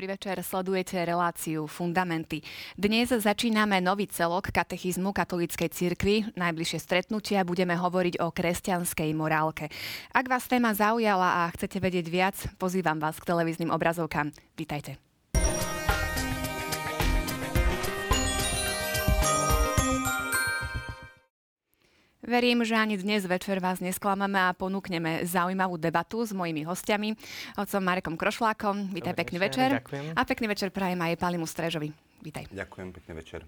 Dobrý 0.00 0.16
večer, 0.16 0.40
sledujete 0.40 0.96
reláciu 1.04 1.68
Fundamenty. 1.68 2.40
Dnes 2.72 3.12
začíname 3.12 3.84
nový 3.84 4.08
celok 4.08 4.48
katechizmu 4.48 5.12
katolíckej 5.12 5.68
cirkvi. 5.68 6.24
Najbližšie 6.40 6.80
stretnutia 6.80 7.44
budeme 7.44 7.76
hovoriť 7.76 8.16
o 8.24 8.32
kresťanskej 8.32 9.12
morálke. 9.12 9.68
Ak 10.16 10.24
vás 10.24 10.48
téma 10.48 10.72
zaujala 10.72 11.44
a 11.44 11.52
chcete 11.52 11.84
vedieť 11.84 12.06
viac, 12.08 12.36
pozývam 12.56 12.96
vás 12.96 13.20
k 13.20 13.28
televíznym 13.28 13.68
obrazovkám. 13.68 14.32
Vítajte. 14.56 15.09
Verím, 22.20 22.60
že 22.68 22.76
ani 22.76 23.00
dnes 23.00 23.24
večer 23.24 23.64
vás 23.64 23.80
nesklameme 23.80 24.36
a 24.36 24.52
ponúkneme 24.52 25.24
zaujímavú 25.24 25.80
debatu 25.80 26.20
s 26.20 26.36
mojimi 26.36 26.68
hostiami, 26.68 27.16
otcom 27.56 27.80
Marekom 27.80 28.12
Krošlákom. 28.20 28.92
Vítaj, 28.92 29.16
Dobre, 29.16 29.20
pekný 29.24 29.38
večer. 29.40 29.68
Ďakujem. 29.80 30.04
A 30.12 30.20
pekný 30.28 30.46
večer 30.52 30.68
prajem 30.68 31.00
aj 31.00 31.16
Palimu 31.16 31.48
Strežovi. 31.48 31.88
Vítaj. 32.20 32.52
Ďakujem, 32.52 32.88
pekný 32.92 33.12
večer. 33.16 33.40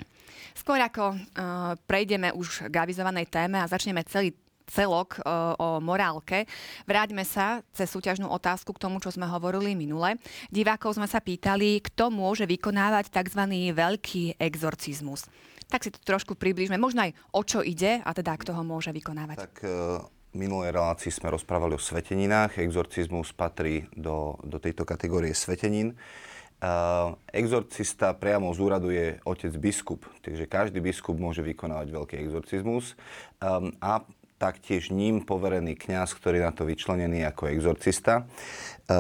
Skôr 0.57 0.81
ako 0.81 1.13
uh, 1.13 1.77
prejdeme 1.85 2.33
už 2.33 2.73
k 2.73 2.75
avizovanej 2.81 3.29
téme 3.29 3.61
a 3.61 3.69
začneme 3.69 4.01
celý 4.09 4.33
celok 4.65 5.21
uh, 5.21 5.53
o 5.61 5.69
morálke. 5.77 6.49
Vráťme 6.89 7.29
sa 7.29 7.61
cez 7.77 7.93
súťažnú 7.93 8.25
otázku 8.25 8.73
k 8.73 8.89
tomu, 8.89 9.05
čo 9.05 9.13
sme 9.13 9.29
hovorili 9.29 9.77
minule. 9.77 10.17
Divákov 10.49 10.97
sme 10.97 11.05
sa 11.05 11.21
pýtali, 11.21 11.85
kto 11.93 12.09
môže 12.09 12.49
vykonávať 12.49 13.13
tzv. 13.13 13.43
veľký 13.77 14.41
exorcizmus 14.41 15.29
tak 15.73 15.89
si 15.89 15.91
to 15.91 15.97
trošku 16.05 16.37
približme. 16.37 16.77
Možno 16.77 17.09
aj 17.09 17.17
o 17.33 17.41
čo 17.41 17.65
ide 17.65 18.05
a 18.05 18.11
teda 18.13 18.37
kto 18.37 18.53
ho 18.53 18.61
môže 18.61 18.93
vykonávať. 18.93 19.41
Tak 19.41 19.57
uh, 19.65 20.05
minulej 20.37 20.77
relácii 20.77 21.09
sme 21.09 21.33
rozprávali 21.33 21.73
o 21.73 21.81
sveteninách. 21.81 22.61
Exorcizmus 22.61 23.33
patrí 23.33 23.89
do, 23.97 24.37
do 24.45 24.61
tejto 24.61 24.85
kategórie 24.85 25.33
svetenín. 25.33 25.97
Uh, 26.63 27.19
exorcista 27.35 28.15
priamo 28.15 28.53
z 28.55 28.59
úradu 28.63 28.95
je 28.95 29.19
otec 29.27 29.51
biskup, 29.59 30.07
takže 30.23 30.47
každý 30.47 30.79
biskup 30.79 31.19
môže 31.19 31.43
vykonávať 31.43 31.91
veľký 31.91 32.15
exorcizmus 32.23 32.95
um, 33.43 33.75
a 33.83 34.07
taktiež 34.39 34.95
ním 34.95 35.27
poverený 35.27 35.79
kňaz, 35.79 36.19
ktorý 36.19 36.43
na 36.43 36.51
to 36.51 36.67
vyčlenený 36.67 37.23
ako 37.27 37.51
exorcista. 37.51 38.31
E, 38.83 38.99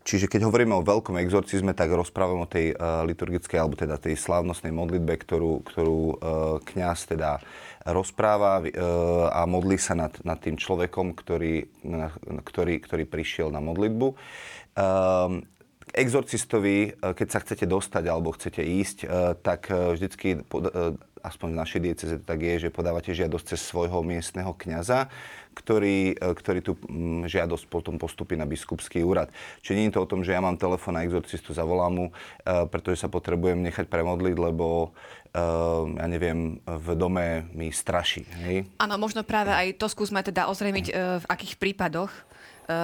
čiže 0.00 0.32
keď 0.32 0.48
hovoríme 0.48 0.72
o 0.72 0.86
veľkom 0.86 1.20
exorcizme, 1.20 1.76
tak 1.76 1.92
rozprávam 1.92 2.44
o 2.44 2.48
tej 2.48 2.72
e, 2.72 2.74
liturgickej, 3.04 3.58
alebo 3.60 3.76
teda 3.76 4.00
tej 4.00 4.16
slávnostnej 4.16 4.72
modlitbe, 4.72 5.12
ktorú, 5.20 5.60
ktorú 5.68 6.00
e, 6.00 6.14
kňaz 6.64 7.12
teda 7.12 7.44
rozpráva 7.80 8.60
a 9.32 9.40
modlí 9.48 9.80
sa 9.80 9.96
nad, 9.96 10.12
nad 10.20 10.36
tým 10.36 10.60
človekom, 10.60 11.16
ktorý, 11.16 11.64
ktorý, 12.44 12.76
ktorý 12.76 13.04
prišiel 13.08 13.48
na 13.48 13.64
modlitbu. 13.64 14.20
Exorcistovi, 15.88 16.92
keď 17.00 17.28
sa 17.32 17.40
chcete 17.40 17.64
dostať 17.64 18.04
alebo 18.04 18.36
chcete 18.36 18.60
ísť, 18.60 18.98
tak 19.40 19.72
vždycky 19.72 20.44
aspoň 21.22 21.48
v 21.54 21.60
našej 21.60 21.80
dieceze 21.80 22.14
to 22.20 22.24
tak 22.24 22.40
je, 22.40 22.68
že 22.68 22.74
podávate 22.74 23.12
žiadosť 23.12 23.54
cez 23.54 23.60
svojho 23.62 24.00
miestneho 24.04 24.52
kňaza, 24.52 25.08
ktorý, 25.54 26.14
e, 26.16 26.32
ktorý 26.34 26.60
tú 26.62 26.72
mm, 26.78 27.26
žiadosť 27.28 27.66
potom 27.68 27.98
postupí 27.98 28.38
na 28.38 28.46
biskupský 28.46 29.02
úrad. 29.02 29.28
Čiže 29.60 29.76
nie 29.76 29.86
je 29.90 29.94
to 29.98 30.04
o 30.04 30.10
tom, 30.10 30.22
že 30.22 30.32
ja 30.32 30.40
mám 30.40 30.56
telefón 30.56 30.96
na 30.96 31.04
exorcistu, 31.04 31.52
zavolám 31.52 31.92
mu, 31.92 32.06
e, 32.08 32.12
pretože 32.70 33.02
sa 33.02 33.08
potrebujem 33.12 33.60
nechať 33.60 33.90
premodliť, 33.90 34.36
lebo 34.38 34.94
e, 35.34 35.42
ja 35.98 36.06
neviem, 36.06 36.62
v 36.64 36.88
dome 36.94 37.50
mi 37.52 37.68
straší. 37.74 38.24
Áno, 38.80 38.94
možno 38.96 39.26
práve 39.26 39.52
aj 39.52 39.76
to 39.76 39.86
skúsme 39.90 40.22
teda 40.22 40.48
ozrejmiť, 40.48 40.86
v 41.20 41.26
akých 41.26 41.54
prípadoch 41.58 42.12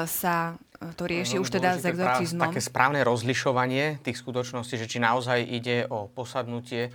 sa 0.07 0.59
to 0.99 1.05
rieši 1.09 1.41
no, 1.41 1.47
už 1.47 1.49
teda 1.57 1.79
s 1.79 1.85
exorcizmom. 1.87 2.51
Také 2.51 2.61
správne 2.61 3.01
rozlišovanie 3.07 4.03
tých 4.05 4.19
skutočností, 4.21 4.77
že 4.77 4.91
či 4.91 4.99
naozaj 5.01 5.41
ide 5.47 5.89
o 5.89 6.11
posadnutie 6.11 6.93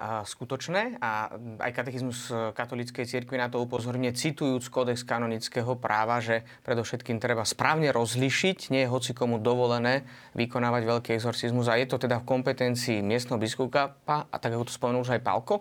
skutočné. 0.00 0.96
A 1.04 1.28
aj 1.60 1.72
katechizmus 1.76 2.32
katolíckej 2.56 3.04
cirkvi 3.04 3.36
na 3.36 3.52
to 3.52 3.60
upozorňuje, 3.60 4.16
citujúc 4.16 4.64
kódex 4.72 5.04
kanonického 5.04 5.76
práva, 5.76 6.24
že 6.24 6.42
predovšetkým 6.64 7.20
treba 7.20 7.44
správne 7.44 7.92
rozlišiť, 7.92 8.72
nie 8.72 8.88
je 8.88 8.92
hoci 8.92 9.12
komu 9.12 9.36
dovolené 9.36 10.08
vykonávať 10.32 10.82
veľký 10.88 11.10
exorcizmus. 11.20 11.68
A 11.68 11.76
je 11.76 11.86
to 11.86 12.00
teda 12.00 12.24
v 12.24 12.28
kompetencii 12.28 13.04
miestneho 13.04 13.36
biskupa, 13.36 14.00
a 14.08 14.36
tak 14.40 14.56
ako 14.56 14.68
to 14.68 14.72
spomenul 14.72 15.04
už 15.04 15.20
aj 15.20 15.24
Palko 15.24 15.60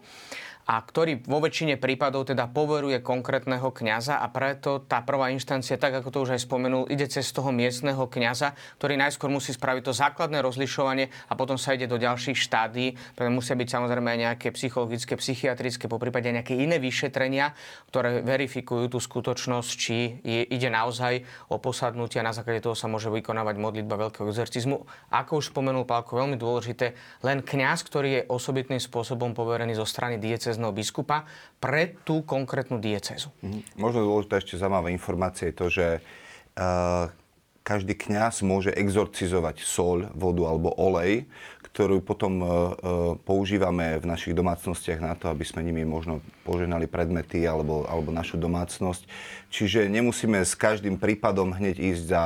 a 0.69 0.85
ktorý 0.85 1.25
vo 1.25 1.41
väčšine 1.41 1.81
prípadov 1.81 2.29
teda 2.29 2.45
poveruje 2.45 3.01
konkrétneho 3.01 3.73
kňaza 3.73 4.21
a 4.21 4.29
preto 4.29 4.85
tá 4.85 5.01
prvá 5.01 5.33
inštancia, 5.33 5.81
tak 5.81 5.97
ako 5.97 6.13
to 6.13 6.19
už 6.29 6.37
aj 6.37 6.45
spomenul, 6.45 6.85
ide 6.93 7.09
cez 7.09 7.25
toho 7.33 7.49
miestneho 7.49 8.05
kňaza, 8.05 8.53
ktorý 8.77 8.93
najskôr 9.01 9.33
musí 9.33 9.49
spraviť 9.49 9.89
to 9.89 9.97
základné 9.97 10.45
rozlišovanie 10.45 11.09
a 11.09 11.33
potom 11.33 11.57
sa 11.57 11.73
ide 11.73 11.89
do 11.89 11.97
ďalších 11.97 12.37
štádí, 12.37 13.17
preto 13.17 13.33
musia 13.33 13.57
byť 13.57 13.65
samozrejme 13.65 14.13
aj 14.13 14.19
nejaké 14.29 14.47
psychologické, 14.53 15.17
psychiatrické, 15.17 15.89
po 15.89 15.97
prípade 15.97 16.29
nejaké 16.29 16.53
iné 16.53 16.77
vyšetrenia, 16.77 17.57
ktoré 17.89 18.21
verifikujú 18.21 18.93
tú 18.93 19.01
skutočnosť, 19.01 19.69
či 19.73 20.21
ide 20.53 20.69
naozaj 20.69 21.25
o 21.49 21.57
posadnutie 21.57 22.21
a 22.21 22.29
na 22.29 22.35
základe 22.35 22.61
toho 22.61 22.77
sa 22.77 22.85
môže 22.85 23.09
vykonávať 23.09 23.57
modlitba 23.57 23.97
veľkého 23.97 24.29
exorcizmu. 24.29 24.85
Ako 25.09 25.41
už 25.41 25.49
spomenul 25.49 25.89
Pálko, 25.89 26.21
veľmi 26.21 26.37
dôležité, 26.37 26.93
len 27.25 27.41
kňaz, 27.41 27.81
ktorý 27.89 28.09
je 28.21 28.21
osobitným 28.29 28.77
spôsobom 28.77 29.33
poverený 29.33 29.73
zo 29.73 29.89
strany 29.89 30.21
diecez 30.21 30.58
diecezného 30.59 30.75
biskupa 30.75 31.23
pre 31.63 31.95
tú 32.03 32.27
konkrétnu 32.27 32.83
diecezu. 32.83 33.31
Mm-hmm. 33.39 33.79
Možno 33.79 34.03
dôležitá 34.03 34.43
ešte 34.43 34.59
zaujímavá 34.59 34.91
informácia 34.91 35.47
je 35.47 35.55
to, 35.55 35.67
že 35.71 35.87
uh, 36.59 37.07
každý 37.63 37.95
kňaz 37.95 38.43
môže 38.43 38.75
exorcizovať 38.75 39.63
soľ, 39.63 40.11
vodu 40.11 40.43
alebo 40.51 40.75
olej, 40.75 41.23
ktorú 41.73 42.01
potom 42.01 42.33
uh, 42.41 42.49
používame 43.23 44.01
v 44.01 44.05
našich 44.09 44.33
domácnostiach 44.33 44.99
na 44.99 45.13
to, 45.13 45.29
aby 45.29 45.45
sme 45.45 45.61
nimi 45.63 45.85
možno 45.85 46.19
poženali 46.49 46.89
predmety 46.89 47.45
alebo, 47.45 47.85
alebo 47.85 48.09
našu 48.09 48.41
domácnosť. 48.41 49.05
Čiže 49.49 49.89
nemusíme 49.89 50.45
s 50.45 50.53
každým 50.53 51.01
prípadom 51.01 51.57
hneď 51.57 51.81
ísť 51.81 52.03
za 52.05 52.23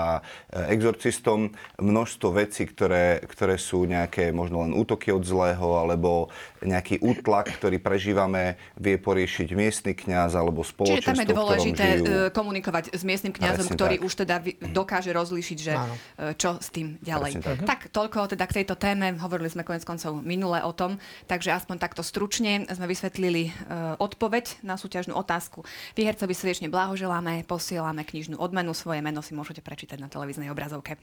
e, 0.51 0.75
exorcistom. 0.75 1.55
Množstvo 1.79 2.35
vecí, 2.35 2.67
ktoré, 2.67 3.23
ktoré 3.23 3.55
sú 3.55 3.87
nejaké 3.87 4.35
možno 4.35 4.67
len 4.67 4.75
útoky 4.75 5.07
od 5.07 5.23
zlého 5.23 5.79
alebo 5.79 6.27
nejaký 6.59 6.99
útlak, 6.99 7.47
ktorý 7.55 7.79
prežívame, 7.79 8.59
vie 8.75 8.99
poriešiť 8.99 9.47
miestny 9.55 9.95
kňaz 9.95 10.35
alebo 10.35 10.67
spoločenstvo, 10.67 10.99
Čiže 10.99 11.07
tam 11.07 11.23
je 11.23 11.27
dôležité 11.31 11.85
e, 11.95 12.01
komunikovať 12.35 12.91
s 12.91 13.07
miestnym 13.07 13.31
kňazom, 13.31 13.71
Presne 13.71 13.79
ktorý 13.79 13.95
tak. 13.99 14.07
už 14.07 14.13
teda 14.27 14.35
dokáže 14.75 15.11
rozlíšiť, 15.15 15.57
že 15.63 15.73
Áno. 15.79 15.95
E, 16.19 16.35
čo 16.35 16.59
s 16.59 16.67
tým 16.75 16.99
ďalej. 16.99 17.39
tak. 17.39 17.59
tak, 17.63 17.79
toľko 17.87 18.35
teda 18.35 18.43
k 18.51 18.63
tejto 18.63 18.75
téme. 18.75 19.15
Hovorili 19.15 19.42
sme 19.49 19.65
konec 19.65 19.87
koncov 19.87 20.21
minule 20.21 20.59
o 20.61 20.75
tom, 20.75 21.01
takže 21.25 21.55
aspoň 21.55 21.81
takto 21.81 22.05
stručne 22.05 22.67
sme 22.69 22.85
vysvetlili 22.85 23.49
odpoveď 23.97 24.61
na 24.61 24.77
súťažnú 24.77 25.17
otázku. 25.17 25.65
Výhercovi 25.97 26.35
srdečne 26.35 26.67
blahoželám 26.67 27.23
posielame, 27.23 27.45
posielame 27.47 28.03
knižnú 28.03 28.35
odmenu. 28.41 28.73
Svoje 28.73 28.99
meno 28.99 29.21
si 29.21 29.31
môžete 29.31 29.61
prečítať 29.61 30.01
na 30.01 30.09
televíznej 30.09 30.51
obrazovke. 30.51 30.97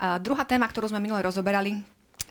A 0.00 0.18
druhá 0.18 0.42
téma, 0.42 0.66
ktorú 0.66 0.88
sme 0.88 0.98
minule 0.98 1.22
rozoberali, 1.22 1.78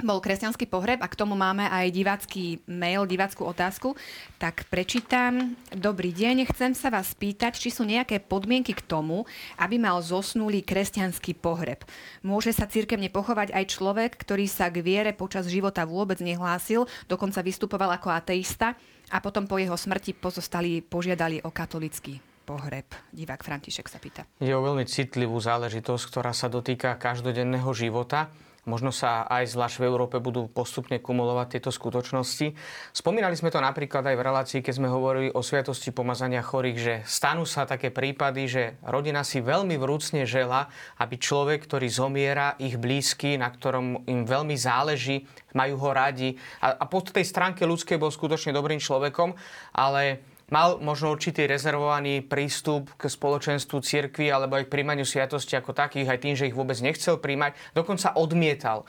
bol 0.04 0.24
kresťanský 0.24 0.72
pohreb 0.72 1.00
a 1.04 1.08
k 1.12 1.20
tomu 1.20 1.36
máme 1.36 1.68
aj 1.68 1.92
divácky 1.92 2.64
mail, 2.68 3.04
divácku 3.04 3.44
otázku. 3.44 4.00
Tak 4.40 4.68
prečítam. 4.72 5.60
Dobrý 5.76 6.16
deň, 6.16 6.48
chcem 6.52 6.72
sa 6.72 6.88
vás 6.88 7.12
spýtať, 7.12 7.60
či 7.60 7.70
sú 7.72 7.84
nejaké 7.84 8.24
podmienky 8.24 8.72
k 8.72 8.86
tomu, 8.86 9.28
aby 9.60 9.76
mal 9.76 10.00
zosnulý 10.00 10.64
kresťanský 10.64 11.40
pohreb. 11.40 11.84
Môže 12.24 12.56
sa 12.56 12.68
cirkevne 12.68 13.12
pochovať 13.12 13.52
aj 13.52 13.66
človek, 13.68 14.12
ktorý 14.16 14.48
sa 14.48 14.72
k 14.72 14.80
viere 14.80 15.12
počas 15.12 15.52
života 15.52 15.84
vôbec 15.84 16.24
nehlásil, 16.24 16.88
dokonca 17.12 17.44
vystupoval 17.44 17.92
ako 18.00 18.12
ateista 18.16 18.80
a 19.12 19.18
potom 19.20 19.50
po 19.50 19.60
jeho 19.60 19.76
smrti 19.76 20.16
pozostali 20.16 20.80
požiadali 20.80 21.44
o 21.44 21.52
katolický 21.52 22.22
pohreb? 22.50 22.90
Divák 23.14 23.46
František 23.46 23.86
sa 23.86 24.02
pýta. 24.02 24.26
Je 24.42 24.50
o 24.50 24.62
veľmi 24.66 24.86
citlivú 24.90 25.38
záležitosť, 25.38 26.04
ktorá 26.10 26.34
sa 26.34 26.50
dotýka 26.50 26.98
každodenného 26.98 27.70
života. 27.78 28.34
Možno 28.68 28.92
sa 28.92 29.24
aj 29.28 29.56
zvlášť 29.56 29.80
v 29.80 29.88
Európe 29.88 30.20
budú 30.20 30.52
postupne 30.52 31.00
kumulovať 31.00 31.60
tieto 31.60 31.72
skutočnosti. 31.72 32.52
Spomínali 32.92 33.36
sme 33.40 33.54
to 33.54 33.64
napríklad 33.64 34.04
aj 34.04 34.16
v 34.20 34.26
relácii, 34.26 34.60
keď 34.60 34.74
sme 34.76 34.92
hovorili 34.92 35.32
o 35.32 35.40
sviatosti 35.40 35.96
pomazania 35.96 36.44
chorých, 36.44 36.78
že 36.78 36.94
stanú 37.08 37.48
sa 37.48 37.64
také 37.64 37.94
prípady, 37.94 38.42
že 38.52 38.64
rodina 38.84 39.24
si 39.24 39.40
veľmi 39.40 39.80
vrúcne 39.80 40.28
žela, 40.28 40.68
aby 41.00 41.16
človek, 41.16 41.64
ktorý 41.64 41.88
zomiera, 41.88 42.60
ich 42.60 42.76
blízky, 42.76 43.40
na 43.40 43.48
ktorom 43.48 44.04
im 44.10 44.28
veľmi 44.28 44.60
záleží, 44.60 45.24
majú 45.56 45.80
ho 45.80 45.90
radi. 45.96 46.36
A, 46.60 46.84
a 46.84 46.86
po 46.86 47.00
tej 47.00 47.24
stránke 47.24 47.64
ľudskej 47.64 47.96
bol 47.96 48.12
skutočne 48.12 48.52
dobrým 48.52 48.82
človekom, 48.82 49.34
ale 49.72 50.22
mal 50.50 50.82
možno 50.82 51.14
určitý 51.14 51.46
rezervovaný 51.46 52.26
prístup 52.26 52.90
k 52.98 53.10
spoločenstvu 53.10 53.78
cirkvi 53.82 54.30
alebo 54.30 54.58
aj 54.58 54.68
k 54.68 54.74
príjmaniu 54.74 55.06
sviatosti 55.06 55.58
ako 55.58 55.74
takých, 55.74 56.10
aj 56.10 56.20
tým, 56.22 56.36
že 56.36 56.50
ich 56.50 56.58
vôbec 56.58 56.78
nechcel 56.82 57.22
príjmať, 57.22 57.58
dokonca 57.74 58.18
odmietal. 58.18 58.86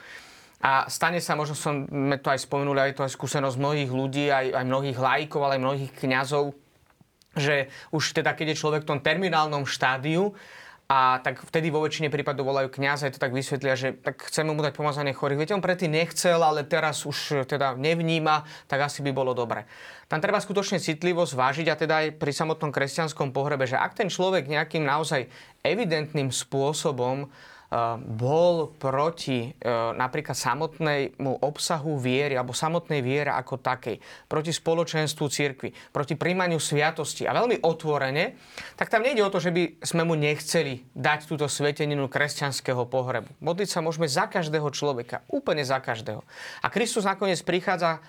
A 0.61 0.85
stane 0.93 1.17
sa, 1.17 1.33
možno 1.33 1.57
sme 1.57 2.21
to 2.21 2.29
aj 2.29 2.45
spomenuli, 2.45 2.93
aj 2.93 3.01
to 3.01 3.05
aj 3.05 3.17
skúsenosť 3.17 3.57
mnohých 3.57 3.89
ľudí, 3.89 4.29
aj, 4.29 4.61
aj 4.61 4.65
mnohých 4.69 4.97
lajkov, 5.01 5.41
ale 5.41 5.57
aj 5.57 5.63
mnohých 5.65 5.91
kňazov, 5.97 6.53
že 7.33 7.73
už 7.89 8.03
teda, 8.13 8.37
keď 8.37 8.53
je 8.53 8.61
človek 8.61 8.85
v 8.85 8.89
tom 8.93 8.99
terminálnom 9.01 9.65
štádiu, 9.65 10.37
a 10.91 11.23
tak 11.23 11.39
vtedy 11.47 11.71
vo 11.71 11.79
väčšine 11.87 12.11
prípadov 12.11 12.51
volajú 12.51 12.67
kniaza, 12.67 13.07
aj 13.07 13.15
to 13.15 13.23
tak 13.23 13.31
vysvetlia, 13.31 13.79
že 13.79 13.95
tak 13.95 14.27
chceme 14.27 14.51
mu 14.51 14.59
dať 14.59 14.75
pomazanie 14.75 15.15
chorých. 15.15 15.39
Viete, 15.39 15.55
on 15.55 15.63
predtým 15.63 15.95
nechcel, 15.95 16.35
ale 16.43 16.67
teraz 16.67 17.07
už 17.07 17.47
teda 17.47 17.79
nevníma, 17.79 18.43
tak 18.67 18.91
asi 18.91 18.99
by 18.99 19.15
bolo 19.15 19.31
dobre. 19.31 19.63
Tam 20.11 20.19
treba 20.19 20.43
skutočne 20.43 20.83
citlivo 20.83 21.23
zvážiť 21.23 21.67
a 21.71 21.79
teda 21.79 21.95
aj 21.95 22.07
pri 22.19 22.35
samotnom 22.35 22.75
kresťanskom 22.75 23.31
pohrebe, 23.31 23.63
že 23.63 23.79
ak 23.79 23.95
ten 23.95 24.11
človek 24.11 24.51
nejakým 24.51 24.83
naozaj 24.83 25.31
evidentným 25.63 26.27
spôsobom 26.27 27.31
bol 28.03 28.75
proti 28.75 29.47
e, 29.47 29.49
napríklad 29.95 30.35
samotnému 30.35 31.39
obsahu 31.39 31.95
viery 31.95 32.35
alebo 32.35 32.51
samotnej 32.51 32.99
viere 32.99 33.31
ako 33.31 33.63
takej, 33.63 33.95
proti 34.27 34.51
spoločenstvu 34.51 35.25
cirkvi, 35.31 35.71
proti 35.95 36.19
príjmaniu 36.19 36.59
sviatosti 36.59 37.23
a 37.23 37.31
veľmi 37.31 37.63
otvorene, 37.63 38.35
tak 38.75 38.91
tam 38.91 39.07
nejde 39.07 39.23
o 39.23 39.31
to, 39.31 39.39
že 39.39 39.55
by 39.55 39.79
sme 39.87 40.03
mu 40.03 40.19
nechceli 40.19 40.83
dať 40.91 41.31
túto 41.31 41.47
sveteninu 41.47 42.11
kresťanského 42.11 42.83
pohrebu. 42.91 43.39
Modliť 43.39 43.69
sa 43.71 43.79
môžeme 43.79 44.11
za 44.11 44.27
každého 44.27 44.67
človeka, 44.75 45.23
úplne 45.31 45.63
za 45.63 45.79
každého. 45.79 46.27
A 46.59 46.67
Kristus 46.67 47.07
nakoniec 47.07 47.39
prichádza 47.39 48.03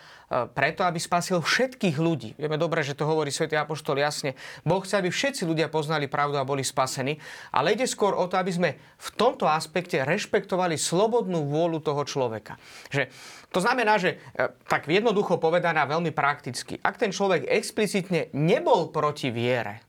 preto, 0.53 0.81
aby 0.89 0.97
spasil 0.97 1.45
všetkých 1.45 1.97
ľudí. 2.01 2.31
Vieme 2.41 2.57
dobre, 2.57 2.81
že 2.81 2.97
to 2.97 3.05
hovorí 3.05 3.29
svätý 3.29 3.61
Apoštol 3.61 4.01
jasne. 4.01 4.33
Boh 4.65 4.81
chce, 4.81 4.97
aby 4.97 5.13
všetci 5.13 5.45
ľudia 5.45 5.69
poznali 5.69 6.09
pravdu 6.09 6.41
a 6.41 6.49
boli 6.49 6.65
spasení, 6.65 7.21
ale 7.53 7.77
ide 7.77 7.85
skôr 7.85 8.17
o 8.17 8.25
to, 8.25 8.41
aby 8.41 8.53
sme 8.53 8.71
v 8.79 9.09
tomto 9.15 9.45
aspekte 9.45 10.01
rešpektovali 10.09 10.81
slobodnú 10.81 11.45
vôľu 11.45 11.85
toho 11.85 12.03
človeka. 12.09 12.57
Že 12.89 13.13
to 13.53 13.61
znamená, 13.61 14.01
že 14.01 14.17
e, 14.33 14.49
tak 14.65 14.89
jednoducho 14.89 15.37
povedaná 15.37 15.85
veľmi 15.85 16.17
prakticky, 16.17 16.81
ak 16.81 16.97
ten 16.97 17.13
človek 17.13 17.45
explicitne 17.45 18.33
nebol 18.33 18.89
proti 18.89 19.29
viere, 19.29 19.85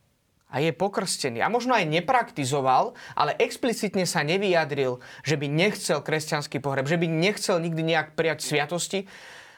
a 0.53 0.61
je 0.61 0.69
pokrstený 0.69 1.41
a 1.41 1.49
možno 1.49 1.73
aj 1.73 1.89
nepraktizoval, 1.89 2.93
ale 3.17 3.33
explicitne 3.41 4.05
sa 4.05 4.21
nevyjadril, 4.21 5.01
že 5.25 5.33
by 5.33 5.49
nechcel 5.49 6.05
kresťanský 6.05 6.61
pohreb, 6.61 6.85
že 6.85 7.01
by 7.01 7.09
nechcel 7.09 7.57
nikdy 7.57 7.81
nejak 7.81 8.13
prijať 8.13 8.45
sviatosti, 8.45 9.09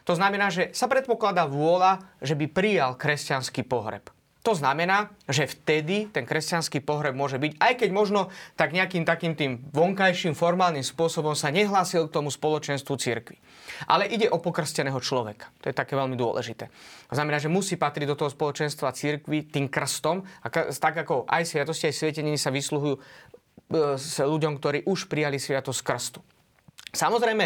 to 0.05 0.13
znamená, 0.13 0.53
že 0.53 0.69
sa 0.71 0.85
predpokladá 0.85 1.49
vôľa, 1.49 2.05
že 2.21 2.37
by 2.37 2.45
prijal 2.45 2.93
kresťanský 2.93 3.65
pohreb. 3.65 4.13
To 4.45 4.53
znamená, 4.53 5.09
že 5.25 5.49
vtedy 5.49 6.05
ten 6.13 6.21
kresťanský 6.21 6.85
pohreb 6.85 7.17
môže 7.17 7.41
byť, 7.41 7.57
aj 7.57 7.73
keď 7.81 7.89
možno 7.89 8.29
tak 8.53 8.77
nejakým 8.77 9.01
takým 9.01 9.33
tým 9.33 9.57
vonkajším 9.73 10.37
formálnym 10.37 10.85
spôsobom 10.85 11.33
sa 11.33 11.49
nehlásil 11.49 12.05
k 12.05 12.13
tomu 12.21 12.29
spoločenstvu 12.29 12.93
cirkvi. 12.93 13.41
Ale 13.89 14.05
ide 14.05 14.29
o 14.29 14.37
pokrsteného 14.37 15.01
človeka. 15.01 15.49
To 15.65 15.73
je 15.73 15.73
také 15.73 15.97
veľmi 15.97 16.13
dôležité. 16.13 16.69
To 17.09 17.17
znamená, 17.17 17.41
že 17.41 17.49
musí 17.49 17.73
patriť 17.73 18.13
do 18.13 18.17
toho 18.21 18.29
spoločenstva 18.29 18.93
cirkvi 18.93 19.49
tým 19.49 19.65
krstom, 19.65 20.21
a 20.21 20.47
tak 20.53 20.93
ako 20.93 21.25
aj 21.25 21.41
sviatosti, 21.49 21.89
aj 21.89 21.97
svieteniny 21.97 22.37
sa 22.37 22.53
vysluhujú 22.53 22.93
e, 22.93 23.01
s 23.97 24.21
ľuďom, 24.21 24.61
ktorí 24.61 24.85
už 24.85 25.09
prijali 25.09 25.41
sviatosť 25.41 25.81
krstu. 25.81 26.21
Samozrejme, 26.93 27.45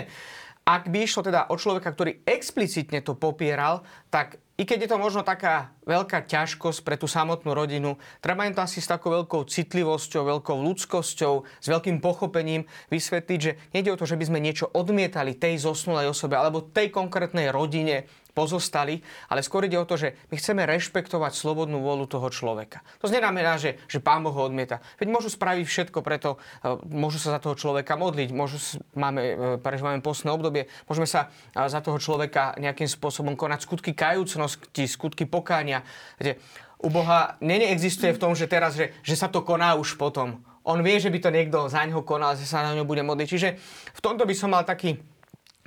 ak 0.70 0.94
by 0.94 1.02
išlo 1.02 1.26
teda 1.26 1.50
o 1.50 1.58
človeka, 1.58 1.90
ktorý 1.90 2.22
explicitne 2.30 3.02
to 3.02 3.18
popieral, 3.18 3.82
tak 4.14 4.38
i 4.60 4.68
keď 4.68 4.86
je 4.86 4.90
to 4.92 5.02
možno 5.02 5.24
taká 5.24 5.72
veľká 5.88 6.28
ťažkosť 6.28 6.84
pre 6.84 7.00
tú 7.00 7.08
samotnú 7.08 7.56
rodinu, 7.56 7.96
treba 8.20 8.44
im 8.44 8.52
to 8.52 8.60
asi 8.60 8.84
s 8.84 8.92
takou 8.92 9.10
veľkou 9.16 9.48
citlivosťou, 9.48 10.28
veľkou 10.28 10.58
ľudskosťou, 10.60 11.34
s 11.64 11.68
veľkým 11.72 12.04
pochopením 12.04 12.68
vysvetliť, 12.92 13.40
že 13.40 13.56
nejde 13.72 13.96
o 13.96 14.00
to, 14.00 14.04
že 14.04 14.20
by 14.20 14.28
sme 14.28 14.44
niečo 14.44 14.68
odmietali 14.70 15.40
tej 15.40 15.64
zosnulej 15.64 16.12
osobe 16.12 16.36
alebo 16.36 16.68
tej 16.70 16.92
konkrétnej 16.92 17.50
rodine, 17.56 18.06
pozostali, 18.34 19.02
ale 19.28 19.42
skôr 19.42 19.66
ide 19.66 19.76
o 19.76 19.86
to, 19.86 19.98
že 19.98 20.16
my 20.30 20.36
chceme 20.38 20.62
rešpektovať 20.66 21.34
slobodnú 21.34 21.82
vôľu 21.82 22.06
toho 22.08 22.28
človeka. 22.30 22.86
To 23.02 23.10
znamená, 23.10 23.58
že, 23.58 23.82
že 23.90 24.00
Pán 24.00 24.22
Boh 24.22 24.34
ho 24.34 24.48
odmieta. 24.48 24.80
Veď 25.02 25.08
môžu 25.12 25.30
spraviť 25.34 25.66
všetko 25.66 26.00
preto, 26.06 26.38
e, 26.62 26.78
môžu 26.94 27.18
sa 27.20 27.38
za 27.38 27.40
toho 27.42 27.58
človeka 27.58 27.98
modliť, 27.98 28.30
môžu, 28.32 28.62
máme, 28.94 29.22
e, 29.22 29.34
prežívame 29.60 30.00
postné 30.00 30.30
obdobie, 30.30 30.70
môžeme 30.86 31.10
sa 31.10 31.34
e, 31.54 31.68
za 31.68 31.82
toho 31.82 31.98
človeka 31.98 32.56
nejakým 32.62 32.88
spôsobom 32.88 33.34
konať 33.34 33.60
skutky 33.66 33.92
kajúcnosti, 33.98 34.86
skutky 34.86 35.26
pokánia. 35.26 35.84
Viete, 36.22 36.40
u 36.80 36.88
Boha 36.88 37.36
neexistuje 37.44 38.16
v 38.16 38.22
tom, 38.22 38.32
že 38.32 38.48
teraz, 38.48 38.80
že, 38.80 38.96
že 39.04 39.20
sa 39.20 39.28
to 39.28 39.44
koná 39.44 39.76
už 39.76 40.00
potom. 40.00 40.40
On 40.64 40.80
vie, 40.80 40.96
že 41.02 41.12
by 41.12 41.20
to 41.20 41.34
niekto 41.34 41.68
za 41.68 41.84
ňoho 41.84 42.08
konal, 42.08 42.40
že 42.40 42.48
sa 42.48 42.64
na 42.64 42.72
ňo 42.72 42.88
bude 42.88 43.04
modliť. 43.04 43.28
Čiže 43.28 43.50
v 43.96 44.04
tomto 44.04 44.24
by 44.24 44.36
som 44.36 44.56
mal 44.56 44.64
taký, 44.64 44.96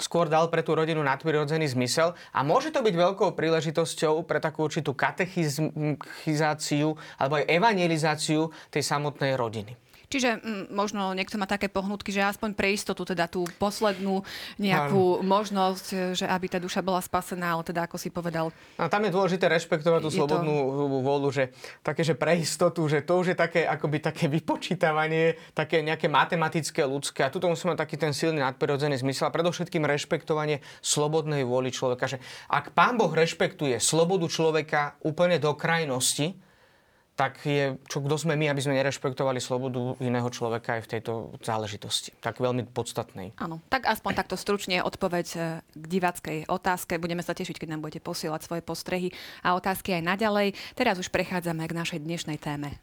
skôr 0.01 0.29
dal 0.29 0.49
pre 0.49 0.65
tú 0.65 0.73
rodinu 0.73 1.05
nadprirodzený 1.05 1.69
zmysel 1.73 2.17
a 2.33 2.41
môže 2.41 2.73
to 2.73 2.81
byť 2.81 2.95
veľkou 2.97 3.37
príležitosťou 3.37 4.25
pre 4.25 4.41
takú 4.41 4.67
určitú 4.67 4.97
katechizáciu 4.97 6.97
alebo 7.21 7.39
aj 7.39 7.49
evangelizáciu 7.49 8.51
tej 8.73 8.83
samotnej 8.83 9.37
rodiny. 9.37 9.77
Čiže 10.13 10.45
m, 10.45 10.69
mm, 10.69 10.77
možno 10.77 11.17
niekto 11.17 11.41
má 11.41 11.49
také 11.49 11.73
pohnutky, 11.73 12.13
že 12.13 12.21
aspoň 12.21 12.53
pre 12.53 12.77
istotu 12.77 13.09
teda 13.09 13.33
tú 13.33 13.49
poslednú 13.57 14.21
nejakú 14.61 15.25
Áno. 15.25 15.25
možnosť, 15.25 16.13
že 16.13 16.29
aby 16.29 16.53
tá 16.53 16.61
duša 16.61 16.85
bola 16.85 17.01
spasená, 17.01 17.57
ale 17.57 17.65
teda 17.65 17.89
ako 17.89 17.97
si 17.97 18.13
povedal. 18.13 18.53
A 18.77 18.93
tam 18.93 19.09
je 19.09 19.15
dôležité 19.17 19.49
rešpektovať 19.49 20.01
tú 20.05 20.11
slobodnú 20.13 20.53
to... 20.53 21.01
vôľu, 21.01 21.29
že 21.33 21.45
také, 21.81 22.05
že 22.05 22.13
pre 22.13 22.37
istotu, 22.37 22.85
že 22.85 23.01
to 23.01 23.25
už 23.25 23.33
je 23.33 23.37
také 23.41 23.65
akoby 23.65 24.05
také 24.05 24.29
vypočítavanie, 24.37 25.41
také 25.57 25.81
nejaké 25.81 26.13
matematické, 26.13 26.85
ľudské. 26.85 27.25
A 27.25 27.33
tuto 27.33 27.49
musíme 27.49 27.73
mať 27.73 27.89
taký 27.89 27.97
ten 27.97 28.13
silný 28.13 28.45
nadprirodzený 28.45 29.01
zmysel 29.01 29.33
a 29.33 29.33
predovšetkým 29.33 29.89
rešpektovanie 29.89 30.61
slobodnej 30.85 31.49
vôly 31.49 31.73
človeka. 31.73 32.05
Že 32.05 32.21
ak 32.53 32.77
pán 32.77 33.01
Boh 33.01 33.09
rešpektuje 33.09 33.81
slobodu 33.81 34.29
človeka 34.29 35.01
úplne 35.01 35.41
do 35.41 35.57
krajnosti, 35.57 36.37
tak 37.23 37.39
je, 37.47 37.79
čo, 37.87 38.03
kto 38.03 38.19
sme 38.19 38.35
my, 38.35 38.51
aby 38.51 38.59
sme 38.59 38.75
nerešpektovali 38.83 39.39
slobodu 39.39 39.95
iného 40.03 40.27
človeka 40.27 40.75
aj 40.75 40.83
v 40.83 40.91
tejto 40.99 41.13
záležitosti. 41.39 42.11
Tak 42.19 42.43
veľmi 42.43 42.67
podstatnej. 42.67 43.39
Áno, 43.39 43.63
tak 43.71 43.87
aspoň 43.87 44.19
takto 44.19 44.35
stručne 44.35 44.83
odpoveď 44.83 45.27
e, 45.39 45.39
k 45.63 45.85
diváckej 45.87 46.39
otázke. 46.51 46.99
Budeme 46.99 47.23
sa 47.23 47.31
tešiť, 47.31 47.63
keď 47.63 47.79
nám 47.79 47.87
budete 47.87 48.03
posielať 48.03 48.43
svoje 48.43 48.63
postrehy 48.67 49.15
a 49.47 49.55
otázky 49.55 49.95
aj 49.95 50.19
naďalej. 50.19 50.59
Teraz 50.75 50.99
už 50.99 51.15
prechádzame 51.15 51.63
k 51.71 51.79
našej 51.79 52.03
dnešnej 52.03 52.43
téme. 52.43 52.83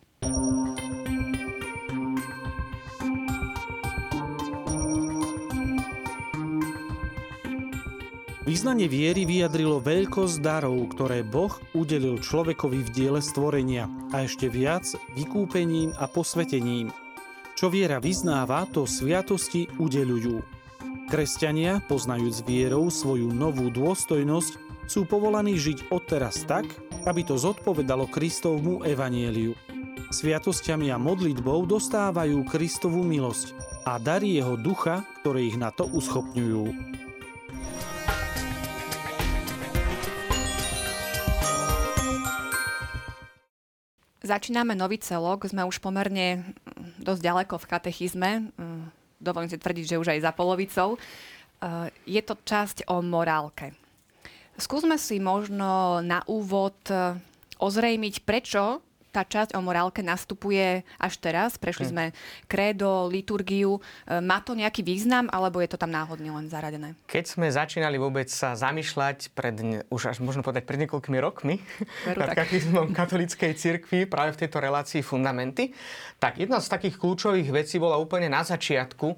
Význanie 8.49 8.89
viery 8.89 9.29
vyjadrilo 9.29 9.77
veľkosť 9.77 10.41
darov, 10.41 10.81
ktoré 10.97 11.21
Boh 11.21 11.53
udelil 11.77 12.17
človekovi 12.17 12.81
v 12.81 12.89
diele 12.89 13.21
stvorenia 13.21 13.85
a 14.09 14.25
ešte 14.25 14.49
viac 14.49 14.89
vykúpením 15.13 15.93
a 15.93 16.09
posvetením. 16.09 16.89
Čo 17.53 17.69
viera 17.69 18.01
vyznáva, 18.01 18.65
to 18.73 18.89
sviatosti 18.89 19.69
udeľujú. 19.77 20.41
Kresťania, 21.13 21.85
poznajúc 21.85 22.41
vierou 22.41 22.89
svoju 22.89 23.29
novú 23.29 23.69
dôstojnosť, 23.69 24.57
sú 24.89 25.05
povolaní 25.05 25.53
žiť 25.53 25.93
odteraz 25.93 26.41
tak, 26.49 26.65
aby 27.05 27.21
to 27.21 27.37
zodpovedalo 27.37 28.09
Kristovmu 28.09 28.81
evanieliu. 28.81 29.53
Sviatosťami 30.09 30.89
a 30.89 30.97
modlitbou 30.97 31.69
dostávajú 31.69 32.41
Kristovú 32.49 33.05
milosť 33.05 33.53
a 33.85 34.01
darí 34.01 34.41
jeho 34.41 34.57
ducha, 34.57 35.05
ktoré 35.21 35.45
ich 35.45 35.57
na 35.61 35.69
to 35.69 35.85
uschopňujú. 35.85 36.97
Začíname 44.29 44.77
nový 44.77 45.01
celok, 45.01 45.49
sme 45.49 45.65
už 45.65 45.81
pomerne 45.81 46.45
mm, 46.45 47.01
dosť 47.01 47.21
ďaleko 47.25 47.55
v 47.57 47.65
katechizme, 47.65 48.29
mm, 48.53 48.83
dovolím 49.17 49.49
si 49.49 49.57
tvrdiť, 49.57 49.85
že 49.89 49.97
už 49.97 50.13
aj 50.13 50.21
za 50.21 50.31
polovicou. 50.37 51.01
Eh, 51.01 51.89
je 52.05 52.21
to 52.21 52.37
časť 52.37 52.85
o 52.93 53.01
morálke. 53.01 53.73
Skúsme 54.53 55.01
si 55.01 55.17
možno 55.17 55.97
na 56.05 56.21
úvod 56.29 56.77
eh, 56.93 57.17
ozrejmiť, 57.57 58.21
prečo 58.21 58.85
tá 59.09 59.25
časť 59.25 59.57
o 59.57 59.61
morálke 59.61 60.05
nastupuje 60.05 60.85
až 61.01 61.13
teraz. 61.17 61.57
Prešli 61.57 61.89
hm. 61.89 61.91
sme 61.91 62.05
krédo, 62.45 63.09
liturgiu. 63.09 63.79
E, 64.05 64.21
má 64.21 64.41
to 64.41 64.53
nejaký 64.53 64.85
význam, 64.85 65.27
alebo 65.29 65.59
je 65.61 65.69
to 65.69 65.77
tam 65.77 65.89
náhodne 65.89 66.29
len 66.29 66.47
zaradené? 66.49 66.93
Keď 67.09 67.25
sme 67.25 67.47
začínali 67.49 67.97
vôbec 67.97 68.29
sa 68.29 68.53
zamýšľať 68.53 69.33
pred, 69.33 69.85
už 69.89 70.01
až 70.13 70.17
možno 70.21 70.45
povedať 70.45 70.69
pred 70.69 70.85
niekoľkými 70.85 71.19
rokmi 71.21 71.59
nad 72.05 72.31
katolíckej 72.99 73.29
katolíckej 73.29 73.53
cirkvi 73.55 73.99
práve 74.09 74.33
v 74.33 74.41
tejto 74.45 74.57
relácii 74.63 75.01
fundamenty, 75.03 75.75
tak 76.17 76.39
jedna 76.39 76.63
z 76.63 76.71
takých 76.71 76.95
kľúčových 76.95 77.49
vecí 77.51 77.75
bola 77.77 77.99
úplne 77.99 78.31
na 78.31 78.41
začiatku 78.41 79.07
e, 79.11 79.15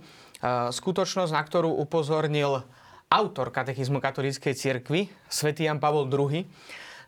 skutočnosť, 0.74 1.32
na 1.32 1.44
ktorú 1.46 1.70
upozornil 1.82 2.66
autor 3.12 3.52
katechizmu 3.52 4.00
katolíckej 4.00 4.56
cirkvi, 4.56 5.12
svätý 5.28 5.68
Jan 5.68 5.78
Pavol 5.84 6.08
II, 6.08 6.48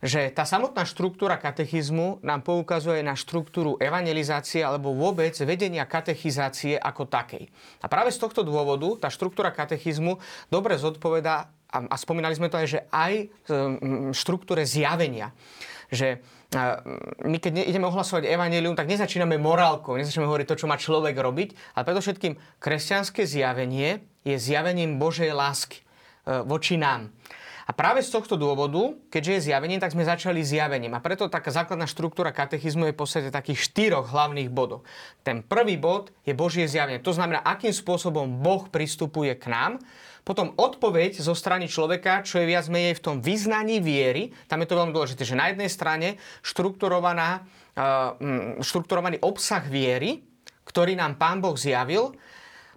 že 0.04 0.36
tá 0.36 0.44
samotná 0.44 0.84
štruktúra 0.84 1.40
katechizmu 1.40 2.20
nám 2.28 2.44
poukazuje 2.44 3.00
na 3.00 3.16
štruktúru 3.16 3.80
evangelizácie 3.80 4.60
alebo 4.60 4.92
vôbec 4.92 5.32
vedenia 5.48 5.88
katechizácie 5.88 6.76
ako 6.76 7.08
takej. 7.08 7.48
A 7.80 7.88
práve 7.88 8.12
z 8.12 8.20
tohto 8.20 8.44
dôvodu 8.44 9.00
tá 9.00 9.08
štruktúra 9.08 9.56
katechizmu 9.56 10.20
dobre 10.52 10.76
zodpovedá 10.76 11.48
a, 11.72 11.96
spomínali 11.96 12.36
sme 12.36 12.52
to 12.52 12.60
aj, 12.60 12.68
že 12.68 12.80
aj 12.92 13.14
štruktúre 14.14 14.68
zjavenia. 14.68 15.32
že 15.88 16.22
my 17.26 17.38
keď 17.42 17.66
ideme 17.66 17.90
ohlasovať 17.90 18.30
evanelium, 18.30 18.78
tak 18.78 18.86
nezačíname 18.86 19.42
morálkou, 19.42 19.98
nezačíname 19.98 20.30
hovoriť 20.30 20.48
to, 20.54 20.60
čo 20.62 20.70
má 20.70 20.78
človek 20.78 21.18
robiť, 21.18 21.50
ale 21.74 21.88
predovšetkým 21.88 22.38
kresťanské 22.62 23.26
zjavenie 23.26 24.06
je 24.22 24.36
zjavením 24.38 25.02
Božej 25.02 25.34
lásky 25.34 25.82
e, 25.82 25.84
voči 26.26 26.80
nám. 26.80 27.12
A 27.64 27.72
práve 27.72 28.04
z 28.04 28.12
tohto 28.12 28.36
dôvodu, 28.36 28.92
keďže 29.08 29.32
je 29.32 29.46
zjavenie, 29.52 29.80
tak 29.80 29.96
sme 29.96 30.04
začali 30.04 30.44
zjavením. 30.44 31.00
A 31.00 31.04
preto 31.04 31.32
taká 31.32 31.48
základná 31.48 31.88
štruktúra 31.88 32.36
katechizmu 32.36 32.92
je 32.92 32.96
v 32.96 33.00
podstate 33.00 33.30
takých 33.32 33.72
štyroch 33.72 34.12
hlavných 34.12 34.52
bodov. 34.52 34.84
Ten 35.24 35.40
prvý 35.40 35.80
bod 35.80 36.12
je 36.28 36.36
Božie 36.36 36.68
zjavenie. 36.68 37.00
To 37.00 37.16
znamená, 37.16 37.40
akým 37.40 37.72
spôsobom 37.72 38.44
Boh 38.44 38.68
pristupuje 38.68 39.32
k 39.40 39.48
nám. 39.48 39.80
Potom 40.28 40.56
odpoveď 40.56 41.20
zo 41.20 41.36
strany 41.36 41.68
človeka, 41.68 42.24
čo 42.24 42.40
je 42.40 42.52
viac 42.52 42.68
menej 42.68 43.00
v 43.00 43.04
tom 43.04 43.16
vyznaní 43.20 43.80
viery. 43.80 44.32
Tam 44.48 44.60
je 44.64 44.68
to 44.68 44.80
veľmi 44.80 44.96
dôležité, 44.96 45.24
že 45.24 45.40
na 45.40 45.52
jednej 45.52 45.68
strane 45.68 46.16
štrukturovaná, 46.44 47.44
uh, 47.76 48.60
štrukturovaný 48.64 49.20
obsah 49.20 49.64
viery, 49.64 50.24
ktorý 50.64 50.96
nám 50.96 51.20
Pán 51.20 51.44
Boh 51.44 51.60
zjavil. 51.60 52.16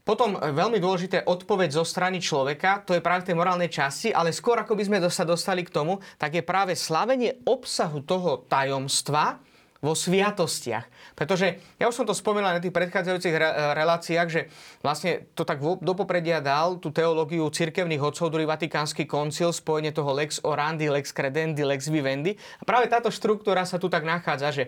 Potom 0.06 0.38
e, 0.38 0.54
veľmi 0.54 0.78
dôležité 0.78 1.26
odpoveď 1.26 1.74
zo 1.74 1.82
strany 1.82 2.22
človeka, 2.22 2.86
to 2.86 2.94
je 2.94 3.02
práve 3.02 3.26
v 3.26 3.34
tej 3.34 3.36
morálnej 3.36 3.66
časti, 3.66 4.14
ale 4.14 4.30
skôr 4.30 4.62
ako 4.62 4.78
by 4.78 4.82
sme 4.86 4.98
sa 5.10 5.26
dostali 5.26 5.66
k 5.66 5.74
tomu, 5.74 5.98
tak 6.14 6.38
je 6.38 6.46
práve 6.46 6.78
slavenie 6.78 7.42
obsahu 7.42 8.06
toho 8.06 8.46
tajomstva, 8.46 9.42
vo 9.86 9.92
sviatostiach. 9.92 11.14
Pretože 11.14 11.60
ja 11.76 11.86
už 11.86 11.94
som 11.94 12.06
to 12.08 12.16
spomínal 12.16 12.56
na 12.56 12.62
tých 12.62 12.72
predchádzajúcich 12.72 13.34
re- 13.36 13.76
reláciách, 13.76 14.28
že 14.28 14.40
vlastne 14.80 15.28
to 15.36 15.44
tak 15.44 15.60
do 15.60 15.92
popredia 15.94 16.40
dal 16.40 16.80
tú 16.80 16.88
teológiu 16.90 17.46
cirkevných 17.46 18.02
odcov, 18.02 18.32
druhý 18.32 18.48
vatikánsky 18.48 19.04
koncil, 19.04 19.52
spojenie 19.52 19.92
toho 19.92 20.10
lex 20.16 20.40
orandi, 20.42 20.88
lex 20.88 21.12
credendi, 21.12 21.62
lex 21.62 21.86
vivendi. 21.92 22.34
A 22.60 22.62
práve 22.64 22.88
táto 22.88 23.12
štruktúra 23.12 23.62
sa 23.62 23.76
tu 23.76 23.86
tak 23.86 24.02
nachádza, 24.02 24.50
že 24.50 24.64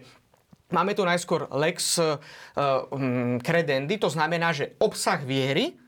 Máme 0.68 0.92
tu 0.92 1.00
najskôr 1.00 1.48
lex 1.56 1.96
uh, 1.96 2.20
credendi, 3.40 3.96
to 3.96 4.12
znamená, 4.12 4.52
že 4.52 4.76
obsah 4.76 5.16
viery, 5.16 5.80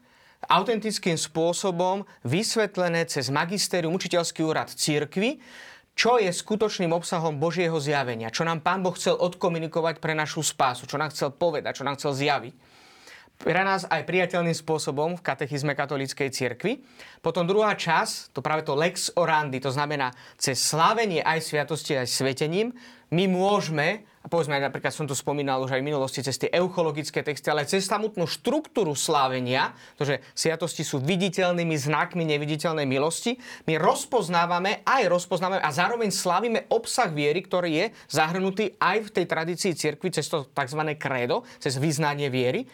autentickým 0.49 1.21
spôsobom 1.21 2.09
vysvetlené 2.25 3.05
cez 3.05 3.29
magistérium, 3.29 3.93
učiteľský 3.93 4.41
úrad 4.41 4.73
církvy, 4.73 5.37
čo 5.93 6.17
je 6.17 6.33
skutočným 6.33 6.97
obsahom 6.97 7.37
Božieho 7.37 7.77
zjavenia, 7.77 8.33
čo 8.33 8.49
nám 8.49 8.65
Pán 8.65 8.81
Boh 8.81 8.97
chcel 8.97 9.21
odkomunikovať 9.21 10.01
pre 10.01 10.17
našu 10.17 10.41
spásu, 10.41 10.89
čo 10.89 10.97
nám 10.97 11.13
chcel 11.13 11.29
povedať, 11.29 11.83
čo 11.83 11.85
nám 11.85 12.01
chcel 12.01 12.17
zjaviť. 12.17 12.55
Pre 13.41 13.65
nás 13.65 13.89
aj 13.89 14.05
priateľným 14.05 14.53
spôsobom 14.53 15.17
v 15.17 15.25
katechizme 15.25 15.73
katolíckej 15.73 16.29
cirkvi. 16.29 16.85
Potom 17.25 17.49
druhá 17.49 17.73
časť, 17.73 18.37
to 18.37 18.45
práve 18.45 18.69
to 18.69 18.77
lex 18.77 19.09
orandi, 19.17 19.57
to 19.65 19.73
znamená 19.73 20.13
cez 20.37 20.61
slávenie 20.61 21.25
aj 21.25 21.49
sviatosti, 21.49 21.97
aj 21.97 22.05
svetením, 22.05 22.77
my 23.09 23.25
môžeme 23.27 24.05
a 24.21 24.29
povedzme, 24.29 24.61
napríklad 24.61 24.93
som 24.93 25.09
to 25.09 25.17
spomínal 25.17 25.65
už 25.65 25.73
aj 25.73 25.81
v 25.81 25.89
minulosti 25.89 26.21
cez 26.21 26.37
tie 26.37 26.53
euchologické 26.53 27.25
texty, 27.25 27.49
ale 27.49 27.65
cez 27.65 27.89
samotnú 27.89 28.29
štruktúru 28.29 28.93
slávenia, 28.93 29.73
to, 29.97 30.05
že 30.05 30.21
sviatosti 30.37 30.85
sú 30.85 31.01
viditeľnými 31.01 31.73
znakmi 31.73 32.29
neviditeľnej 32.29 32.85
milosti, 32.85 33.41
my 33.65 33.81
rozpoznávame, 33.81 34.85
aj 34.85 35.09
rozpoznávame 35.09 35.65
a 35.65 35.73
zároveň 35.73 36.13
slávime 36.13 36.69
obsah 36.69 37.09
viery, 37.09 37.41
ktorý 37.41 37.71
je 37.73 37.87
zahrnutý 38.13 38.77
aj 38.77 39.09
v 39.09 39.13
tej 39.17 39.25
tradícii 39.25 39.73
cirkvi 39.73 40.13
cez 40.13 40.29
to 40.29 40.45
tzv. 40.53 40.81
kredo, 41.01 41.49
cez 41.57 41.81
vyznanie 41.81 42.29
viery. 42.29 42.69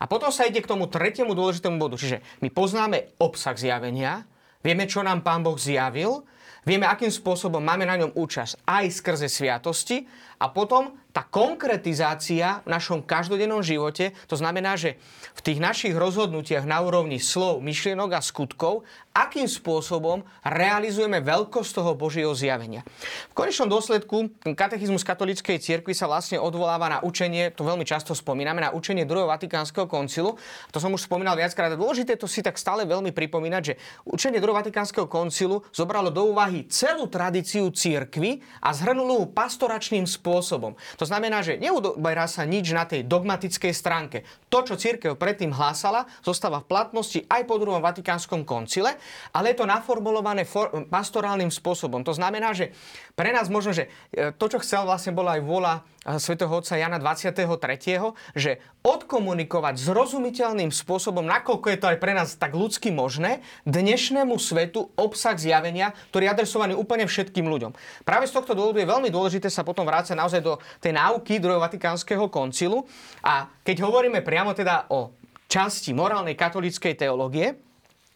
A 0.00 0.08
potom 0.08 0.32
sa 0.32 0.48
ide 0.48 0.64
k 0.64 0.70
tomu 0.70 0.88
tretiemu 0.88 1.36
dôležitému 1.36 1.76
bodu, 1.76 2.00
čiže 2.00 2.24
my 2.40 2.48
poznáme 2.48 3.20
obsah 3.20 3.52
zjavenia, 3.52 4.24
vieme, 4.64 4.88
čo 4.88 5.04
nám 5.04 5.20
Pán 5.20 5.44
Boh 5.44 5.60
zjavil, 5.60 6.24
vieme, 6.64 6.88
akým 6.88 7.12
spôsobom 7.12 7.60
máme 7.60 7.84
na 7.84 8.00
ňom 8.00 8.16
účasť 8.16 8.64
aj 8.64 8.84
skrze 8.92 9.28
sviatosti 9.28 10.08
a 10.40 10.48
potom 10.48 10.99
tá 11.10 11.26
konkretizácia 11.26 12.62
v 12.62 12.68
našom 12.70 13.02
každodennom 13.02 13.60
živote, 13.60 14.14
to 14.30 14.38
znamená, 14.38 14.78
že 14.78 14.98
v 15.34 15.40
tých 15.42 15.58
našich 15.58 15.94
rozhodnutiach 15.94 16.66
na 16.66 16.78
úrovni 16.82 17.18
slov, 17.18 17.62
myšlienok 17.62 18.14
a 18.14 18.20
skutkov, 18.22 18.86
akým 19.10 19.50
spôsobom 19.50 20.22
realizujeme 20.46 21.18
veľkosť 21.18 21.70
toho 21.82 21.98
Božieho 21.98 22.30
zjavenia. 22.30 22.86
V 23.30 23.34
konečnom 23.34 23.66
dôsledku 23.66 24.30
katechizmus 24.54 25.02
katolíckej 25.02 25.58
cirkvi 25.58 25.98
sa 25.98 26.06
vlastne 26.06 26.38
odvoláva 26.38 26.86
na 26.86 26.98
učenie, 27.02 27.50
to 27.50 27.66
veľmi 27.66 27.82
často 27.82 28.14
spomíname, 28.14 28.62
na 28.62 28.70
učenie 28.70 29.02
druhého 29.02 29.26
Vatikánskeho 29.26 29.90
koncilu. 29.90 30.38
To 30.70 30.78
som 30.78 30.94
už 30.94 31.10
spomínal 31.10 31.34
viackrát. 31.34 31.74
Dôležité 31.74 32.14
to 32.14 32.30
si 32.30 32.38
tak 32.38 32.54
stále 32.54 32.86
veľmi 32.86 33.10
pripomínať, 33.10 33.62
že 33.66 33.74
učenie 34.06 34.38
druhého 34.38 34.62
Vatikánskeho 34.62 35.10
koncilu 35.10 35.66
zobralo 35.74 36.14
do 36.14 36.30
úvahy 36.30 36.70
celú 36.70 37.10
tradíciu 37.10 37.66
cirkvy 37.74 38.38
a 38.62 38.70
zhrnulo 38.70 39.22
ju 39.22 39.26
pastoračným 39.34 40.06
spôsobom. 40.06 40.78
To 41.00 41.08
znamená, 41.08 41.40
že 41.40 41.56
neudoberá 41.56 42.28
sa 42.28 42.44
nič 42.44 42.76
na 42.76 42.84
tej 42.84 43.08
dogmatickej 43.08 43.72
stránke. 43.72 44.28
To, 44.52 44.60
čo 44.60 44.76
církev 44.76 45.16
predtým 45.16 45.48
hlásala, 45.48 46.04
zostáva 46.20 46.60
v 46.60 46.68
platnosti 46.68 47.24
aj 47.24 47.48
po 47.48 47.56
druhom 47.56 47.80
Vatikánskom 47.80 48.44
koncile, 48.44 49.00
ale 49.32 49.56
je 49.56 49.64
to 49.64 49.66
naformulované 49.66 50.44
for- 50.44 50.84
pastorálnym 50.92 51.48
spôsobom. 51.48 52.04
To 52.04 52.12
znamená, 52.12 52.52
že 52.52 52.76
pre 53.16 53.32
nás 53.32 53.48
možno, 53.48 53.72
že 53.72 53.88
e, 54.12 54.36
to, 54.36 54.44
čo 54.52 54.60
chcel 54.60 54.84
vlastne 54.84 55.16
bola 55.16 55.40
aj 55.40 55.42
vôľa 55.48 55.74
svätého 56.16 56.48
otca 56.48 56.80
Jana 56.80 56.96
23., 56.96 57.44
že 58.32 58.56
odkomunikovať 58.80 59.76
zrozumiteľným 59.76 60.72
spôsobom, 60.72 61.20
nakoľko 61.28 61.66
je 61.68 61.78
to 61.78 61.86
aj 61.92 61.98
pre 62.00 62.16
nás 62.16 62.40
tak 62.40 62.56
ľudsky 62.56 62.88
možné, 62.88 63.44
dnešnému 63.68 64.32
svetu 64.40 64.88
obsah 64.96 65.36
zjavenia, 65.36 65.92
ktorý 66.08 66.26
je 66.28 66.32
adresovaný 66.32 66.72
úplne 66.72 67.04
všetkým 67.04 67.44
ľuďom. 67.44 67.76
Práve 68.08 68.24
z 68.24 68.32
tohto 68.32 68.56
dôvodu 68.56 68.80
je 68.80 68.88
veľmi 68.88 69.12
dôležité 69.12 69.52
sa 69.52 69.60
potom 69.60 69.84
vrácať 69.84 70.16
naozaj 70.16 70.40
do 70.40 70.56
tej 70.80 70.96
náuky 70.96 71.36
druhého 71.36 71.60
Vatikánskeho 71.60 72.32
koncilu. 72.32 72.88
A 73.20 73.52
keď 73.60 73.84
hovoríme 73.84 74.24
priamo 74.24 74.56
teda 74.56 74.88
o 74.88 75.12
časti 75.52 75.92
morálnej 75.92 76.32
katolíckej 76.32 76.96
teológie, 76.96 77.69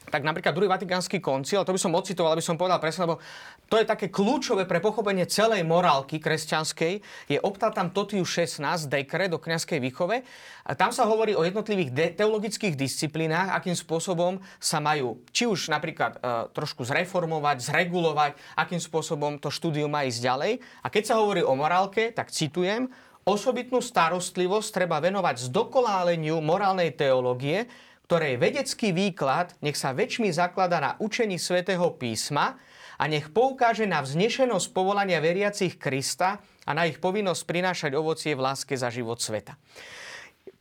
tak 0.08 0.20
napríklad 0.20 0.52
druhý 0.52 0.68
Vatikánsky 0.68 1.18
koncil, 1.18 1.64
to 1.64 1.72
by 1.72 1.80
som 1.80 1.96
ocitoval, 1.96 2.36
aby 2.36 2.44
som 2.44 2.60
povedal 2.60 2.76
presne, 2.80 3.08
lebo 3.08 3.20
to 3.66 3.80
je 3.80 3.88
také 3.88 4.12
kľúčové 4.12 4.68
pre 4.68 4.78
pochopenie 4.78 5.24
celej 5.24 5.64
morálky 5.64 6.20
kresťanskej, 6.20 6.94
je 7.32 7.38
optatam 7.40 7.88
Totius 7.88 8.28
16, 8.28 8.92
dekret 8.92 9.32
o 9.32 9.40
kniazkej 9.40 9.80
výchove. 9.80 10.20
A 10.64 10.72
tam 10.76 10.92
sa 10.92 11.08
hovorí 11.08 11.32
o 11.32 11.44
jednotlivých 11.44 11.90
de- 11.92 12.12
teologických 12.20 12.76
disciplínach, 12.76 13.56
akým 13.56 13.76
spôsobom 13.76 14.40
sa 14.60 14.80
majú, 14.80 15.20
či 15.32 15.48
už 15.48 15.72
napríklad 15.72 16.16
e, 16.16 16.18
trošku 16.52 16.84
zreformovať, 16.84 17.64
zregulovať, 17.64 18.36
akým 18.56 18.80
spôsobom 18.80 19.40
to 19.40 19.48
štúdium 19.48 19.92
má 19.92 20.04
ísť 20.04 20.20
ďalej. 20.20 20.52
A 20.84 20.86
keď 20.92 21.02
sa 21.12 21.20
hovorí 21.20 21.40
o 21.40 21.56
morálke, 21.56 22.12
tak 22.12 22.32
citujem, 22.32 22.92
osobitnú 23.24 23.80
starostlivosť 23.80 24.68
treba 24.68 25.00
venovať 25.00 25.48
zdokonáleniu 25.48 26.44
morálnej 26.44 26.92
teológie, 26.92 27.64
ktorej 28.04 28.36
vedecký 28.36 28.92
výklad 28.92 29.56
nech 29.64 29.80
sa 29.80 29.96
väčšmi 29.96 30.28
zaklada 30.28 30.76
na 30.80 30.90
učení 31.00 31.40
svätého 31.40 31.88
písma 31.96 32.60
a 33.00 33.04
nech 33.08 33.32
poukáže 33.32 33.88
na 33.88 34.04
vznešenosť 34.04 34.66
povolania 34.70 35.18
veriacich 35.18 35.80
Krista 35.80 36.38
a 36.68 36.70
na 36.76 36.84
ich 36.86 37.00
povinnosť 37.00 37.42
prinášať 37.48 37.92
ovocie 37.96 38.36
v 38.36 38.44
láske 38.44 38.76
za 38.76 38.92
život 38.92 39.18
sveta. 39.18 39.56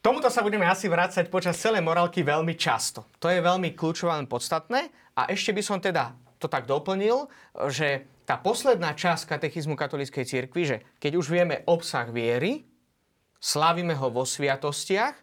Tomuto 0.04 0.28
sa 0.28 0.44
budeme 0.44 0.68
asi 0.68 0.92
vrácať 0.92 1.32
počas 1.32 1.60
celej 1.60 1.84
morálky 1.84 2.28
veľmi 2.28 2.60
často. 2.60 3.08
To 3.24 3.32
je 3.32 3.40
veľmi 3.40 3.72
kľúčové 3.72 4.12
a 4.12 4.20
podstatné. 4.28 4.92
A 5.16 5.32
ešte 5.32 5.56
by 5.56 5.64
som 5.64 5.80
teda 5.80 6.12
to 6.44 6.52
tak 6.52 6.68
doplnil, 6.68 7.32
že 7.72 8.04
tá 8.28 8.36
posledná 8.40 8.96
časť 8.96 9.32
katechizmu 9.32 9.80
katolíckej 9.80 10.28
cirkvi, 10.28 10.64
že 10.68 10.78
keď 11.00 11.12
už 11.20 11.28
vieme 11.32 11.64
obsah 11.68 12.08
viery, 12.12 12.68
slavíme 13.40 13.96
ho 13.96 14.12
vo 14.12 14.28
sviatostiach, 14.28 15.16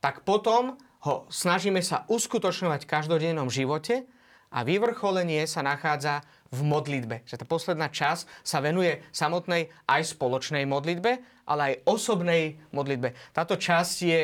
tak 0.00 0.24
potom 0.28 0.76
ho 1.06 1.22
snažíme 1.30 1.78
sa 1.86 2.02
uskutočňovať 2.10 2.82
v 2.82 2.90
každodennom 2.90 3.46
živote 3.46 4.10
a 4.50 4.66
vyvrcholenie 4.66 5.46
sa 5.46 5.62
nachádza 5.62 6.26
v 6.50 6.66
modlitbe. 6.66 7.22
Že 7.22 7.42
tá 7.42 7.46
posledná 7.46 7.86
časť 7.86 8.26
sa 8.42 8.58
venuje 8.58 9.02
samotnej 9.14 9.70
aj 9.86 10.02
spoločnej 10.18 10.66
modlitbe, 10.66 11.22
ale 11.46 11.60
aj 11.62 11.74
osobnej 11.86 12.58
modlitbe. 12.74 13.14
Táto 13.30 13.54
časť 13.54 13.96
je 14.02 14.20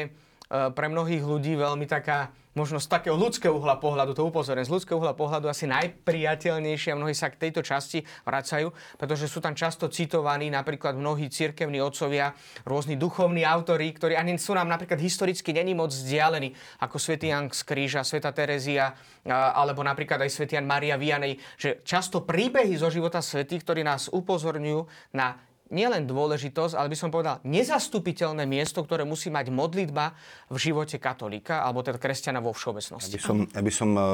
pre 0.52 0.87
mnohých 0.92 1.25
ľudí 1.25 1.56
veľmi 1.56 1.88
taká 1.88 2.28
možno 2.52 2.76
z 2.76 2.85
takého 2.85 3.16
ľudského 3.16 3.56
uhla 3.56 3.80
pohľadu, 3.80 4.12
to 4.12 4.28
upozorím, 4.28 4.61
z 4.61 4.68
ľudského 4.68 5.00
uhla 5.00 5.16
pohľadu 5.16 5.49
asi 5.49 5.64
najpriateľnejšie 5.73 6.92
a 6.92 6.99
mnohí 7.00 7.16
sa 7.16 7.32
k 7.32 7.49
tejto 7.49 7.64
časti 7.64 8.04
vracajú, 8.28 8.68
pretože 9.00 9.25
sú 9.25 9.40
tam 9.40 9.56
často 9.56 9.88
citovaní 9.88 10.52
napríklad 10.52 10.92
mnohí 10.92 11.32
cirkevní 11.32 11.80
otcovia, 11.80 12.37
rôzni 12.68 13.00
duchovní 13.00 13.40
autori, 13.49 13.88
ktorí 13.97 14.21
ani 14.21 14.37
sú 14.37 14.52
nám 14.52 14.68
napríklad 14.68 15.00
historicky 15.00 15.56
není 15.56 15.73
moc 15.73 15.97
vzdialení, 15.97 16.52
ako 16.85 17.00
svätý 17.00 17.32
Jan 17.32 17.49
z 17.49 17.62
Kríža, 17.64 18.04
sveta 18.04 18.37
Terezia, 18.37 18.92
alebo 19.25 19.80
napríklad 19.80 20.21
aj 20.21 20.30
svätý 20.37 20.61
Jan 20.61 20.68
Maria 20.68 21.00
Vianej, 21.00 21.40
že 21.56 21.80
často 21.88 22.21
príbehy 22.21 22.76
zo 22.76 22.92
života 22.92 23.25
svetých, 23.25 23.64
ktorí 23.64 23.80
nás 23.80 24.12
upozorňujú 24.12 24.85
na 25.16 25.40
nielen 25.73 26.05
dôležitosť, 26.05 26.76
ale 26.76 26.93
by 26.93 26.97
som 27.00 27.09
povedal 27.09 27.41
nezastupiteľné 27.49 28.45
miesto, 28.45 28.85
ktoré 28.85 29.09
musí 29.09 29.33
mať 29.33 29.49
modlitba 29.49 30.12
v 30.52 30.57
živote 30.61 31.00
katolíka 31.00 31.64
alebo 31.64 31.81
teda 31.81 31.97
kresťana 31.97 32.45
vo 32.45 32.52
všeobecnosti. 32.52 33.17
Aby 33.17 33.25
som, 33.25 33.38
aby 33.57 33.73
som 33.73 33.91
uh, 33.97 34.05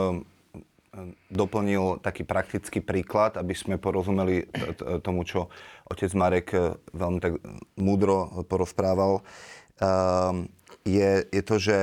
doplnil 1.29 2.01
taký 2.01 2.25
praktický 2.25 2.81
príklad, 2.81 3.37
aby 3.37 3.53
sme 3.53 3.77
porozumeli 3.77 4.49
tomu, 5.05 5.23
čo 5.23 5.53
otec 5.87 6.11
Marek 6.17 6.57
veľmi 6.91 7.19
tak 7.21 7.39
múdro 7.77 8.43
porozprával. 8.49 9.23
Je, 10.83 11.11
je 11.29 11.43
to, 11.45 11.57
že 11.61 11.77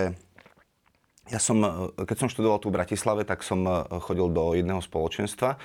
ja 1.31 1.39
som, 1.39 1.61
keď 1.95 2.17
som 2.17 2.29
študoval 2.29 2.59
tu 2.59 2.69
v 2.69 2.77
Bratislave, 2.81 3.23
tak 3.23 3.45
som 3.45 3.63
chodil 4.03 4.29
do 4.33 4.51
jedného 4.57 4.81
spoločenstva, 4.81 5.57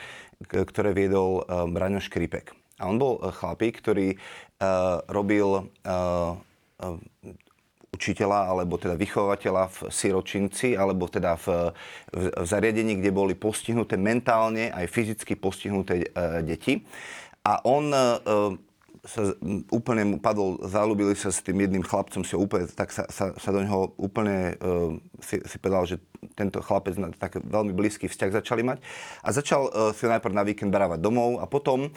ktoré 0.47 0.95
viedol 0.95 1.45
Braňo 1.49 1.99
Škripek. 1.99 2.60
A 2.80 2.88
on 2.88 2.96
bol 2.96 3.20
chlapík, 3.20 3.84
ktorý 3.84 4.16
robil 5.08 5.68
učiteľa 7.90 8.54
alebo 8.54 8.78
teda 8.78 8.94
vychovateľa 8.94 9.64
v 9.68 9.78
siročinci 9.90 10.78
alebo 10.78 11.10
teda 11.10 11.37
v, 11.37 11.75
v, 12.14 12.25
v 12.32 12.46
zariadení, 12.46 13.02
kde 13.02 13.10
boli 13.12 13.34
postihnuté 13.37 13.99
mentálne 13.99 14.70
aj 14.70 14.87
fyzicky 14.88 15.34
postihnuté 15.37 16.06
e, 16.06 16.40
deti. 16.46 16.87
A 17.44 17.60
on 17.66 17.90
e, 17.90 18.00
sa 19.04 19.32
úplne 19.72 20.04
mu 20.04 20.16
padol, 20.20 20.60
zalúbili 20.68 21.16
sa 21.16 21.32
s 21.32 21.40
tým 21.40 21.56
jedným 21.64 21.84
chlapcom, 21.84 22.20
si 22.20 22.37
úplne, 22.37 22.68
tak 22.68 22.92
sa, 22.92 23.08
sa, 23.08 23.32
sa 23.32 23.49
do 23.49 23.64
neho 23.64 23.96
úplne 23.96 24.60
uh, 24.60 24.92
si, 25.25 25.40
si 25.40 25.56
povedal, 25.56 25.88
že 25.88 25.96
tento 26.36 26.60
chlapec 26.60 26.94
na 27.00 27.08
tak 27.12 27.40
veľmi 27.40 27.72
blízky 27.72 28.06
vzťah 28.06 28.30
začali 28.44 28.60
mať. 28.60 28.78
A 29.24 29.28
začal 29.32 29.68
uh, 29.68 29.90
si 29.96 30.04
ho 30.04 30.10
najprv 30.12 30.34
na 30.36 30.44
víkend 30.44 30.68
brávať 30.68 31.00
domov 31.00 31.40
a 31.40 31.48
potom 31.48 31.88
uh, 31.88 31.90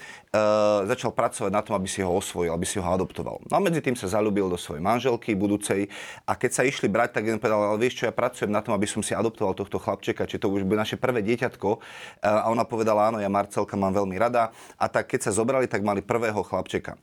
začal 0.87 1.11
pracovať 1.11 1.51
na 1.51 1.59
tom, 1.59 1.75
aby 1.75 1.87
si 1.91 1.99
ho 1.99 2.11
osvojil, 2.11 2.51
aby 2.55 2.63
si 2.63 2.79
ho 2.79 2.87
adoptoval. 2.87 3.43
No 3.51 3.53
a 3.55 3.59
medzi 3.59 3.83
tým 3.83 3.99
sa 3.99 4.07
zalúbil 4.07 4.47
do 4.47 4.55
svojej 4.55 4.79
manželky 4.79 5.35
budúcej 5.35 5.91
a 6.23 6.39
keď 6.39 6.51
sa 6.55 6.63
išli 6.63 6.87
brať, 6.87 7.19
tak 7.19 7.27
jeden 7.27 7.39
povedal, 7.43 7.75
ale 7.75 7.79
vieš 7.83 8.03
čo, 8.03 8.03
ja 8.07 8.13
pracujem 8.15 8.51
na 8.51 8.63
tom, 8.63 8.71
aby 8.75 8.87
som 8.87 9.03
si 9.03 9.11
adoptoval 9.11 9.55
tohto 9.55 9.75
chlapčeka, 9.79 10.23
či 10.23 10.39
to 10.39 10.47
už 10.47 10.63
bude 10.63 10.79
naše 10.79 10.95
prvé 10.95 11.19
dieťatko. 11.19 11.69
Uh, 11.75 11.79
a 12.23 12.47
ona 12.47 12.63
povedala, 12.63 13.11
áno, 13.11 13.19
ja 13.19 13.27
Marcelka 13.27 13.75
mám 13.75 13.91
veľmi 13.91 14.15
rada. 14.15 14.55
A 14.79 14.87
tak 14.87 15.11
keď 15.11 15.27
sa 15.27 15.31
zobrali, 15.35 15.67
tak 15.67 15.83
mali 15.83 15.99
prvého 15.99 16.39
chlapčeka. 16.43 16.95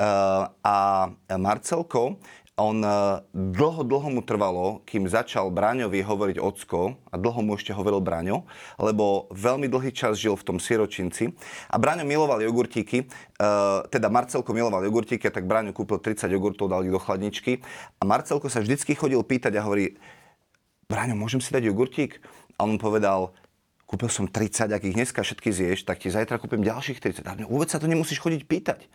Uh, 0.00 0.48
a 0.62 0.76
Marcelko 1.36 2.16
on 2.60 2.84
e, 2.84 2.92
dlho, 3.32 3.82
dlho 3.88 4.08
mu 4.12 4.20
trvalo, 4.20 4.84
kým 4.84 5.08
začal 5.08 5.48
Bráňovi 5.48 6.04
hovoriť 6.04 6.36
ocko, 6.36 7.00
a 7.08 7.16
dlho 7.16 7.40
mu 7.40 7.56
ešte 7.56 7.72
hovoril 7.72 8.04
Bráňo, 8.04 8.44
lebo 8.76 9.32
veľmi 9.32 9.64
dlhý 9.66 9.96
čas 9.96 10.20
žil 10.20 10.36
v 10.36 10.44
tom 10.44 10.58
siročinci. 10.60 11.32
A 11.72 11.80
Bráňo 11.80 12.04
miloval 12.04 12.44
jogurtíky, 12.44 13.08
uh, 13.08 13.82
teda 13.88 14.12
Marcelko 14.12 14.52
miloval 14.52 14.84
jogurtíky, 14.84 15.32
tak 15.32 15.48
Bráňo 15.48 15.72
kúpil 15.72 15.98
30 15.98 16.28
jogurtov, 16.28 16.68
dal 16.68 16.84
ich 16.84 16.92
do 16.92 17.00
chladničky. 17.00 17.64
A 17.98 18.02
Marcelko 18.04 18.52
sa 18.52 18.60
vždycky 18.60 18.92
chodil 18.92 19.18
pýtať 19.24 19.56
a 19.56 19.64
hovorí, 19.64 19.96
Bráňo, 20.90 21.16
môžem 21.16 21.40
si 21.40 21.54
dať 21.54 21.70
jogurtík? 21.70 22.20
A 22.60 22.68
on 22.68 22.76
povedal, 22.76 23.32
kúpil 23.90 24.06
som 24.06 24.28
30, 24.30 24.70
ak 24.70 24.82
ich 24.86 24.94
dneska 24.94 25.24
všetky 25.24 25.50
zješ, 25.50 25.82
tak 25.82 25.98
ti 25.98 26.14
zajtra 26.14 26.38
kúpim 26.38 26.62
ďalších 26.62 27.02
30. 27.02 27.26
A 27.26 27.32
vôbec 27.48 27.66
sa 27.66 27.82
to 27.82 27.90
nemusíš 27.90 28.22
chodiť 28.22 28.42
pýtať. 28.46 28.86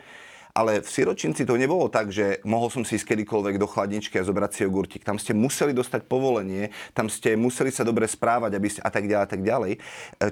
Ale 0.56 0.80
v 0.80 0.88
siročinci 0.88 1.44
to 1.44 1.60
nebolo 1.60 1.92
tak, 1.92 2.16
že 2.16 2.40
mohol 2.48 2.72
som 2.72 2.88
si 2.88 2.96
ísť 2.96 3.12
kedykoľvek 3.12 3.60
do 3.60 3.68
chladničky 3.68 4.16
a 4.16 4.24
zobrať 4.24 4.52
si 4.56 4.62
jogurtík. 4.64 5.04
Tam 5.04 5.20
ste 5.20 5.36
museli 5.36 5.76
dostať 5.76 6.08
povolenie, 6.08 6.72
tam 6.96 7.12
ste 7.12 7.36
museli 7.36 7.76
sa 7.76 7.84
dobre 7.84 8.08
správať 8.08 8.56
aby 8.56 8.68
ste, 8.72 8.80
a 8.80 8.88
tak 8.88 9.04
ďalej 9.12 9.26
a 9.28 9.30
tak 9.30 9.42
ďalej. 9.44 9.72
E, 9.76 9.80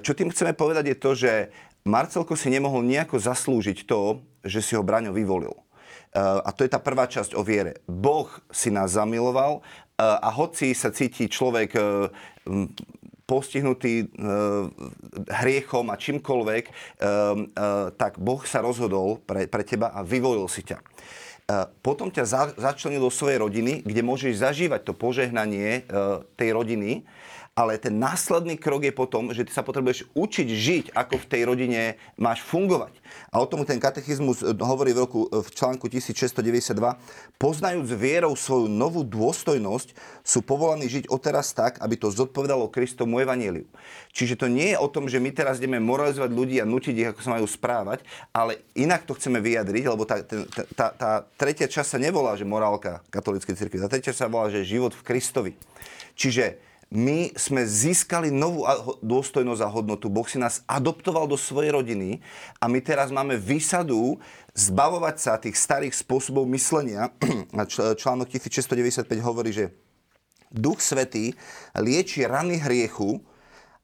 čo 0.00 0.16
tým 0.16 0.32
chceme 0.32 0.56
povedať 0.56 0.84
je 0.90 0.96
to, 0.96 1.10
že 1.12 1.32
Marcelko 1.84 2.40
si 2.40 2.48
nemohol 2.48 2.80
nejako 2.80 3.20
zaslúžiť 3.20 3.84
to, 3.84 4.24
že 4.40 4.64
si 4.64 4.72
ho 4.72 4.80
Braňo 4.80 5.12
vyvolil. 5.12 5.52
E, 5.52 5.60
a 6.16 6.48
to 6.56 6.64
je 6.64 6.72
tá 6.72 6.80
prvá 6.80 7.04
časť 7.04 7.36
o 7.36 7.44
viere. 7.44 7.84
Boh 7.84 8.32
si 8.48 8.72
nás 8.72 8.96
zamiloval 8.96 9.60
e, 9.60 9.62
a 10.00 10.32
hoci 10.32 10.72
sa 10.72 10.88
cíti 10.88 11.28
človek 11.28 11.76
postihnutý 13.24 14.04
e, 14.04 14.06
hriechom 15.32 15.88
a 15.88 15.96
čímkoľvek, 15.96 16.64
e, 16.64 16.72
e, 16.72 17.06
tak 17.96 18.20
Boh 18.20 18.40
sa 18.44 18.60
rozhodol 18.60 19.20
pre, 19.24 19.48
pre 19.48 19.64
teba 19.64 19.92
a 19.92 20.04
vyvolil 20.04 20.44
si 20.48 20.60
ťa. 20.60 20.78
E, 20.80 20.84
potom 21.80 22.12
ťa 22.12 22.24
za, 22.24 22.42
začlenil 22.56 23.00
do 23.00 23.12
svojej 23.12 23.40
rodiny, 23.40 23.84
kde 23.84 24.02
môžeš 24.04 24.40
zažívať 24.40 24.80
to 24.84 24.92
požehnanie 24.92 25.82
e, 25.84 26.20
tej 26.36 26.52
rodiny 26.52 27.04
ale 27.54 27.78
ten 27.78 27.94
následný 27.94 28.58
krok 28.58 28.82
je 28.82 28.90
potom, 28.90 29.30
že 29.30 29.46
ty 29.46 29.54
sa 29.54 29.62
potrebuješ 29.62 30.10
učiť 30.10 30.48
žiť, 30.50 30.84
ako 30.90 31.22
v 31.22 31.28
tej 31.30 31.42
rodine 31.46 31.80
máš 32.18 32.42
fungovať. 32.42 32.90
A 33.30 33.38
o 33.38 33.46
tom 33.46 33.62
ten 33.62 33.78
katechizmus 33.78 34.42
eh, 34.42 34.50
hovorí 34.58 34.90
v, 34.90 35.06
roku, 35.06 35.30
eh, 35.30 35.38
v 35.38 35.48
článku 35.54 35.86
1692. 35.86 36.74
Poznajúc 37.38 37.86
vierou 37.94 38.34
svoju 38.34 38.66
novú 38.66 39.06
dôstojnosť, 39.06 39.94
sú 40.26 40.42
povolaní 40.42 40.90
žiť 40.90 41.06
odteraz 41.06 41.54
tak, 41.54 41.78
aby 41.78 41.94
to 41.94 42.10
zodpovedalo 42.10 42.66
Kristomu 42.74 43.22
evaníliu. 43.22 43.70
Čiže 44.10 44.34
to 44.34 44.46
nie 44.50 44.74
je 44.74 44.78
o 44.82 44.90
tom, 44.90 45.06
že 45.06 45.22
my 45.22 45.30
teraz 45.30 45.62
ideme 45.62 45.78
moralizovať 45.78 46.30
ľudí 46.34 46.58
a 46.58 46.66
nutiť 46.66 46.94
ich, 46.98 47.08
ako 47.14 47.20
sa 47.22 47.34
majú 47.38 47.46
správať, 47.46 48.02
ale 48.34 48.66
inak 48.74 49.06
to 49.06 49.14
chceme 49.14 49.38
vyjadriť, 49.38 49.84
lebo 49.86 50.02
tá, 50.02 50.26
tá, 50.74 50.86
tá 50.90 51.10
tretia 51.38 51.70
časť 51.70 51.86
sa 51.94 51.98
nevolá, 52.02 52.34
že 52.34 52.42
morálka 52.42 52.98
katolíckej 53.14 53.54
cirkvi. 53.54 53.78
Tá 53.78 53.86
tretia 53.86 54.10
časť 54.10 54.26
sa 54.26 54.32
volá, 54.32 54.50
že 54.50 54.66
život 54.66 54.90
v 54.90 55.06
Kristovi. 55.06 55.52
Čiže 56.14 56.73
my 56.94 57.34
sme 57.34 57.66
získali 57.66 58.30
novú 58.30 58.62
dôstojnosť 59.02 59.62
a 59.66 59.68
hodnotu. 59.68 60.06
Boh 60.06 60.24
si 60.30 60.38
nás 60.38 60.62
adoptoval 60.70 61.26
do 61.26 61.34
svojej 61.34 61.74
rodiny 61.74 62.22
a 62.62 62.70
my 62.70 62.78
teraz 62.78 63.10
máme 63.10 63.34
výsadu 63.34 64.22
zbavovať 64.54 65.16
sa 65.18 65.34
tých 65.42 65.58
starých 65.58 65.90
spôsobov 65.90 66.46
myslenia. 66.54 67.10
Článok 67.98 68.30
1695 68.30 69.10
hovorí, 69.26 69.50
že 69.50 69.74
Duch 70.54 70.78
Svetý 70.78 71.34
lieči 71.74 72.30
rany 72.30 72.62
hriechu, 72.62 73.18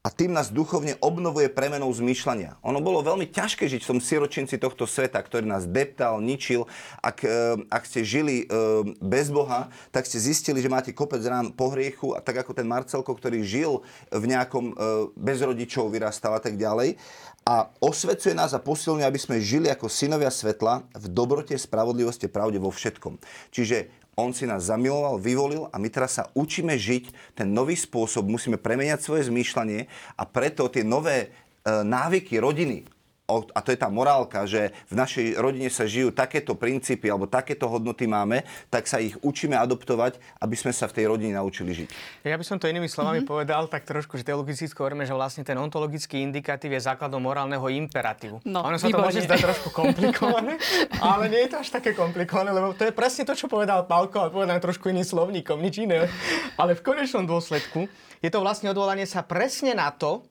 a 0.01 0.09
tým 0.09 0.33
nás 0.33 0.49
duchovne 0.49 0.97
obnovuje 1.05 1.53
premenou 1.53 1.93
zmýšľania. 1.93 2.57
Ono 2.65 2.81
bolo 2.81 3.05
veľmi 3.05 3.29
ťažké 3.29 3.69
žiť 3.69 3.85
v 3.85 3.91
tom 3.93 4.01
siročinci 4.01 4.57
tohto 4.57 4.89
sveta, 4.89 5.21
ktorý 5.21 5.45
nás 5.45 5.69
deptal, 5.69 6.25
ničil. 6.25 6.65
Ak, 7.05 7.21
e, 7.21 7.61
ak 7.69 7.85
ste 7.85 8.01
žili 8.01 8.49
e, 8.49 8.57
bez 8.97 9.29
Boha, 9.29 9.69
tak 9.93 10.09
ste 10.09 10.17
zistili, 10.17 10.65
že 10.65 10.73
máte 10.73 10.97
kopec 10.97 11.21
rán 11.21 11.53
po 11.53 11.69
hriechu, 11.77 12.17
a 12.17 12.25
tak 12.25 12.41
ako 12.41 12.57
ten 12.57 12.65
Marcelko, 12.65 13.13
ktorý 13.13 13.45
žil 13.45 13.85
v 14.09 14.25
nejakom 14.25 14.73
e, 14.73 14.75
bez 15.21 15.45
rodičov, 15.45 15.93
vyrastal 15.93 16.33
a 16.33 16.41
tak 16.41 16.57
ďalej. 16.57 16.97
A 17.45 17.69
osvecuje 17.85 18.33
nás 18.33 18.57
a 18.57 18.61
posilňuje, 18.61 19.05
aby 19.05 19.21
sme 19.21 19.37
žili 19.37 19.69
ako 19.69 19.93
synovia 19.93 20.33
svetla 20.33 20.81
v 20.97 21.07
dobrote, 21.13 21.53
spravodlivosti, 21.61 22.25
pravde 22.25 22.57
vo 22.57 22.73
všetkom. 22.73 23.21
Čiže 23.53 24.00
on 24.19 24.35
si 24.35 24.45
nás 24.45 24.67
zamiloval, 24.67 25.23
vyvolil 25.23 25.71
a 25.71 25.77
my 25.79 25.89
teraz 25.89 26.19
sa 26.19 26.29
učíme 26.35 26.75
žiť 26.75 27.37
ten 27.39 27.51
nový 27.51 27.79
spôsob, 27.79 28.27
musíme 28.27 28.59
premeniať 28.59 29.01
svoje 29.03 29.31
zmýšľanie 29.31 29.87
a 30.19 30.23
preto 30.27 30.67
tie 30.69 30.83
nové 30.83 31.17
e, 31.25 31.29
návyky 31.71 32.37
rodiny, 32.43 32.85
a 33.31 33.59
to 33.63 33.71
je 33.71 33.79
tá 33.79 33.87
morálka, 33.87 34.43
že 34.45 34.75
v 34.91 34.95
našej 34.99 35.27
rodine 35.39 35.71
sa 35.71 35.87
žijú 35.87 36.11
takéto 36.11 36.59
princípy 36.59 37.07
alebo 37.07 37.31
takéto 37.31 37.71
hodnoty 37.71 38.11
máme, 38.11 38.43
tak 38.67 38.91
sa 38.91 38.99
ich 38.99 39.15
učíme 39.23 39.55
adoptovať, 39.55 40.19
aby 40.43 40.57
sme 40.59 40.75
sa 40.75 40.91
v 40.91 40.97
tej 40.99 41.05
rodine 41.07 41.39
naučili 41.39 41.71
žiť. 41.71 41.89
Ja 42.27 42.35
by 42.35 42.45
som 42.45 42.59
to 42.59 42.67
inými 42.67 42.91
slovami 42.91 43.23
mm-hmm. 43.23 43.31
povedal 43.31 43.71
tak 43.71 43.87
trošku, 43.87 44.19
že 44.19 44.27
teologicky 44.27 44.67
hovoríme, 44.67 45.07
že 45.07 45.15
vlastne 45.15 45.47
ten 45.47 45.55
ontologický 45.57 46.21
indikatív 46.25 46.75
je 46.75 46.83
základom 46.83 47.23
morálneho 47.23 47.63
imperatívu. 47.71 48.43
No, 48.43 48.67
ono 48.67 48.77
sa 48.77 48.91
výborné. 48.91 48.99
to 48.99 49.07
môže 49.07 49.21
zdať 49.29 49.41
trošku 49.47 49.69
komplikované, 49.71 50.59
ale 51.13 51.31
nie 51.31 51.47
je 51.47 51.51
to 51.55 51.57
až 51.63 51.69
také 51.71 51.95
komplikované, 51.95 52.51
lebo 52.51 52.75
to 52.75 52.89
je 52.89 52.93
presne 52.93 53.23
to, 53.23 53.37
čo 53.37 53.47
povedal 53.47 53.87
Pálko, 53.87 54.27
ale 54.27 54.35
povedané 54.35 54.59
trošku 54.59 54.91
iným 54.91 55.07
slovníkom, 55.07 55.61
nič 55.63 55.85
iné. 55.85 56.11
Ale 56.59 56.75
v 56.75 56.83
konečnom 56.83 57.29
dôsledku 57.29 57.87
je 58.21 58.29
to 58.29 58.41
vlastne 58.41 58.69
odvolanie 58.69 59.09
sa 59.09 59.25
presne 59.25 59.77
na 59.77 59.89
to, 59.93 60.25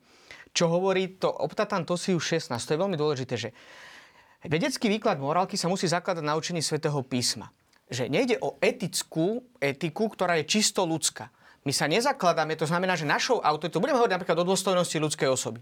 čo 0.50 0.66
hovorí 0.66 1.18
to 1.18 1.30
Optatan 1.30 1.86
Tosius 1.86 2.22
16. 2.26 2.58
To 2.58 2.72
je 2.74 2.82
veľmi 2.82 2.98
dôležité, 2.98 3.34
že 3.38 3.50
vedecký 4.46 4.90
výklad 4.90 5.22
morálky 5.22 5.54
sa 5.54 5.70
musí 5.70 5.86
zakladať 5.86 6.24
na 6.24 6.34
učení 6.34 6.60
svätého 6.64 6.98
písma. 7.06 7.54
Že 7.90 8.10
nejde 8.10 8.36
o 8.38 8.58
etickú 8.62 9.42
etiku, 9.58 10.10
ktorá 10.10 10.38
je 10.42 10.46
čisto 10.46 10.86
ľudská. 10.86 11.30
My 11.66 11.72
sa 11.76 11.90
nezakladáme, 11.90 12.56
to 12.56 12.64
znamená, 12.64 12.96
že 12.96 13.04
našou 13.04 13.42
autoritou, 13.44 13.84
budeme 13.84 14.00
hovoriť 14.00 14.14
napríklad 14.16 14.38
o 14.40 14.48
dôstojnosti 14.48 14.96
ľudskej 14.96 15.28
osoby. 15.28 15.60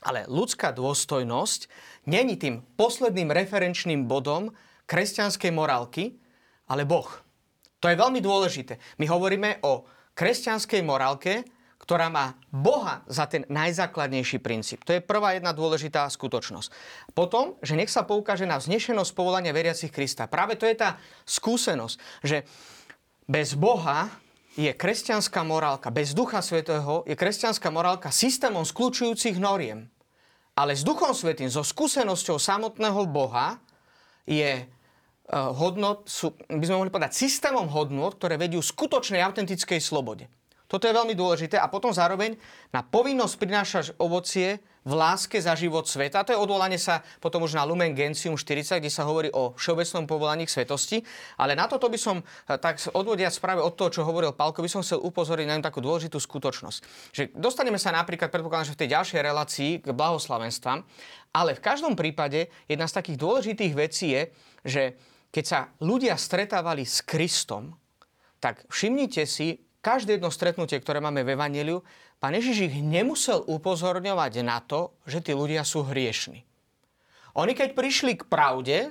Ale 0.00 0.24
ľudská 0.30 0.70
dôstojnosť 0.72 1.66
není 2.06 2.38
tým 2.38 2.62
posledným 2.78 3.34
referenčným 3.34 4.06
bodom 4.06 4.54
kresťanskej 4.88 5.50
morálky, 5.52 6.16
ale 6.70 6.86
Boh. 6.86 7.10
To 7.78 7.86
je 7.90 7.98
veľmi 7.98 8.22
dôležité. 8.22 8.78
My 8.98 9.06
hovoríme 9.10 9.62
o 9.66 9.84
kresťanskej 10.14 10.80
morálke, 10.82 11.46
ktorá 11.88 12.12
má 12.12 12.36
Boha 12.52 13.00
za 13.08 13.24
ten 13.24 13.48
najzákladnejší 13.48 14.44
princíp. 14.44 14.84
To 14.84 14.92
je 14.92 15.00
prvá 15.00 15.40
jedna 15.40 15.56
dôležitá 15.56 16.04
skutočnosť. 16.12 16.68
Potom, 17.16 17.56
že 17.64 17.80
nech 17.80 17.88
sa 17.88 18.04
poukáže 18.04 18.44
na 18.44 18.60
vznešenosť 18.60 19.16
povolania 19.16 19.56
veriacich 19.56 19.88
Krista. 19.88 20.28
Práve 20.28 20.60
to 20.60 20.68
je 20.68 20.76
tá 20.76 21.00
skúsenosť, 21.24 21.96
že 22.20 22.44
bez 23.24 23.56
Boha 23.56 24.12
je 24.60 24.68
kresťanská 24.68 25.40
morálka, 25.48 25.88
bez 25.88 26.12
Ducha 26.12 26.44
Svetého 26.44 27.08
je 27.08 27.16
kresťanská 27.16 27.72
morálka 27.72 28.12
systémom 28.12 28.68
skľúčujúcich 28.68 29.40
noriem. 29.40 29.88
Ale 30.60 30.76
s 30.76 30.84
Duchom 30.84 31.16
Svetým, 31.16 31.48
so 31.48 31.64
skúsenosťou 31.64 32.36
samotného 32.36 33.08
Boha 33.08 33.56
je 34.28 34.60
eh, 34.60 34.68
hodnot, 35.32 36.04
sú, 36.04 36.36
by 36.52 36.64
sme 36.68 36.84
mohli 36.84 36.92
povedať, 36.92 37.16
systémom 37.16 37.64
hodnot, 37.72 38.20
ktoré 38.20 38.36
vedú 38.36 38.60
skutočnej 38.60 39.24
autentickej 39.24 39.80
slobode. 39.80 40.28
Toto 40.68 40.84
je 40.84 40.92
veľmi 40.92 41.16
dôležité. 41.16 41.56
A 41.56 41.72
potom 41.72 41.96
zároveň 41.96 42.36
na 42.68 42.84
povinnosť 42.84 43.34
prinášať 43.40 43.84
ovocie 43.96 44.60
v 44.84 44.92
láske 44.96 45.40
za 45.40 45.52
život 45.52 45.84
sveta. 45.84 46.24
To 46.24 46.32
je 46.32 46.38
odvolanie 46.40 46.76
sa 46.76 47.04
potom 47.20 47.44
už 47.44 47.56
na 47.56 47.64
Lumen 47.64 47.92
Gentium 47.92 48.36
40, 48.36 48.80
kde 48.80 48.92
sa 48.92 49.04
hovorí 49.04 49.32
o 49.32 49.52
všeobecnom 49.56 50.08
povolaní 50.08 50.44
k 50.44 50.52
svetosti. 50.52 51.00
Ale 51.40 51.52
na 51.52 51.68
toto 51.68 51.88
by 51.88 51.98
som, 52.00 52.20
eh, 52.20 52.56
tak 52.60 52.80
odvodia 52.92 53.32
práve 53.40 53.64
od 53.64 53.76
toho, 53.76 53.88
čo 53.88 54.04
hovoril 54.04 54.36
Pálko, 54.36 54.60
by 54.60 54.68
som 54.68 54.84
chcel 54.84 55.00
upozoriť 55.00 55.46
na 55.48 55.60
takú 55.60 55.80
dôležitú 55.80 56.20
skutočnosť. 56.20 56.78
Že 57.16 57.22
dostaneme 57.36 57.76
sa 57.76 57.92
napríklad, 57.92 58.28
predpokladám, 58.28 58.72
že 58.72 58.76
v 58.76 58.80
tej 58.84 58.92
ďalšej 58.96 59.20
relácii 59.24 59.70
k 59.84 59.88
blahoslavenstvám, 59.92 60.84
ale 61.32 61.50
v 61.56 61.64
každom 61.64 61.96
prípade 61.96 62.48
jedna 62.68 62.88
z 62.88 62.96
takých 62.96 63.20
dôležitých 63.20 63.72
vecí 63.76 64.16
je, 64.16 64.22
že 64.64 64.82
keď 65.28 65.44
sa 65.44 65.60
ľudia 65.84 66.16
stretávali 66.16 66.88
s 66.88 67.04
Kristom, 67.04 67.76
tak 68.40 68.64
všimnite 68.72 69.28
si, 69.28 69.67
každé 69.80 70.18
jedno 70.18 70.30
stretnutie, 70.32 70.78
ktoré 70.78 70.98
máme 70.98 71.22
v 71.22 71.38
Evangeliu, 71.38 71.78
pán 72.18 72.34
Ježiš 72.34 72.72
ich 72.72 72.76
nemusel 72.82 73.44
upozorňovať 73.46 74.32
na 74.42 74.58
to, 74.58 74.94
že 75.06 75.22
tí 75.22 75.32
ľudia 75.32 75.62
sú 75.62 75.86
hriešni. 75.86 76.42
Oni 77.38 77.54
keď 77.54 77.78
prišli 77.78 78.18
k 78.18 78.26
pravde, 78.26 78.90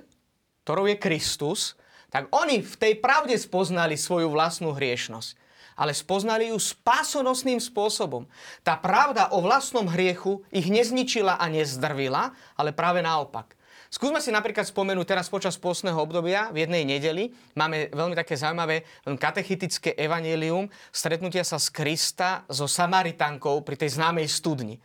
ktorou 0.64 0.88
je 0.88 0.96
Kristus, 0.96 1.76
tak 2.08 2.32
oni 2.32 2.64
v 2.64 2.76
tej 2.80 2.94
pravde 3.04 3.36
spoznali 3.36 4.00
svoju 4.00 4.32
vlastnú 4.32 4.72
hriešnosť. 4.72 5.36
Ale 5.78 5.94
spoznali 5.94 6.50
ju 6.50 6.58
spásonosným 6.58 7.62
spôsobom. 7.62 8.26
Tá 8.66 8.80
pravda 8.82 9.30
o 9.30 9.46
vlastnom 9.46 9.86
hriechu 9.86 10.42
ich 10.50 10.66
nezničila 10.74 11.38
a 11.38 11.46
nezdrvila, 11.54 12.34
ale 12.58 12.74
práve 12.74 13.06
naopak. 13.06 13.57
Skúsme 13.88 14.20
si 14.20 14.36
napríklad 14.36 14.68
spomenúť 14.68 15.08
teraz 15.08 15.32
počas 15.32 15.56
pôstneho 15.56 15.96
obdobia 15.96 16.52
v 16.52 16.68
jednej 16.68 16.84
nedeli. 16.84 17.32
Máme 17.56 17.88
veľmi 17.96 18.20
také 18.20 18.36
zaujímavé 18.36 18.84
katechitické 19.08 19.96
evanelium 19.96 20.68
stretnutia 20.92 21.48
sa 21.48 21.56
z 21.56 21.72
Krista 21.72 22.44
so 22.52 22.68
Samaritánkou 22.68 23.64
pri 23.64 23.80
tej 23.80 23.96
známej 23.96 24.28
studni. 24.28 24.76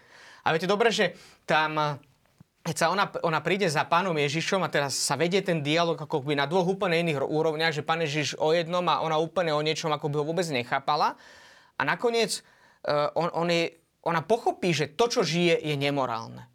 A 0.47 0.55
viete 0.55 0.71
dobre, 0.71 0.95
že 0.95 1.19
tam 1.43 1.99
keď 2.63 2.77
sa 2.79 2.95
ona, 2.95 3.11
ona 3.27 3.43
príde 3.43 3.67
za 3.67 3.83
pánom 3.83 4.15
Ježišom 4.15 4.63
a 4.63 4.71
teraz 4.71 4.95
sa 4.95 5.19
vedie 5.19 5.43
ten 5.43 5.67
dialog 5.67 5.99
ako 5.99 6.23
by 6.23 6.39
na 6.39 6.47
dvoch 6.47 6.79
úplne 6.79 7.03
iných 7.03 7.27
úrovniach, 7.27 7.75
že 7.75 7.83
pán 7.83 7.99
Ježiš 8.07 8.39
o 8.39 8.55
jednom 8.55 8.87
a 8.87 9.03
ona 9.03 9.19
úplne 9.19 9.51
o 9.51 9.59
niečom, 9.59 9.91
ako 9.91 10.07
by 10.07 10.17
ho 10.23 10.29
vôbec 10.31 10.47
nechápala. 10.47 11.19
A 11.75 11.83
nakoniec 11.83 12.47
uh, 12.87 13.11
on, 13.19 13.35
on 13.35 13.51
je, 13.51 13.75
ona 14.07 14.23
pochopí, 14.23 14.71
že 14.71 14.95
to, 14.95 15.11
čo 15.11 15.27
žije, 15.27 15.59
je 15.59 15.75
nemorálne. 15.75 16.47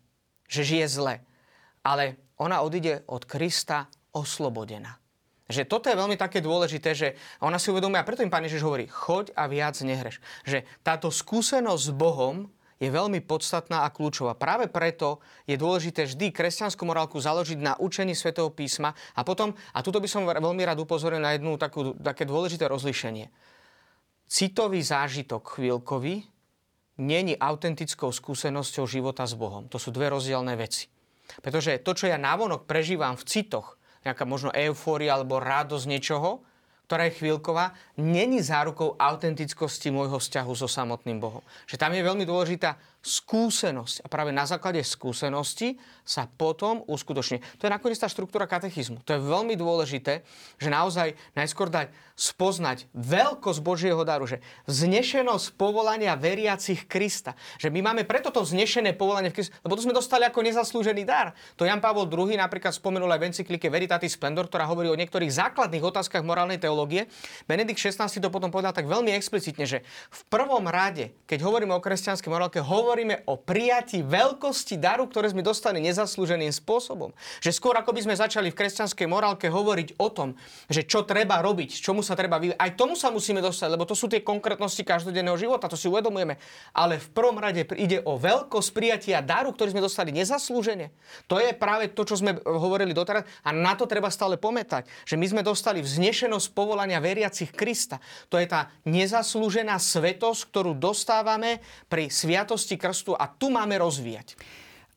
Že 0.48 0.62
žije 0.64 0.86
zle. 0.88 1.16
Ale 1.84 2.16
ona 2.38 2.62
odíde 2.62 3.06
od 3.10 3.26
Krista 3.26 3.90
oslobodená. 4.14 4.98
Že 5.48 5.64
toto 5.64 5.88
je 5.88 5.96
veľmi 5.96 6.20
také 6.20 6.44
dôležité, 6.44 6.92
že 6.92 7.08
ona 7.40 7.56
si 7.56 7.72
uvedomuje, 7.72 8.04
a 8.04 8.08
preto 8.08 8.20
im 8.20 8.32
Pán 8.32 8.44
Ježiš 8.44 8.68
hovorí, 8.68 8.84
choď 8.92 9.32
a 9.32 9.48
viac 9.48 9.80
nehreš. 9.80 10.20
Že 10.44 10.68
táto 10.84 11.08
skúsenosť 11.08 11.84
s 11.88 11.92
Bohom 11.96 12.52
je 12.78 12.92
veľmi 12.92 13.24
podstatná 13.24 13.88
a 13.88 13.90
kľúčová. 13.90 14.38
Práve 14.38 14.70
preto 14.70 15.24
je 15.50 15.58
dôležité 15.58 16.06
vždy 16.06 16.30
kresťanskú 16.30 16.84
morálku 16.86 17.18
založiť 17.18 17.58
na 17.58 17.74
učení 17.80 18.14
svätého 18.14 18.52
písma 18.54 18.94
a 19.18 19.24
potom, 19.26 19.56
a 19.74 19.80
tuto 19.82 19.98
by 19.98 20.06
som 20.06 20.28
veľmi 20.28 20.62
rád 20.62 20.84
upozoril 20.84 21.24
na 21.24 21.34
jednu 21.34 21.58
takú, 21.58 21.98
také 21.98 22.28
dôležité 22.28 22.70
rozlišenie. 22.70 23.32
Citový 24.28 24.84
zážitok 24.84 25.58
chvíľkový 25.58 26.28
není 27.00 27.34
autentickou 27.40 28.12
skúsenosťou 28.12 28.84
života 28.84 29.24
s 29.24 29.34
Bohom. 29.34 29.66
To 29.72 29.80
sú 29.80 29.96
dve 29.96 30.12
rozdielne 30.12 30.54
veci. 30.60 30.92
Pretože 31.44 31.80
to, 31.84 31.92
čo 31.94 32.08
ja 32.08 32.20
návonok 32.20 32.64
prežívam 32.64 33.20
v 33.20 33.28
citoch, 33.28 33.76
nejaká 34.08 34.24
možno 34.24 34.54
eufória 34.56 35.16
alebo 35.16 35.44
radosť 35.44 35.86
niečoho, 35.88 36.44
ktorá 36.88 37.12
je 37.12 37.20
chvíľková, 37.20 37.76
není 38.00 38.40
zárukou 38.40 38.96
autentickosti 38.96 39.92
môjho 39.92 40.24
vzťahu 40.24 40.52
so 40.56 40.72
samotným 40.72 41.20
Bohom. 41.20 41.44
Že 41.68 41.76
tam 41.84 41.92
je 41.92 42.00
veľmi 42.00 42.24
dôležitá 42.24 42.80
skúsenosť. 43.08 44.04
A 44.04 44.12
práve 44.12 44.36
na 44.36 44.44
základe 44.44 44.84
skúsenosti 44.84 45.80
sa 46.04 46.28
potom 46.28 46.84
uskutočne. 46.88 47.40
To 47.60 47.68
je 47.68 47.72
nakoniec 47.72 47.96
tá 47.96 48.12
štruktúra 48.12 48.44
katechizmu. 48.44 49.00
To 49.08 49.16
je 49.16 49.24
veľmi 49.24 49.56
dôležité, 49.56 50.28
že 50.60 50.68
naozaj 50.68 51.16
najskôr 51.36 51.72
dať 51.72 51.92
spoznať 52.18 52.90
veľkosť 52.98 53.60
Božieho 53.62 54.02
daru, 54.02 54.26
že 54.26 54.42
vznešenosť 54.66 55.54
povolania 55.54 56.18
veriacich 56.18 56.90
Krista. 56.90 57.38
Že 57.62 57.70
my 57.70 57.80
máme 57.86 58.04
preto 58.10 58.34
to 58.34 58.42
vznešené 58.42 58.98
povolanie 58.98 59.30
v 59.30 59.38
Kristu, 59.38 59.54
lebo 59.62 59.78
to 59.78 59.86
sme 59.86 59.94
dostali 59.94 60.26
ako 60.26 60.42
nezaslúžený 60.42 61.06
dar. 61.06 61.38
To 61.62 61.70
Jan 61.70 61.78
Pavol 61.78 62.10
II 62.10 62.34
napríklad 62.34 62.74
spomenul 62.74 63.12
aj 63.14 63.22
v 63.22 63.28
encyklike 63.30 63.70
Veritatis 63.70 64.18
Splendor, 64.18 64.50
ktorá 64.50 64.66
hovorí 64.66 64.90
o 64.90 64.98
niektorých 64.98 65.30
základných 65.30 65.86
otázkach 65.86 66.26
morálnej 66.26 66.58
teológie. 66.58 67.06
Benedikt 67.46 67.78
XVI 67.78 68.10
to 68.10 68.34
potom 68.34 68.50
povedal 68.50 68.74
tak 68.74 68.90
veľmi 68.90 69.14
explicitne, 69.14 69.70
že 69.70 69.86
v 70.10 70.22
prvom 70.34 70.66
rade, 70.66 71.14
keď 71.30 71.46
hovoríme 71.46 71.78
o 71.78 71.84
kresťanskej 71.84 72.34
morálke, 72.34 72.58
hovorí 72.66 72.97
hovoríme 72.98 73.30
o 73.30 73.38
prijatí 73.38 74.02
veľkosti 74.02 74.82
daru, 74.82 75.06
ktoré 75.06 75.30
sme 75.30 75.46
dostali 75.46 75.78
nezaslúženým 75.86 76.50
spôsobom. 76.50 77.14
Že 77.46 77.54
skôr 77.54 77.78
ako 77.78 77.94
by 77.94 78.10
sme 78.10 78.18
začali 78.18 78.50
v 78.50 78.58
kresťanskej 78.58 79.06
morálke 79.06 79.54
hovoriť 79.54 80.02
o 80.02 80.10
tom, 80.10 80.34
že 80.66 80.82
čo 80.82 81.06
treba 81.06 81.38
robiť, 81.46 81.78
čomu 81.78 82.02
sa 82.02 82.18
treba 82.18 82.42
vyvíjať, 82.42 82.58
aj 82.58 82.74
tomu 82.74 82.98
sa 82.98 83.14
musíme 83.14 83.38
dostať, 83.38 83.70
lebo 83.70 83.86
to 83.86 83.94
sú 83.94 84.10
tie 84.10 84.26
konkrétnosti 84.26 84.82
každodenného 84.82 85.38
života, 85.38 85.70
to 85.70 85.78
si 85.78 85.86
uvedomujeme. 85.86 86.42
Ale 86.74 86.98
v 86.98 87.08
prvom 87.14 87.38
rade 87.38 87.70
ide 87.78 88.02
o 88.02 88.18
veľkosť 88.18 88.70
prijatia 88.74 89.22
daru, 89.22 89.54
ktorý 89.54 89.78
sme 89.78 89.86
dostali 89.86 90.10
nezaslúžene. 90.10 90.90
To 91.30 91.38
je 91.38 91.54
práve 91.54 91.94
to, 91.94 92.02
čo 92.02 92.18
sme 92.18 92.42
hovorili 92.50 92.98
doteraz 92.98 93.30
a 93.46 93.54
na 93.54 93.78
to 93.78 93.86
treba 93.86 94.10
stále 94.10 94.42
pomätať, 94.42 94.90
že 95.06 95.22
my 95.22 95.38
sme 95.38 95.42
dostali 95.46 95.86
vznešenosť 95.86 96.50
povolania 96.50 96.98
veriacich 96.98 97.54
Krista. 97.54 98.02
To 98.34 98.42
je 98.42 98.50
tá 98.50 98.74
nezaslúžená 98.90 99.78
svetosť, 99.78 100.50
ktorú 100.50 100.74
dostávame 100.74 101.62
pri 101.86 102.10
sviatosti 102.10 102.77
krstu 102.78 103.14
a 103.18 103.28
tu 103.28 103.50
máme 103.50 103.78
rozvíjať. 103.78 104.38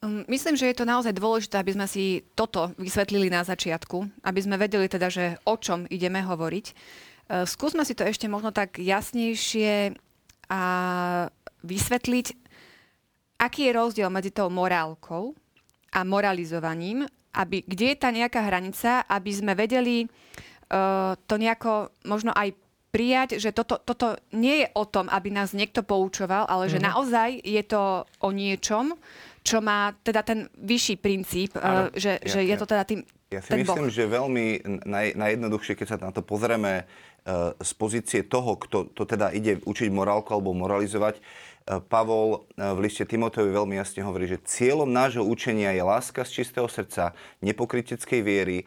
Um, 0.01 0.25
myslím, 0.33 0.57
že 0.57 0.73
je 0.73 0.77
to 0.81 0.89
naozaj 0.89 1.13
dôležité, 1.13 1.61
aby 1.61 1.77
sme 1.77 1.85
si 1.85 2.25
toto 2.33 2.73
vysvetlili 2.81 3.29
na 3.29 3.45
začiatku, 3.45 4.25
aby 4.25 4.41
sme 4.41 4.57
vedeli 4.57 4.89
teda, 4.89 5.13
že 5.13 5.37
o 5.45 5.61
čom 5.61 5.85
ideme 5.93 6.25
hovoriť. 6.25 6.67
Uh, 6.73 7.45
skúsme 7.45 7.85
si 7.85 7.93
to 7.93 8.09
ešte 8.09 8.25
možno 8.25 8.49
tak 8.49 8.81
jasnejšie 8.81 9.93
a 10.49 10.63
vysvetliť, 11.61 12.27
aký 13.45 13.69
je 13.69 13.77
rozdiel 13.77 14.09
medzi 14.09 14.33
tou 14.33 14.49
morálkou 14.49 15.37
a 15.93 16.01
moralizovaním, 16.01 17.05
aby, 17.37 17.61
kde 17.69 17.93
je 17.93 17.97
tá 18.01 18.09
nejaká 18.09 18.41
hranica, 18.41 19.05
aby 19.05 19.31
sme 19.37 19.53
vedeli 19.53 20.09
uh, 20.09 21.13
to 21.29 21.37
nejako 21.37 21.93
možno 22.09 22.33
aj 22.33 22.57
prijať, 22.91 23.39
že 23.39 23.55
toto, 23.55 23.79
toto 23.79 24.19
nie 24.35 24.67
je 24.67 24.69
o 24.75 24.85
tom, 24.85 25.07
aby 25.07 25.31
nás 25.31 25.55
niekto 25.55 25.87
poučoval, 25.87 26.47
ale 26.51 26.67
že 26.67 26.83
mm-hmm. 26.83 26.91
naozaj 26.91 27.29
je 27.43 27.63
to 27.63 27.83
o 28.21 28.29
niečom, 28.35 28.99
čo 29.47 29.63
má 29.63 29.95
teda 30.03 30.21
ten 30.27 30.51
vyšší 30.59 31.01
princíp, 31.01 31.57
uh, 31.57 31.89
že, 31.97 32.19
ja, 32.19 32.29
že 32.29 32.41
je 32.45 32.57
to 32.59 32.67
teda 32.69 32.85
tým 32.85 33.01
Ja 33.31 33.41
si 33.41 33.55
myslím, 33.55 33.89
boh. 33.89 33.95
že 33.95 34.11
veľmi 34.11 34.47
naj, 34.85 35.15
najjednoduchšie, 35.15 35.79
keď 35.79 35.87
sa 35.87 35.97
na 36.03 36.11
to 36.11 36.21
pozrieme 36.21 36.85
uh, 36.85 37.55
z 37.57 37.71
pozície 37.79 38.21
toho, 38.27 38.59
kto 38.59 38.91
to 38.91 39.07
teda 39.07 39.31
ide 39.31 39.63
učiť 39.63 39.89
morálku 39.89 40.35
alebo 40.35 40.51
moralizovať, 40.51 41.23
uh, 41.23 41.79
Pavol 41.79 42.51
v 42.59 42.79
liste 42.83 43.07
Timoteovi 43.07 43.55
veľmi 43.55 43.79
jasne 43.79 44.03
hovorí, 44.03 44.27
že 44.27 44.43
cieľom 44.43 44.91
nášho 44.91 45.23
učenia 45.23 45.71
je 45.71 45.83
láska 45.87 46.27
z 46.27 46.43
čistého 46.43 46.67
srdca, 46.67 47.15
nepokriteckej 47.39 48.21
viery, 48.27 48.67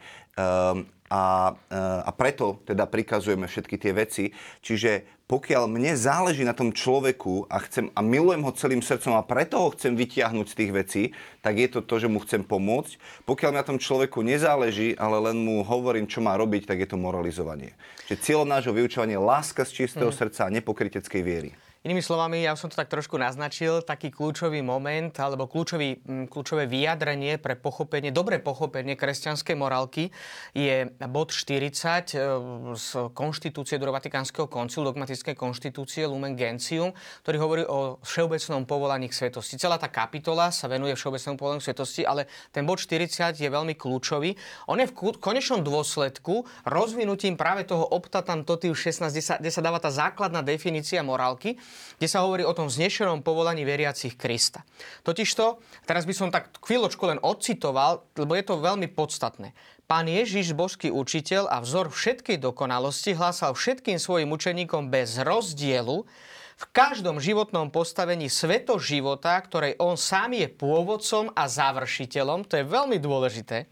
a, 1.14 1.54
e, 1.70 1.78
a 2.02 2.10
preto 2.10 2.58
teda 2.66 2.90
prikazujeme 2.90 3.46
všetky 3.46 3.78
tie 3.78 3.92
veci. 3.94 4.24
Čiže 4.58 5.22
pokiaľ 5.24 5.70
mne 5.70 5.94
záleží 5.96 6.42
na 6.44 6.52
tom 6.52 6.74
človeku 6.74 7.48
a, 7.48 7.62
chcem, 7.64 7.88
a 7.94 8.04
milujem 8.04 8.44
ho 8.44 8.52
celým 8.52 8.82
srdcom 8.84 9.16
a 9.16 9.24
preto 9.24 9.56
ho 9.56 9.72
chcem 9.72 9.94
vytiahnuť 9.94 10.46
z 10.50 10.58
tých 10.58 10.72
vecí, 10.74 11.02
tak 11.40 11.56
je 11.56 11.68
to 11.70 11.80
to, 11.86 12.02
že 12.02 12.12
mu 12.12 12.20
chcem 12.20 12.44
pomôcť. 12.44 13.24
Pokiaľ 13.24 13.52
na 13.54 13.64
tom 13.64 13.78
človeku 13.80 14.20
nezáleží, 14.20 14.98
ale 14.98 15.30
len 15.30 15.38
mu 15.38 15.62
hovorím, 15.64 16.10
čo 16.10 16.20
má 16.20 16.36
robiť, 16.36 16.68
tak 16.68 16.82
je 16.82 16.88
to 16.90 17.00
moralizovanie. 17.00 17.72
Čiže 18.10 18.20
cieľom 18.20 18.50
nášho 18.50 18.74
vyučovania 18.74 19.16
je 19.16 19.24
láska 19.24 19.62
z 19.64 19.86
čistého 19.86 20.10
mm. 20.10 20.18
srdca 20.18 20.40
a 20.44 20.54
nepokriteckej 20.60 21.22
viery. 21.24 21.50
Inými 21.84 22.00
slovami, 22.00 22.40
ja 22.40 22.56
som 22.56 22.72
to 22.72 22.80
tak 22.80 22.88
trošku 22.88 23.20
naznačil, 23.20 23.84
taký 23.84 24.08
kľúčový 24.08 24.64
moment 24.64 25.12
alebo 25.20 25.44
kľúčový, 25.44 26.00
mm, 26.00 26.32
kľúčové 26.32 26.64
vyjadrenie 26.64 27.36
pre 27.36 27.60
pochopenie, 27.60 28.08
dobré 28.08 28.40
pochopenie 28.40 28.96
kresťanskej 28.96 29.52
morálky 29.52 30.08
je 30.56 30.88
bod 31.12 31.28
40 31.28 32.16
e, 32.16 32.24
z 32.72 33.12
konštitúcie 33.12 33.76
do 33.76 33.92
Vatikánskeho 33.92 34.48
koncilu, 34.48 34.96
dogmatické 34.96 35.36
konštitúcie 35.36 36.08
Lumen 36.08 36.32
Gentium, 36.40 36.96
ktorý 37.20 37.36
hovorí 37.36 37.62
o 37.68 38.00
všeobecnom 38.00 38.64
povolaní 38.64 39.12
k 39.12 39.20
svetosti. 39.20 39.60
Celá 39.60 39.76
tá 39.76 39.92
kapitola 39.92 40.48
sa 40.56 40.72
venuje 40.72 40.96
všeobecnému 40.96 41.36
povolaniu 41.36 41.60
k 41.60 41.68
svetosti, 41.68 42.08
ale 42.08 42.32
ten 42.48 42.64
bod 42.64 42.80
40 42.80 43.36
je 43.36 43.48
veľmi 43.52 43.76
kľúčový. 43.76 44.32
On 44.72 44.80
je 44.80 44.88
v 44.88 45.20
konečnom 45.20 45.60
dôsledku 45.60 46.48
rozvinutím 46.64 47.36
práve 47.36 47.68
toho 47.68 47.84
optatam 47.92 48.40
totiu 48.40 48.72
16, 48.72 49.12
kde 49.12 49.20
sa, 49.20 49.36
kde 49.36 49.52
sa 49.52 49.60
dáva 49.60 49.76
tá 49.84 49.92
základná 49.92 50.40
definícia 50.40 51.04
morálky 51.04 51.60
kde 51.98 52.08
sa 52.10 52.24
hovorí 52.26 52.42
o 52.42 52.56
tom 52.56 52.66
vznešenom 52.66 53.24
povolaní 53.24 53.62
veriacich 53.62 54.18
Krista. 54.18 54.66
Totižto, 55.06 55.62
teraz 55.88 56.04
by 56.08 56.14
som 56.16 56.34
tak 56.34 56.52
chvíľočku 56.60 57.04
len 57.06 57.22
odcitoval, 57.22 58.04
lebo 58.18 58.32
je 58.34 58.44
to 58.44 58.62
veľmi 58.62 58.90
podstatné. 58.92 59.54
Pán 59.84 60.08
Ježiš, 60.08 60.56
božský 60.56 60.88
učiteľ 60.88 61.52
a 61.52 61.60
vzor 61.60 61.92
všetkej 61.92 62.40
dokonalosti, 62.40 63.12
hlásal 63.12 63.52
všetkým 63.52 64.00
svojim 64.00 64.32
učeníkom 64.32 64.88
bez 64.88 65.20
rozdielu, 65.20 66.08
v 66.54 66.64
každom 66.70 67.18
životnom 67.18 67.74
postavení 67.74 68.30
sveto 68.30 68.78
života, 68.78 69.34
ktorej 69.42 69.74
on 69.82 69.98
sám 69.98 70.38
je 70.38 70.46
pôvodcom 70.46 71.34
a 71.34 71.50
završiteľom, 71.50 72.46
to 72.46 72.62
je 72.62 72.64
veľmi 72.64 73.02
dôležité, 73.02 73.66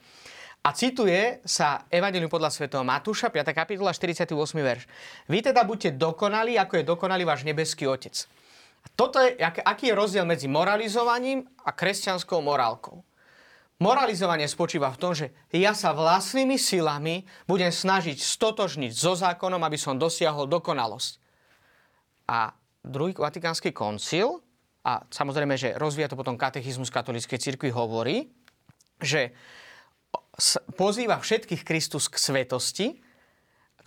a 0.63 0.71
cituje 0.71 1.43
sa 1.43 1.91
Evangelium 1.91 2.31
podľa 2.31 2.55
svätého 2.55 2.87
Matúša, 2.87 3.35
5. 3.35 3.51
kapitola, 3.51 3.91
48. 3.91 4.31
verš. 4.63 4.87
Vy 5.27 5.43
teda 5.43 5.67
buďte 5.67 5.99
dokonalí, 5.99 6.55
ako 6.55 6.79
je 6.79 6.85
dokonalý 6.87 7.27
váš 7.27 7.43
nebeský 7.43 7.91
Otec. 7.91 8.15
A 8.83 8.87
toto 8.95 9.19
je, 9.19 9.35
aký 9.43 9.91
je 9.91 9.95
rozdiel 9.95 10.23
medzi 10.23 10.47
moralizovaním 10.47 11.43
a 11.67 11.75
kresťanskou 11.75 12.39
morálkou. 12.43 13.03
Moralizovanie 13.83 14.47
spočíva 14.47 14.95
v 14.95 15.01
tom, 15.03 15.11
že 15.11 15.35
ja 15.51 15.75
sa 15.75 15.91
vlastnými 15.91 16.55
silami 16.55 17.27
budem 17.51 17.75
snažiť 17.75 18.15
stotožniť 18.15 18.95
so 18.95 19.19
zákonom, 19.19 19.59
aby 19.67 19.75
som 19.75 19.99
dosiahol 19.99 20.47
dokonalosť. 20.47 21.19
A 22.31 22.55
druhý 22.87 23.11
vatikánsky 23.19 23.75
koncil, 23.75 24.39
a 24.87 25.03
samozrejme, 25.11 25.59
že 25.59 25.75
rozvíja 25.75 26.07
to 26.07 26.19
potom 26.19 26.39
katechizmus 26.39 26.95
katolíckej 26.95 27.39
cirkvi, 27.43 27.75
hovorí, 27.75 28.31
že 29.03 29.35
pozýva 30.75 31.21
všetkých 31.21 31.63
Kristus 31.63 32.09
k 32.09 32.17
svetosti, 32.17 32.89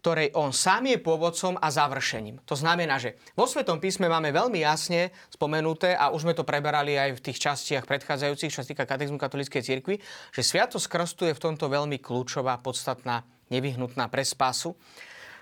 ktorej 0.05 0.37
on 0.37 0.53
sám 0.53 0.85
je 0.85 1.01
pôvodcom 1.01 1.57
a 1.57 1.73
završením. 1.73 2.37
To 2.45 2.53
znamená, 2.53 3.01
že 3.01 3.17
vo 3.33 3.49
Svetom 3.49 3.81
písme 3.81 4.05
máme 4.05 4.29
veľmi 4.29 4.61
jasne 4.61 5.09
spomenuté, 5.33 5.97
a 5.97 6.13
už 6.13 6.29
sme 6.29 6.37
to 6.37 6.45
preberali 6.45 6.93
aj 6.93 7.17
v 7.17 7.23
tých 7.25 7.41
častiach 7.41 7.89
predchádzajúcich, 7.89 8.53
čo 8.53 8.61
sa 8.61 8.69
týka 8.69 8.85
katechizmu 8.85 9.17
katolíckej 9.17 9.65
cirkvi, 9.65 9.97
že 10.29 10.45
Sviatosť 10.45 10.85
krstu 10.85 11.25
je 11.25 11.33
v 11.33 11.41
tomto 11.41 11.65
veľmi 11.73 11.97
kľúčová, 11.97 12.61
podstatná, 12.61 13.25
nevyhnutná 13.49 14.05
pre 14.13 14.21
spásu. 14.21 14.77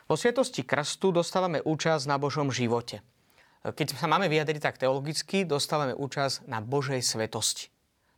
Vo 0.07 0.15
Sviatosti 0.15 0.63
krstu 0.63 1.11
dostávame 1.11 1.59
účasť 1.59 2.07
na 2.07 2.15
Božom 2.15 2.47
živote. 2.47 3.03
Keď 3.67 3.99
sa 3.99 4.07
máme 4.07 4.31
vyjadriť 4.31 4.63
tak 4.63 4.79
teologicky, 4.79 5.43
dostávame 5.43 5.91
účasť 5.91 6.47
na 6.47 6.63
Božej 6.63 7.03
svetosti. 7.03 7.72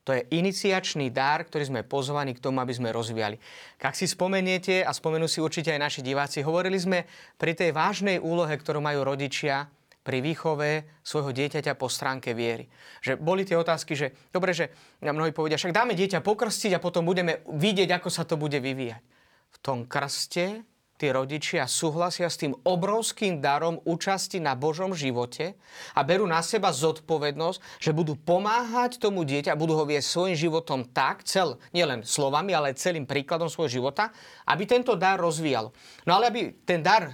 To 0.05 0.13
je 0.13 0.21
iniciačný 0.37 1.09
dar, 1.09 1.41
ktorý 1.41 1.65
sme 1.65 1.81
pozvaní 1.81 2.37
k 2.37 2.43
tomu, 2.45 2.61
aby 2.61 2.69
sme 2.77 2.93
rozvíjali. 2.93 3.41
Ak 3.81 3.97
si 3.97 4.05
spomeniete, 4.05 4.85
a 4.85 4.93
spomenú 4.93 5.25
si 5.25 5.41
určite 5.41 5.73
aj 5.73 5.81
naši 5.81 6.01
diváci, 6.05 6.45
hovorili 6.45 6.77
sme 6.77 7.09
pri 7.41 7.57
tej 7.57 7.73
vážnej 7.73 8.21
úlohe, 8.21 8.53
ktorú 8.53 8.85
majú 8.85 9.01
rodičia 9.01 9.65
pri 10.05 10.21
výchove 10.21 11.01
svojho 11.01 11.33
dieťaťa 11.33 11.73
po 11.73 11.89
stránke 11.89 12.37
viery. 12.37 12.69
Že 13.01 13.17
boli 13.17 13.41
tie 13.41 13.57
otázky, 13.57 13.97
že 13.97 14.13
dobre, 14.29 14.53
že 14.53 14.69
mnohí 15.01 15.33
povedia, 15.33 15.57
však 15.57 15.73
dáme 15.73 15.97
dieťa 15.97 16.21
pokrstiť 16.21 16.77
a 16.77 16.83
potom 16.83 17.01
budeme 17.01 17.41
vidieť, 17.49 17.97
ako 17.97 18.09
sa 18.13 18.21
to 18.29 18.37
bude 18.37 18.61
vyvíjať. 18.61 19.01
V 19.01 19.57
tom 19.65 19.89
krste 19.89 20.61
tí 20.95 21.11
rodičia 21.11 21.67
súhlasia 21.67 22.31
s 22.31 22.39
tým 22.39 22.55
obrovským 22.63 23.43
darom 23.43 23.83
účasti 23.83 24.39
na 24.39 24.55
Božom 24.55 24.95
živote 24.95 25.59
a 25.91 26.01
berú 26.07 26.23
na 26.23 26.39
seba 26.39 26.71
zodpovednosť, 26.71 27.83
že 27.83 27.91
budú 27.91 28.15
pomáhať 28.15 28.97
tomu 29.03 29.27
dieťa 29.27 29.59
budú 29.59 29.75
ho 29.75 29.83
viesť 29.83 30.07
svojim 30.07 30.37
životom 30.39 30.87
tak, 30.87 31.27
cel, 31.27 31.59
nielen 31.75 32.07
slovami, 32.07 32.55
ale 32.55 32.79
celým 32.79 33.03
príkladom 33.03 33.51
svojho 33.51 33.83
života, 33.83 34.15
aby 34.47 34.63
tento 34.63 34.95
dar 34.95 35.19
rozvíjal. 35.19 35.75
No 36.07 36.15
ale 36.15 36.31
aby 36.31 36.41
ten 36.63 36.79
dar 36.79 37.11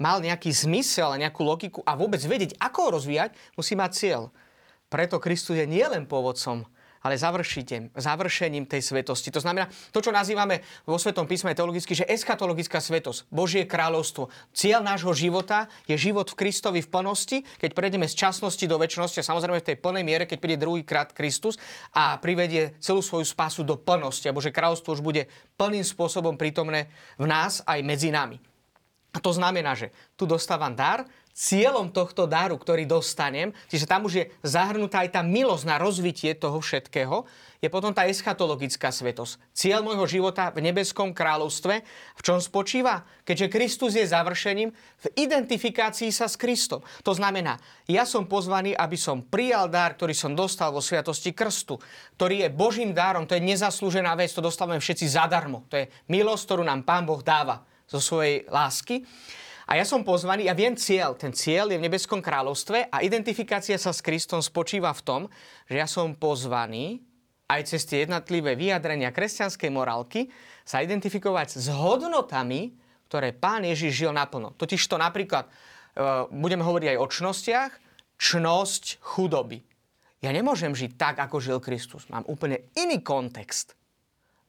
mal 0.00 0.18
nejaký 0.18 0.50
zmysel 0.50 1.14
a 1.14 1.20
nejakú 1.20 1.44
logiku 1.46 1.80
a 1.86 1.94
vôbec 1.94 2.18
vedieť, 2.24 2.58
ako 2.58 2.78
ho 2.88 2.90
rozvíjať, 2.98 3.36
musí 3.54 3.78
mať 3.78 3.90
cieľ. 3.94 4.22
Preto 4.90 5.22
Kristus 5.22 5.54
je 5.54 5.70
nielen 5.70 6.08
pôvodcom 6.10 6.66
ale 7.00 7.16
završením 7.96 8.68
tej 8.68 8.82
svetosti. 8.84 9.32
To 9.32 9.40
znamená, 9.40 9.72
to, 9.92 10.04
čo 10.04 10.12
nazývame 10.12 10.60
vo 10.84 11.00
Svetom 11.00 11.24
písme 11.24 11.56
teologicky, 11.56 11.96
že 11.96 12.04
eschatologická 12.04 12.76
svetosť, 12.76 13.32
Božie 13.32 13.64
kráľovstvo. 13.64 14.28
Cieľ 14.52 14.84
nášho 14.84 15.16
života 15.16 15.72
je 15.88 15.96
život 15.96 16.28
v 16.28 16.38
Kristovi 16.44 16.80
v 16.84 16.92
plnosti, 16.92 17.38
keď 17.56 17.70
prejdeme 17.72 18.04
z 18.04 18.14
časnosti 18.14 18.64
do 18.68 18.76
väčšnosti 18.76 19.24
a 19.24 19.28
samozrejme 19.32 19.64
v 19.64 19.68
tej 19.72 19.76
plnej 19.80 20.04
miere, 20.04 20.24
keď 20.28 20.38
príde 20.38 20.60
druhýkrát 20.60 21.16
Kristus 21.16 21.56
a 21.96 22.20
privedie 22.20 22.76
celú 22.84 23.00
svoju 23.00 23.24
spásu 23.24 23.64
do 23.64 23.80
plnosti 23.80 24.28
a 24.28 24.36
Bože 24.36 24.52
kráľovstvo 24.52 25.00
už 25.00 25.02
bude 25.02 25.24
plným 25.56 25.84
spôsobom 25.84 26.36
prítomné 26.36 26.92
v 27.16 27.24
nás 27.24 27.64
aj 27.64 27.80
medzi 27.80 28.12
nami. 28.12 28.36
A 29.10 29.18
to 29.18 29.34
znamená, 29.34 29.74
že 29.74 29.90
tu 30.14 30.22
dostávam 30.22 30.70
dar, 30.70 31.02
cieľom 31.40 31.88
tohto 31.88 32.28
daru, 32.28 32.60
ktorý 32.60 32.84
dostanem, 32.84 33.56
čiže 33.72 33.88
tam 33.88 34.04
už 34.04 34.12
je 34.12 34.24
zahrnutá 34.44 35.00
aj 35.00 35.16
tá 35.16 35.22
milosť 35.24 35.64
na 35.64 35.80
rozvitie 35.80 36.36
toho 36.36 36.60
všetkého, 36.60 37.24
je 37.64 37.68
potom 37.72 37.96
tá 37.96 38.04
eschatologická 38.04 38.92
svetosť. 38.92 39.40
Cieľ 39.56 39.80
môjho 39.80 40.04
života 40.04 40.52
v 40.52 40.64
nebeskom 40.64 41.16
kráľovstve, 41.16 41.74
v 42.16 42.20
čom 42.20 42.40
spočíva? 42.44 43.08
Keďže 43.24 43.52
Kristus 43.52 43.92
je 43.96 44.04
završením, 44.04 44.72
v 44.72 45.06
identifikácii 45.16 46.12
sa 46.12 46.28
s 46.28 46.36
Kristom. 46.36 46.84
To 47.04 47.12
znamená, 47.16 47.56
ja 47.88 48.04
som 48.04 48.28
pozvaný, 48.28 48.76
aby 48.76 48.96
som 49.00 49.24
prijal 49.24 49.68
dar, 49.72 49.96
ktorý 49.96 50.12
som 50.12 50.36
dostal 50.36 50.72
vo 50.72 50.84
sviatosti 50.84 51.32
krstu, 51.32 51.80
ktorý 52.20 52.44
je 52.44 52.52
Božím 52.52 52.92
dárom, 52.92 53.24
to 53.24 53.36
je 53.36 53.44
nezaslúžená 53.44 54.12
vec, 54.16 54.32
to 54.32 54.44
dostávame 54.44 54.80
všetci 54.80 55.08
zadarmo. 55.08 55.64
To 55.72 55.84
je 55.84 55.88
milosť, 56.12 56.44
ktorú 56.48 56.62
nám 56.64 56.84
Pán 56.84 57.08
Boh 57.08 57.20
dáva 57.20 57.64
zo 57.88 58.00
svojej 58.00 58.44
lásky. 58.48 59.04
A 59.70 59.78
ja 59.78 59.86
som 59.86 60.02
pozvaný, 60.02 60.50
ja 60.50 60.54
viem 60.58 60.74
cieľ. 60.74 61.14
Ten 61.14 61.30
cieľ 61.30 61.70
je 61.70 61.78
v 61.78 61.86
nebeskom 61.86 62.18
kráľovstve 62.18 62.90
a 62.90 63.06
identifikácia 63.06 63.78
sa 63.78 63.94
s 63.94 64.02
Kristom 64.02 64.42
spočíva 64.42 64.90
v 64.90 65.04
tom, 65.06 65.22
že 65.70 65.78
ja 65.78 65.86
som 65.86 66.18
pozvaný 66.18 66.98
aj 67.46 67.70
cez 67.70 67.86
tie 67.86 68.02
jednotlivé 68.02 68.58
vyjadrenia 68.58 69.14
kresťanskej 69.14 69.70
morálky 69.70 70.26
sa 70.66 70.82
identifikovať 70.82 71.54
s 71.54 71.70
hodnotami, 71.70 72.74
ktoré 73.06 73.30
pán 73.30 73.62
Ježiš 73.62 74.06
žil 74.06 74.10
naplno. 74.10 74.58
Totiž 74.58 74.82
to 74.90 74.98
napríklad, 74.98 75.46
e, 75.46 75.50
budeme 76.34 76.66
hovoriť 76.66 76.94
aj 76.94 76.98
o 76.98 77.06
čnostiach, 77.06 77.72
čnosť 78.18 78.98
chudoby. 78.98 79.62
Ja 80.18 80.34
nemôžem 80.34 80.74
žiť 80.74 80.98
tak, 80.98 81.22
ako 81.22 81.38
žil 81.38 81.58
Kristus. 81.62 82.10
Mám 82.10 82.26
úplne 82.26 82.66
iný 82.74 83.06
kontext. 83.06 83.78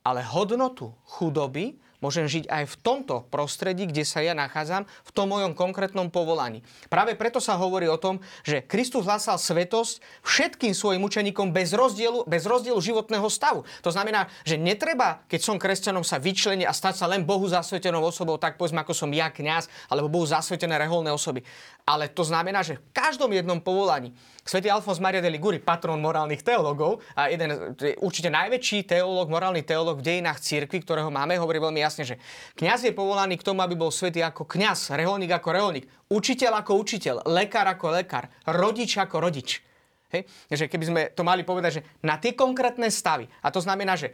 Ale 0.02 0.26
hodnotu 0.26 0.98
chudoby 1.06 1.78
Môžem 2.02 2.26
žiť 2.26 2.50
aj 2.50 2.64
v 2.66 2.76
tomto 2.82 3.30
prostredí, 3.30 3.86
kde 3.86 4.02
sa 4.02 4.26
ja 4.26 4.34
nachádzam, 4.34 4.90
v 4.90 5.12
tom 5.14 5.30
mojom 5.30 5.54
konkrétnom 5.54 6.10
povolaní. 6.10 6.66
Práve 6.90 7.14
preto 7.14 7.38
sa 7.38 7.54
hovorí 7.62 7.86
o 7.86 8.02
tom, 8.02 8.18
že 8.42 8.66
Kristus 8.66 9.06
hlásal 9.06 9.38
svetosť 9.38 10.02
všetkým 10.26 10.74
svojim 10.74 11.06
učeníkom 11.06 11.54
bez 11.54 11.78
rozdielu, 11.78 12.26
bez 12.26 12.50
rozdielu 12.50 12.82
životného 12.82 13.30
stavu. 13.30 13.62
To 13.86 13.94
znamená, 13.94 14.26
že 14.42 14.58
netreba, 14.58 15.22
keď 15.30 15.40
som 15.46 15.62
kresťanom, 15.62 16.02
sa 16.02 16.18
vyčleniť 16.18 16.66
a 16.66 16.74
stať 16.74 16.98
sa 16.98 17.06
len 17.06 17.22
Bohu 17.22 17.46
zasvetenou 17.46 18.02
osobou, 18.02 18.42
tak 18.42 18.58
povedzme, 18.58 18.82
ako 18.82 18.98
som 18.98 19.14
ja 19.14 19.30
kňaz, 19.30 19.70
alebo 19.94 20.10
Bohu 20.10 20.26
zasvetené 20.26 20.82
reholné 20.82 21.14
osoby. 21.14 21.46
Ale 21.86 22.10
to 22.14 22.22
znamená, 22.22 22.62
že 22.62 22.78
v 22.78 22.84
každom 22.94 23.34
jednom 23.34 23.58
povolaní 23.58 24.14
Svetý 24.42 24.74
Alfons 24.74 24.98
Maria 24.98 25.22
de 25.22 25.30
Liguri, 25.30 25.62
patron 25.62 26.02
morálnych 26.02 26.42
teológov 26.42 27.06
a 27.14 27.30
jeden, 27.30 27.78
určite 28.02 28.34
najväčší 28.34 28.90
teológ, 28.90 29.30
morálny 29.30 29.62
teológ 29.62 30.02
v 30.02 30.08
dejinách 30.18 30.42
cirkvi, 30.42 30.82
ktorého 30.82 31.14
máme, 31.14 31.38
hovorí 31.38 31.62
veľmi 31.62 31.78
jasne, 31.78 32.04
že 32.04 32.18
kňaz 32.58 32.90
je 32.90 32.94
povolaný 32.98 33.38
k 33.38 33.46
tomu, 33.46 33.62
aby 33.62 33.78
bol 33.78 33.94
svetý 33.94 34.26
ako 34.26 34.50
kňaz, 34.50 34.98
reholník 34.98 35.30
ako 35.30 35.50
reholník, 35.54 35.86
učiteľ 36.10 36.66
ako 36.66 36.72
učiteľ, 36.74 37.16
lekár 37.30 37.70
ako 37.70 37.94
lekár, 37.94 38.34
rodič 38.50 38.98
ako 38.98 39.22
rodič. 39.22 39.62
Hej? 40.10 40.26
Že 40.50 40.66
keby 40.68 40.86
sme 40.90 41.02
to 41.14 41.22
mali 41.22 41.46
povedať, 41.46 41.72
že 41.80 41.86
na 42.02 42.18
tie 42.18 42.34
konkrétne 42.34 42.90
stavy, 42.90 43.30
a 43.46 43.54
to 43.54 43.62
znamená, 43.62 43.94
že 43.94 44.12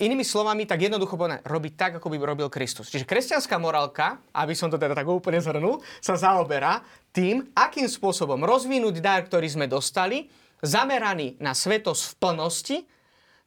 Inými 0.00 0.24
slovami, 0.24 0.64
tak 0.64 0.80
jednoducho 0.80 1.20
povedané, 1.20 1.44
robiť 1.44 1.72
tak, 1.76 1.92
ako 2.00 2.08
by 2.08 2.16
robil 2.24 2.48
Kristus. 2.48 2.88
Čiže 2.88 3.04
kresťanská 3.04 3.60
morálka, 3.60 4.24
aby 4.32 4.56
som 4.56 4.72
to 4.72 4.80
teda 4.80 4.96
tak 4.96 5.04
úplne 5.04 5.44
zhrnul, 5.44 5.84
sa 6.00 6.16
zaoberá 6.16 6.80
tým, 7.12 7.44
akým 7.52 7.84
spôsobom 7.84 8.40
rozvinúť 8.40 9.04
dar, 9.04 9.20
ktorý 9.20 9.44
sme 9.44 9.68
dostali, 9.68 10.32
zameraný 10.64 11.36
na 11.36 11.52
svetosť 11.52 12.02
v 12.02 12.14
plnosti, 12.16 12.76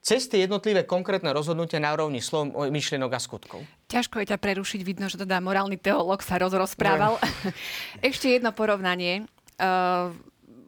cez 0.03 0.27
tie 0.27 0.43
jednotlivé 0.43 0.83
konkrétne 0.83 1.31
rozhodnutia 1.31 1.79
na 1.79 1.95
úrovni 1.95 2.19
slov, 2.19 2.51
myšlienok 2.51 3.11
a 3.15 3.19
skutkov. 3.23 3.63
Ťažko 3.87 4.19
je 4.19 4.35
ťa 4.35 4.37
prerušiť, 4.37 4.81
vidno, 4.83 5.07
že 5.07 5.15
teda 5.15 5.39
morálny 5.39 5.79
teológ 5.79 6.19
sa 6.21 6.35
rozrozprával. 6.37 7.17
Ešte 8.03 8.29
jedno 8.29 8.51
porovnanie. 8.51 9.23
Uh, 9.55 10.11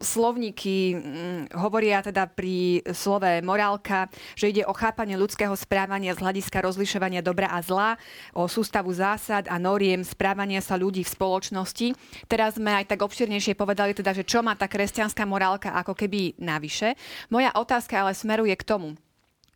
slovníky 0.06 0.94
mm, 0.94 1.58
hovoria 1.58 2.06
teda 2.06 2.30
pri 2.30 2.86
slove 2.94 3.42
morálka, 3.42 4.08
že 4.38 4.54
ide 4.54 4.64
o 4.70 4.78
chápanie 4.78 5.18
ľudského 5.18 5.52
správania 5.58 6.14
z 6.14 6.22
hľadiska 6.22 6.62
rozlišovania 6.62 7.26
dobra 7.26 7.50
a 7.50 7.60
zla, 7.66 7.98
o 8.38 8.46
sústavu 8.46 8.94
zásad 8.94 9.50
a 9.50 9.58
noriem 9.58 10.06
správania 10.06 10.62
sa 10.62 10.78
ľudí 10.78 11.02
v 11.02 11.14
spoločnosti. 11.18 11.88
Teraz 12.30 12.62
sme 12.62 12.78
aj 12.78 12.94
tak 12.94 13.02
obširnejšie 13.02 13.58
povedali 13.58 13.98
teda, 13.98 14.14
že 14.14 14.22
čo 14.22 14.46
má 14.46 14.54
tá 14.54 14.70
kresťanská 14.70 15.26
morálka 15.26 15.74
ako 15.74 15.98
keby 15.98 16.38
navyše. 16.38 16.94
Moja 17.34 17.50
otázka 17.58 18.06
ale 18.06 18.14
smeruje 18.14 18.54
k 18.54 18.64
tomu, 18.64 18.94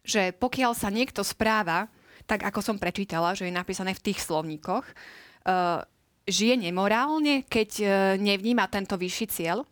že 0.01 0.33
pokiaľ 0.33 0.73
sa 0.73 0.89
niekto 0.89 1.21
správa, 1.21 1.85
tak 2.25 2.45
ako 2.45 2.61
som 2.61 2.81
prečítala, 2.81 3.37
že 3.37 3.45
je 3.45 3.53
napísané 3.53 3.93
v 3.93 4.03
tých 4.09 4.21
slovníkoch, 4.21 4.85
uh, 4.85 5.81
žije 6.29 6.55
nemorálne, 6.61 7.45
keď 7.49 7.69
uh, 7.81 7.89
nevníma 8.21 8.69
tento 8.69 8.97
vyšší 8.97 9.25
cieľ? 9.29 9.65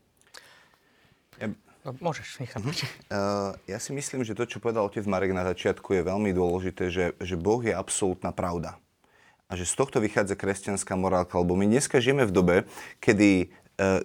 Môžeš, 1.99 2.43
nechám. 2.43 2.59
Uh, 2.63 3.55
ja 3.69 3.79
si 3.79 3.95
myslím, 3.95 4.27
že 4.27 4.35
to, 4.35 4.43
čo 4.43 4.59
povedal 4.59 4.83
otec 4.83 5.07
Marek 5.07 5.31
na 5.31 5.47
začiatku, 5.47 5.95
je 5.95 6.03
veľmi 6.03 6.35
dôležité, 6.35 6.91
že, 6.91 7.05
že 7.23 7.39
Boh 7.39 7.63
je 7.63 7.71
absolútna 7.71 8.35
pravda. 8.35 8.75
A 9.47 9.55
že 9.55 9.63
z 9.63 9.79
tohto 9.79 10.03
vychádza 10.03 10.35
kresťanská 10.35 10.99
morálka, 10.99 11.39
lebo 11.39 11.55
my 11.55 11.63
dneska 11.63 12.03
žijeme 12.03 12.27
v 12.27 12.35
dobe, 12.35 12.55
kedy 12.99 13.47
uh, 13.79 14.03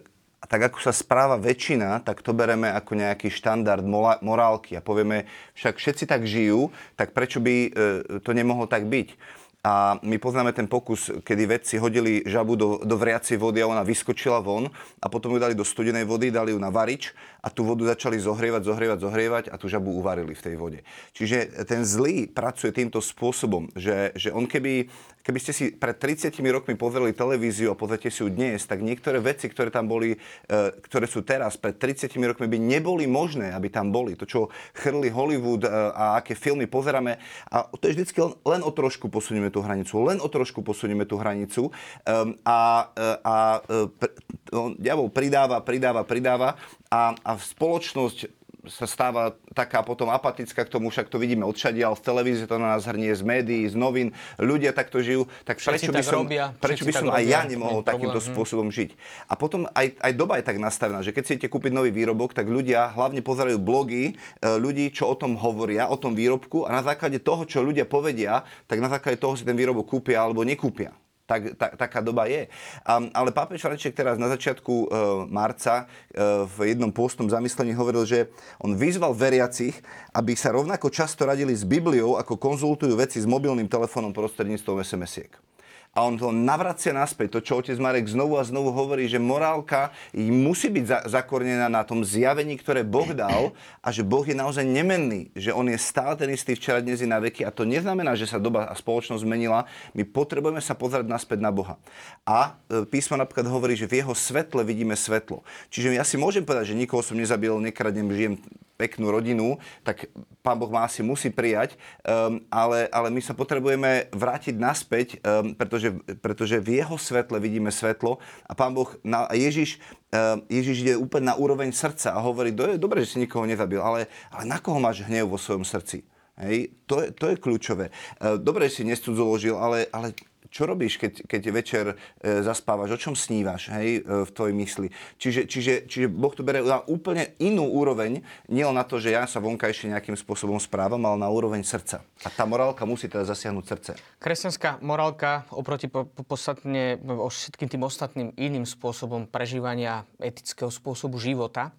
tak 0.48 0.70
ako 0.70 0.78
sa 0.82 0.90
správa 0.90 1.38
väčšina, 1.38 2.02
tak 2.02 2.18
to 2.18 2.34
bereme 2.34 2.66
ako 2.66 2.98
nejaký 2.98 3.30
štandard 3.30 3.86
morálky 4.20 4.74
a 4.74 4.82
povieme, 4.82 5.30
však 5.54 5.78
všetci 5.78 6.04
tak 6.10 6.26
žijú, 6.26 6.74
tak 6.98 7.14
prečo 7.14 7.38
by 7.38 7.54
e, 7.54 7.70
to 8.18 8.34
nemohlo 8.34 8.66
tak 8.66 8.90
byť? 8.90 9.14
A 9.62 9.94
my 10.03 10.18
poznáme 10.18 10.51
ten 10.51 10.66
pokus, 10.66 11.07
kedy 11.22 11.46
vedci 11.46 11.79
hodili 11.79 12.27
žabu 12.27 12.59
do, 12.59 12.83
do 12.83 12.98
vriacej 12.98 13.38
vody 13.38 13.62
a 13.62 13.70
ona 13.70 13.87
vyskočila 13.87 14.42
von 14.42 14.66
a 14.98 15.07
potom 15.07 15.31
ju 15.31 15.38
dali 15.38 15.55
do 15.55 15.62
studenej 15.62 16.03
vody, 16.03 16.35
dali 16.35 16.51
ju 16.51 16.59
na 16.59 16.66
varič 16.66 17.14
a 17.38 17.46
tú 17.46 17.62
vodu 17.62 17.87
začali 17.87 18.18
zohrievať, 18.18 18.66
zohrievať, 18.66 18.98
zohrievať 18.98 19.44
a 19.55 19.57
tú 19.62 19.70
žabu 19.70 19.94
uvarili 19.94 20.35
v 20.35 20.42
tej 20.42 20.55
vode. 20.59 20.83
Čiže 21.14 21.62
ten 21.62 21.87
zlý 21.87 22.27
pracuje 22.27 22.75
týmto 22.75 22.98
spôsobom, 22.98 23.70
že, 23.79 24.11
že 24.18 24.35
on 24.35 24.51
keby 24.51 24.90
Keby 25.22 25.38
ste 25.38 25.55
si 25.55 25.64
pred 25.70 25.94
30 25.94 26.35
rokmi 26.51 26.75
pozreli 26.75 27.14
televíziu 27.14 27.70
a 27.70 27.79
pozrite 27.79 28.11
si 28.11 28.27
ju 28.27 28.29
dnes, 28.29 28.59
tak 28.66 28.83
niektoré 28.83 29.22
veci, 29.22 29.46
ktoré 29.46 29.70
tam 29.70 29.87
boli, 29.87 30.18
e, 30.18 30.59
ktoré 30.83 31.07
sú 31.07 31.22
teraz, 31.22 31.55
pred 31.55 31.79
30 31.79 32.11
rokmi 32.27 32.51
by 32.51 32.59
neboli 32.59 33.07
možné, 33.07 33.55
aby 33.55 33.70
tam 33.70 33.94
boli. 33.94 34.18
To, 34.18 34.27
čo 34.27 34.51
chrli 34.75 35.14
Hollywood 35.14 35.62
e, 35.62 35.70
a 35.70 36.18
aké 36.18 36.35
filmy 36.35 36.66
pozeráme. 36.66 37.22
A 37.55 37.70
to 37.70 37.87
je 37.87 38.03
vždycky 38.03 38.18
len, 38.18 38.35
len 38.42 38.66
o 38.66 38.75
trošku 38.75 39.07
posunieme 39.07 39.51
tú 39.52 39.60
hranicu. 39.60 40.00
Len 40.08 40.18
o 40.18 40.28
trošku 40.32 40.64
posunieme 40.64 41.04
tú 41.04 41.20
hranicu. 41.20 41.68
Ehm, 42.08 42.40
a, 42.42 42.88
e, 42.96 43.08
a, 43.20 43.36
a 43.60 44.66
diabol 44.80 45.12
pridáva, 45.12 45.60
pridáva, 45.60 46.02
pridáva 46.08 46.56
a, 46.88 47.12
a 47.12 47.32
spoločnosť 47.36 48.41
sa 48.70 48.87
stáva 48.87 49.35
taká 49.51 49.83
potom 49.83 50.07
apatická 50.07 50.62
k 50.62 50.70
tomu, 50.70 50.94
však 50.94 51.11
to 51.11 51.18
vidíme 51.18 51.42
odšadiaľ, 51.42 51.98
z 51.98 52.03
televízie 52.07 52.46
to 52.46 52.62
na 52.62 52.79
nás 52.79 52.87
hrnie, 52.87 53.11
z 53.11 53.22
médií, 53.27 53.66
z 53.66 53.75
novín, 53.75 54.14
ľudia 54.38 54.70
takto 54.70 55.03
žijú, 55.03 55.27
tak 55.42 55.59
prečo 55.59 55.90
by 55.90 56.03
som, 56.05 56.22
robia, 56.22 56.55
prečo 56.62 56.87
by 56.87 56.92
som 56.94 57.11
aj 57.11 57.25
ja 57.27 57.42
nemohol 57.42 57.83
takýmto 57.83 58.22
problém, 58.22 58.31
hm. 58.31 58.35
spôsobom 58.35 58.68
žiť? 58.70 58.90
A 59.27 59.35
potom 59.35 59.66
aj, 59.75 59.98
aj 59.98 60.12
doba 60.14 60.38
je 60.38 60.44
tak 60.46 60.62
nastavená, 60.62 61.03
že 61.03 61.11
keď 61.11 61.35
idete 61.35 61.51
kúpiť 61.51 61.75
nový 61.75 61.90
výrobok, 61.90 62.38
tak 62.38 62.46
ľudia 62.46 62.94
hlavne 62.94 63.18
pozerajú 63.18 63.59
blogy 63.59 64.14
e, 64.14 64.46
ľudí, 64.62 64.94
čo 64.94 65.11
o 65.11 65.18
tom 65.18 65.35
hovoria, 65.35 65.90
o 65.90 65.98
tom 65.98 66.14
výrobku 66.14 66.62
a 66.62 66.70
na 66.70 66.83
základe 66.87 67.18
toho, 67.18 67.42
čo 67.42 67.66
ľudia 67.66 67.88
povedia, 67.88 68.46
tak 68.70 68.79
na 68.79 68.87
základe 68.87 69.18
toho 69.18 69.35
si 69.35 69.42
ten 69.42 69.59
výrobok 69.59 69.90
kúpia 69.90 70.22
alebo 70.22 70.46
nekúpia 70.46 70.94
tak, 71.26 71.54
tak, 71.54 71.70
taká 71.78 72.00
doba 72.02 72.26
je. 72.26 72.50
Um, 72.82 73.08
ale 73.14 73.30
pápež 73.30 73.62
František 73.62 73.94
teraz 73.94 74.18
na 74.18 74.26
začiatku 74.28 74.74
uh, 74.74 74.87
marca 75.30 75.87
uh, 75.87 76.44
v 76.58 76.74
jednom 76.74 76.90
pôstnom 76.90 77.30
zamyslení 77.30 77.72
hovoril, 77.72 78.04
že 78.04 78.28
on 78.58 78.74
vyzval 78.74 79.14
veriacich, 79.14 79.78
aby 80.12 80.35
sa 80.35 80.50
rovnako 80.50 80.90
často 80.90 81.22
radili 81.24 81.54
s 81.54 81.62
Bibliou, 81.62 82.18
ako 82.18 82.37
konzultujú 82.37 82.98
veci 82.98 83.22
s 83.22 83.26
mobilným 83.28 83.70
telefónom 83.70 84.11
prostredníctvom 84.11 84.82
SMS-iek 84.82 85.51
a 85.92 86.09
on 86.09 86.16
to 86.16 86.33
navracia 86.33 86.96
naspäť. 86.96 87.37
To, 87.37 87.40
čo 87.44 87.52
otec 87.61 87.76
Marek 87.76 88.09
znovu 88.09 88.40
a 88.40 88.48
znovu 88.48 88.72
hovorí, 88.72 89.05
že 89.12 89.20
morálka 89.20 89.92
musí 90.16 90.72
byť 90.72 90.85
za- 90.88 91.05
zakornená 91.20 91.68
na 91.68 91.85
tom 91.85 92.00
zjavení, 92.00 92.57
ktoré 92.57 92.81
Boh 92.81 93.12
dal 93.12 93.52
a 93.85 93.92
že 93.92 94.00
Boh 94.00 94.24
je 94.24 94.33
naozaj 94.33 94.64
nemenný, 94.64 95.28
že 95.37 95.52
on 95.52 95.68
je 95.68 95.76
stále 95.76 96.16
ten 96.16 96.33
istý 96.33 96.57
včera, 96.57 96.81
dnes 96.81 97.05
i 97.05 97.09
na 97.09 97.20
veky 97.20 97.44
a 97.44 97.52
to 97.52 97.68
neznamená, 97.68 98.16
že 98.16 98.24
sa 98.24 98.40
doba 98.40 98.72
a 98.72 98.74
spoločnosť 98.74 99.20
zmenila. 99.20 99.68
My 99.92 100.09
potrebujeme 100.09 100.64
sa 100.64 100.72
pozerať 100.72 101.05
naspäť 101.12 101.44
na 101.44 101.52
Boha. 101.52 101.76
A 102.24 102.57
e, 102.72 102.88
písmo 102.88 103.20
napríklad 103.20 103.44
hovorí, 103.52 103.76
že 103.76 103.85
v 103.85 104.00
jeho 104.00 104.16
svetle 104.16 104.64
vidíme 104.64 104.96
svetlo. 104.96 105.44
Čiže 105.68 105.92
ja 105.92 106.09
si 106.09 106.16
môžem 106.16 106.40
povedať, 106.40 106.72
že 106.72 106.81
nikoho 106.81 107.05
som 107.05 107.20
nezabil, 107.20 107.52
nekradnem, 107.61 108.09
žijem 108.09 108.35
peknú 108.76 109.12
rodinu, 109.12 109.61
tak 109.87 110.08
pán 110.40 110.58
Boh 110.58 110.70
ma 110.70 110.88
asi 110.88 111.04
musí 111.04 111.30
prijať, 111.30 111.78
um, 112.02 112.42
ale, 112.50 112.88
ale 112.90 113.08
my 113.14 113.20
sa 113.22 113.37
potrebujeme 113.37 114.11
vrátiť 114.11 114.54
naspäť, 114.58 115.22
um, 115.22 115.54
pretože, 115.54 115.94
pretože 116.18 116.56
v 116.58 116.82
jeho 116.82 116.96
svetle 116.98 117.38
vidíme 117.38 117.70
svetlo 117.70 118.18
a 118.48 118.52
pán 118.52 118.74
Boh, 118.74 118.90
na, 119.06 119.30
Ježiš, 119.30 119.78
um, 120.11 120.42
Ježiš 120.50 120.76
ide 120.82 120.94
úplne 120.98 121.30
na 121.30 121.38
úroveň 121.38 121.70
srdca 121.70 122.16
a 122.16 122.24
hovorí, 122.24 122.50
do, 122.50 122.66
je 122.66 122.80
dobré, 122.80 123.06
že 123.06 123.14
si 123.14 123.22
nikoho 123.22 123.46
nezabil, 123.46 123.78
ale, 123.78 124.11
ale 124.35 124.44
na 124.48 124.58
koho 124.58 124.82
máš 124.82 125.04
hnev 125.06 125.30
vo 125.30 125.38
svojom 125.38 125.62
srdci? 125.62 126.02
Hej, 126.32 126.72
to, 126.88 127.04
je, 127.04 127.12
to 127.12 127.28
je 127.28 127.37
kľúčové. 127.37 127.92
Dobre, 128.40 128.66
že 128.72 128.80
si 128.80 128.88
nestudzoložil, 128.88 129.52
ale, 129.52 129.85
ale 129.92 130.16
čo 130.52 130.68
robíš, 130.68 131.00
keď, 131.00 131.24
keď 131.24 131.42
večer 131.48 131.84
e, 131.88 132.44
zaspávaš, 132.44 132.92
o 132.92 133.00
čom 133.00 133.16
snívaš 133.16 133.72
hej, 133.72 134.04
e, 134.04 134.28
v 134.28 134.30
tvojej 134.30 134.54
mysli. 134.60 134.88
Čiže, 135.16 135.48
čiže, 135.48 135.72
čiže 135.88 136.06
Boh 136.12 136.36
to 136.36 136.44
bere 136.44 136.60
na 136.60 136.84
úplne 136.84 137.32
inú 137.40 137.72
úroveň, 137.72 138.20
nielen 138.52 138.76
na 138.76 138.84
to, 138.84 139.00
že 139.00 139.16
ja 139.16 139.24
sa 139.24 139.40
vonkajšie 139.40 139.96
nejakým 139.96 140.14
spôsobom 140.14 140.60
správam, 140.60 141.00
ale 141.08 141.24
na 141.24 141.32
úroveň 141.32 141.64
srdca. 141.64 142.04
A 142.22 142.28
tá 142.28 142.44
morálka 142.44 142.84
musí 142.84 143.08
teda 143.08 143.24
zasiahnuť 143.24 143.64
srdce. 143.64 143.90
Kresťanská 144.20 144.84
morálka 144.84 145.48
oproti 145.48 145.88
po, 145.88 146.04
po, 146.04 146.20
podstatne 146.20 147.00
všetkým 147.00 147.72
tým 147.72 147.82
ostatným 147.88 148.28
iným 148.36 148.68
spôsobom 148.68 149.24
prežívania 149.24 150.04
etického 150.20 150.68
spôsobu 150.68 151.16
života 151.16 151.72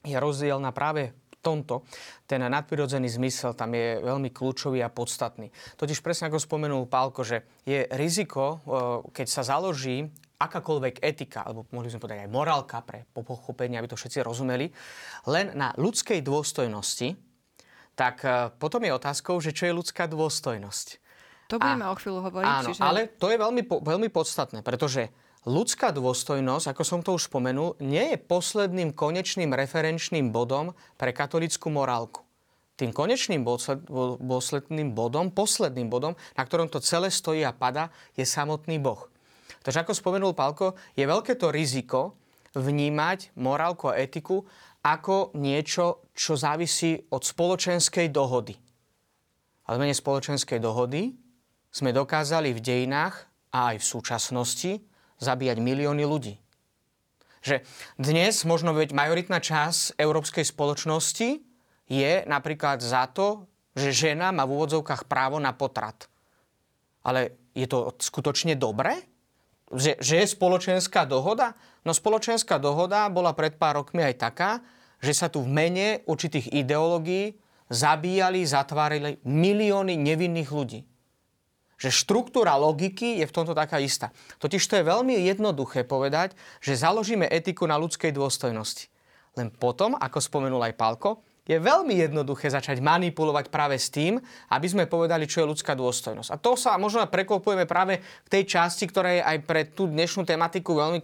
je 0.00 0.16
rozdielna 0.16 0.72
práve 0.72 1.12
tomto 1.40 1.88
ten 2.28 2.40
nadprirodzený 2.44 3.08
zmysel 3.08 3.56
tam 3.56 3.72
je 3.74 4.00
veľmi 4.00 4.30
kľúčový 4.30 4.84
a 4.84 4.92
podstatný. 4.92 5.48
Totiž 5.76 6.04
presne 6.04 6.28
ako 6.28 6.38
spomenul 6.38 6.86
Pálko, 6.86 7.24
že 7.24 7.44
je 7.64 7.88
riziko, 7.96 8.60
keď 9.12 9.26
sa 9.26 9.42
založí 9.42 10.08
akákoľvek 10.40 11.04
etika, 11.04 11.44
alebo 11.44 11.68
mohli 11.76 11.92
sme 11.92 12.00
povedať 12.00 12.24
aj 12.24 12.32
morálka 12.32 12.80
pre 12.80 13.04
pochopenie, 13.12 13.76
aby 13.76 13.92
to 13.92 14.00
všetci 14.00 14.24
rozumeli, 14.24 14.72
len 15.28 15.52
na 15.52 15.76
ľudskej 15.76 16.24
dôstojnosti, 16.24 17.12
tak 17.92 18.24
e, 18.24 18.48
potom 18.56 18.80
je 18.80 18.96
otázkou, 18.96 19.36
že 19.44 19.52
čo 19.52 19.68
je 19.68 19.76
ľudská 19.76 20.08
dôstojnosť. 20.08 20.86
To 21.52 21.60
budeme 21.60 21.84
a, 21.84 21.92
o 21.92 21.96
chvíľu 22.00 22.24
hovoriť. 22.24 22.48
Áno, 22.48 22.68
čiže... 22.72 22.80
ale 22.80 23.12
to 23.20 23.28
je 23.28 23.36
veľmi, 23.36 23.62
veľmi 23.68 24.08
podstatné, 24.08 24.64
pretože 24.64 25.12
Ľudská 25.48 25.96
dôstojnosť, 25.96 26.76
ako 26.76 26.82
som 26.84 27.00
to 27.00 27.16
už 27.16 27.32
spomenul, 27.32 27.72
nie 27.80 28.12
je 28.12 28.20
posledným 28.20 28.92
konečným 28.92 29.56
referenčným 29.56 30.28
bodom 30.28 30.76
pre 31.00 31.16
katolickú 31.16 31.72
morálku. 31.72 32.20
Tým 32.76 32.92
konečným 32.92 33.40
dôsledným 34.20 34.92
bodom, 34.92 35.32
posledným 35.32 35.88
bodom, 35.88 36.12
na 36.36 36.42
ktorom 36.44 36.68
to 36.68 36.84
celé 36.84 37.08
stojí 37.08 37.40
a 37.40 37.56
pada, 37.56 37.88
je 38.16 38.24
samotný 38.24 38.76
Boh. 38.84 39.08
Takže 39.64 39.80
ako 39.80 39.96
spomenul 39.96 40.36
Palko, 40.36 40.76
je 40.92 41.04
veľké 41.08 41.36
to 41.40 41.48
riziko 41.48 42.20
vnímať 42.52 43.36
morálku 43.40 43.88
a 43.88 43.96
etiku 43.96 44.44
ako 44.84 45.36
niečo, 45.36 46.08
čo 46.16 46.36
závisí 46.36 46.96
od 47.12 47.20
spoločenskej 47.20 48.12
dohody. 48.12 48.56
Ale 49.68 49.76
mene 49.76 49.96
spoločenskej 49.96 50.60
dohody 50.60 51.16
sme 51.72 51.96
dokázali 51.96 52.52
v 52.56 52.60
dejinách 52.60 53.28
a 53.56 53.72
aj 53.72 53.76
v 53.80 53.88
súčasnosti 53.88 54.72
zabíjať 55.20 55.60
milióny 55.60 56.04
ľudí. 56.08 56.40
Že 57.40 57.64
dnes 57.96 58.44
možno 58.44 58.76
veď 58.76 58.92
majoritná 58.92 59.40
časť 59.40 59.96
európskej 59.96 60.44
spoločnosti 60.44 61.40
je 61.88 62.12
napríklad 62.28 62.84
za 62.84 63.08
to, 63.08 63.48
že 63.72 64.10
žena 64.12 64.32
má 64.34 64.44
v 64.44 64.60
úvodzovkách 64.60 65.08
právo 65.08 65.40
na 65.40 65.54
potrat. 65.56 66.10
Ale 67.00 67.36
je 67.56 67.64
to 67.64 67.96
skutočne 67.96 68.56
dobré? 68.60 69.00
Že, 69.70 70.02
že 70.02 70.14
je 70.20 70.34
spoločenská 70.34 71.06
dohoda? 71.06 71.54
No 71.86 71.94
spoločenská 71.94 72.58
dohoda 72.60 73.08
bola 73.08 73.32
pred 73.32 73.56
pár 73.56 73.80
rokmi 73.80 74.04
aj 74.04 74.14
taká, 74.18 74.50
že 75.00 75.16
sa 75.16 75.32
tu 75.32 75.40
v 75.40 75.48
mene 75.48 76.04
určitých 76.04 76.52
ideológií 76.52 77.40
zabíjali, 77.72 78.44
zatvárili 78.44 79.22
milióny 79.24 79.96
nevinných 79.96 80.50
ľudí 80.50 80.89
že 81.80 81.88
štruktúra 81.88 82.60
logiky 82.60 83.24
je 83.24 83.26
v 83.26 83.32
tomto 83.32 83.56
taká 83.56 83.80
istá. 83.80 84.12
Totiž 84.36 84.60
to 84.60 84.76
je 84.76 84.84
veľmi 84.84 85.16
jednoduché 85.24 85.88
povedať, 85.88 86.36
že 86.60 86.76
založíme 86.76 87.24
etiku 87.24 87.64
na 87.64 87.80
ľudskej 87.80 88.12
dôstojnosti. 88.12 88.92
Len 89.40 89.48
potom, 89.48 89.96
ako 89.96 90.20
spomenul 90.20 90.60
aj 90.60 90.76
Palko, 90.76 91.24
je 91.48 91.56
veľmi 91.58 91.98
jednoduché 91.98 92.52
začať 92.52 92.78
manipulovať 92.78 93.50
práve 93.50 93.80
s 93.80 93.90
tým, 93.90 94.20
aby 94.52 94.66
sme 94.70 94.84
povedali, 94.86 95.26
čo 95.26 95.42
je 95.42 95.50
ľudská 95.50 95.74
dôstojnosť. 95.74 96.30
A 96.30 96.36
to 96.38 96.54
sa 96.54 96.78
možno 96.78 97.02
preklopujeme 97.08 97.66
práve 97.66 97.98
v 97.98 98.28
tej 98.28 98.46
časti, 98.46 98.86
ktorá 98.86 99.10
je 99.18 99.22
aj 99.24 99.38
pre 99.48 99.62
tú 99.72 99.90
dnešnú 99.90 100.22
tematiku 100.22 100.78
veľmi 100.78 101.00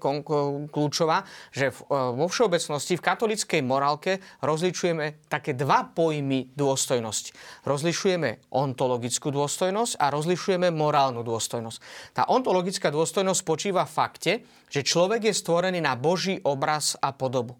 kľúčová, 0.70 1.26
že 1.50 1.72
e, 1.72 1.72
vo 1.90 2.30
všeobecnosti 2.30 2.94
v 2.94 3.06
katolickej 3.06 3.60
morálke 3.64 4.22
rozlišujeme 4.44 5.26
také 5.26 5.56
dva 5.58 5.88
pojmy 5.88 6.54
dôstojnosti. 6.54 7.34
Rozlišujeme 7.66 8.52
ontologickú 8.54 9.34
dôstojnosť 9.34 9.98
a 9.98 10.12
rozlišujeme 10.14 10.70
morálnu 10.70 11.26
dôstojnosť. 11.26 11.78
Tá 12.14 12.28
ontologická 12.30 12.92
dôstojnosť 12.94 13.40
spočíva 13.42 13.82
v 13.82 13.94
fakte, 13.94 14.32
že 14.70 14.86
človek 14.86 15.30
je 15.30 15.34
stvorený 15.34 15.82
na 15.82 15.98
Boží 15.98 16.38
obraz 16.44 16.94
a 17.02 17.10
podobu. 17.10 17.58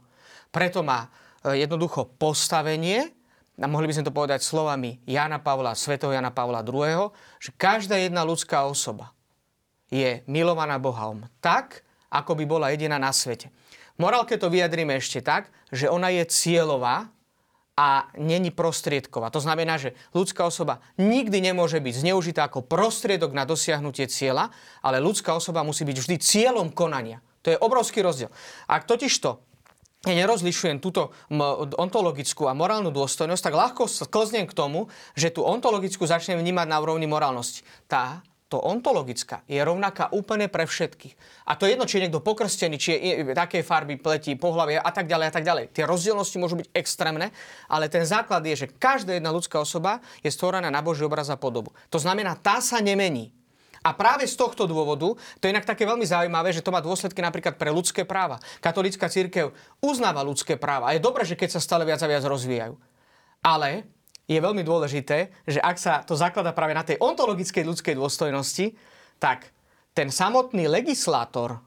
Preto 0.50 0.86
má 0.86 1.25
jednoducho 1.54 2.10
postavenie, 2.18 3.12
a 3.56 3.64
mohli 3.64 3.88
by 3.88 3.94
sme 3.96 4.08
to 4.08 4.16
povedať 4.16 4.44
slovami 4.44 5.00
Jana 5.08 5.40
Pavla, 5.40 5.72
svetého 5.72 6.12
Jana 6.12 6.28
Pavla 6.28 6.60
II., 6.60 7.08
že 7.40 7.50
každá 7.56 7.96
jedna 7.96 8.20
ľudská 8.20 8.68
osoba 8.68 9.16
je 9.88 10.20
milovaná 10.28 10.76
Bohom 10.76 11.24
tak, 11.40 11.86
ako 12.12 12.36
by 12.36 12.44
bola 12.44 12.70
jediná 12.74 13.00
na 13.00 13.14
svete. 13.16 13.48
V 13.96 14.04
morálke 14.04 14.36
to 14.36 14.52
vyjadríme 14.52 14.92
ešte 14.92 15.24
tak, 15.24 15.48
že 15.72 15.88
ona 15.88 16.12
je 16.12 16.28
cieľová 16.28 17.08
a 17.76 18.08
není 18.16 18.52
prostriedková. 18.52 19.32
To 19.32 19.40
znamená, 19.40 19.76
že 19.76 19.96
ľudská 20.12 20.44
osoba 20.48 20.80
nikdy 20.96 21.44
nemôže 21.44 21.80
byť 21.80 21.94
zneužitá 22.04 22.48
ako 22.48 22.64
prostriedok 22.64 23.32
na 23.36 23.44
dosiahnutie 23.44 24.08
cieľa, 24.08 24.52
ale 24.80 25.00
ľudská 25.00 25.32
osoba 25.32 25.64
musí 25.64 25.84
byť 25.84 25.96
vždy 25.96 26.16
cieľom 26.20 26.68
konania. 26.72 27.24
To 27.44 27.52
je 27.52 27.62
obrovský 27.62 28.02
rozdiel. 28.02 28.32
Ak 28.66 28.88
totižto 28.90 29.45
ja 30.06 30.14
nerozlišujem 30.14 30.78
túto 30.78 31.10
ontologickú 31.74 32.46
a 32.46 32.54
morálnu 32.54 32.94
dôstojnosť, 32.94 33.42
tak 33.42 33.58
ľahko 33.58 33.90
sklznem 33.90 34.46
k 34.46 34.54
tomu, 34.54 34.86
že 35.18 35.34
tú 35.34 35.42
ontologickú 35.42 36.06
začnem 36.06 36.38
vnímať 36.38 36.66
na 36.70 36.78
úrovni 36.78 37.10
morálnosti. 37.10 37.66
Tá 37.90 38.22
to 38.46 38.62
ontologická 38.62 39.42
je 39.50 39.58
rovnaká 39.58 40.06
úplne 40.14 40.46
pre 40.46 40.70
všetkých. 40.70 41.18
A 41.50 41.58
to 41.58 41.66
je 41.66 41.74
jedno, 41.74 41.82
či 41.82 41.98
je 41.98 42.06
niekto 42.06 42.22
pokrstený, 42.22 42.78
či 42.78 42.94
je 42.94 43.34
také 43.34 43.66
farby 43.66 43.98
pleti, 43.98 44.38
pohlavia 44.38 44.78
a 44.78 44.94
tak 44.94 45.10
ďalej 45.10 45.26
a 45.26 45.32
tak 45.34 45.42
ďalej. 45.42 45.74
Tie 45.74 45.82
rozdielnosti 45.82 46.38
môžu 46.38 46.62
byť 46.62 46.70
extrémne, 46.70 47.34
ale 47.66 47.90
ten 47.90 48.06
základ 48.06 48.46
je, 48.46 48.54
že 48.54 48.70
každá 48.70 49.18
jedna 49.18 49.34
ľudská 49.34 49.58
osoba 49.58 49.98
je 50.22 50.30
stvorená 50.30 50.70
na 50.70 50.78
Boží 50.78 51.02
obraz 51.02 51.26
a 51.26 51.34
podobu. 51.34 51.74
To 51.90 51.98
znamená, 51.98 52.38
tá 52.38 52.62
sa 52.62 52.78
nemení. 52.78 53.34
A 53.86 53.94
práve 53.94 54.26
z 54.26 54.34
tohto 54.34 54.66
dôvodu, 54.66 55.14
to 55.14 55.42
je 55.46 55.54
inak 55.54 55.62
také 55.62 55.86
veľmi 55.86 56.02
zaujímavé, 56.02 56.50
že 56.50 56.58
to 56.58 56.74
má 56.74 56.82
dôsledky 56.82 57.22
napríklad 57.22 57.54
pre 57.54 57.70
ľudské 57.70 58.02
práva. 58.02 58.42
Katolícka 58.58 59.06
církev 59.06 59.54
uznáva 59.78 60.26
ľudské 60.26 60.58
práva 60.58 60.90
a 60.90 60.98
je 60.98 61.06
dobré, 61.06 61.22
že 61.22 61.38
keď 61.38 61.54
sa 61.54 61.62
stále 61.62 61.86
viac 61.86 62.02
a 62.02 62.10
viac 62.10 62.26
rozvíjajú. 62.26 62.74
Ale 63.46 63.86
je 64.26 64.42
veľmi 64.42 64.66
dôležité, 64.66 65.30
že 65.46 65.62
ak 65.62 65.78
sa 65.78 66.02
to 66.02 66.18
zaklada 66.18 66.50
práve 66.50 66.74
na 66.74 66.82
tej 66.82 66.98
ontologickej 66.98 67.62
ľudskej 67.62 67.94
dôstojnosti, 67.94 68.74
tak 69.22 69.54
ten 69.94 70.10
samotný 70.10 70.66
legislátor, 70.66 71.62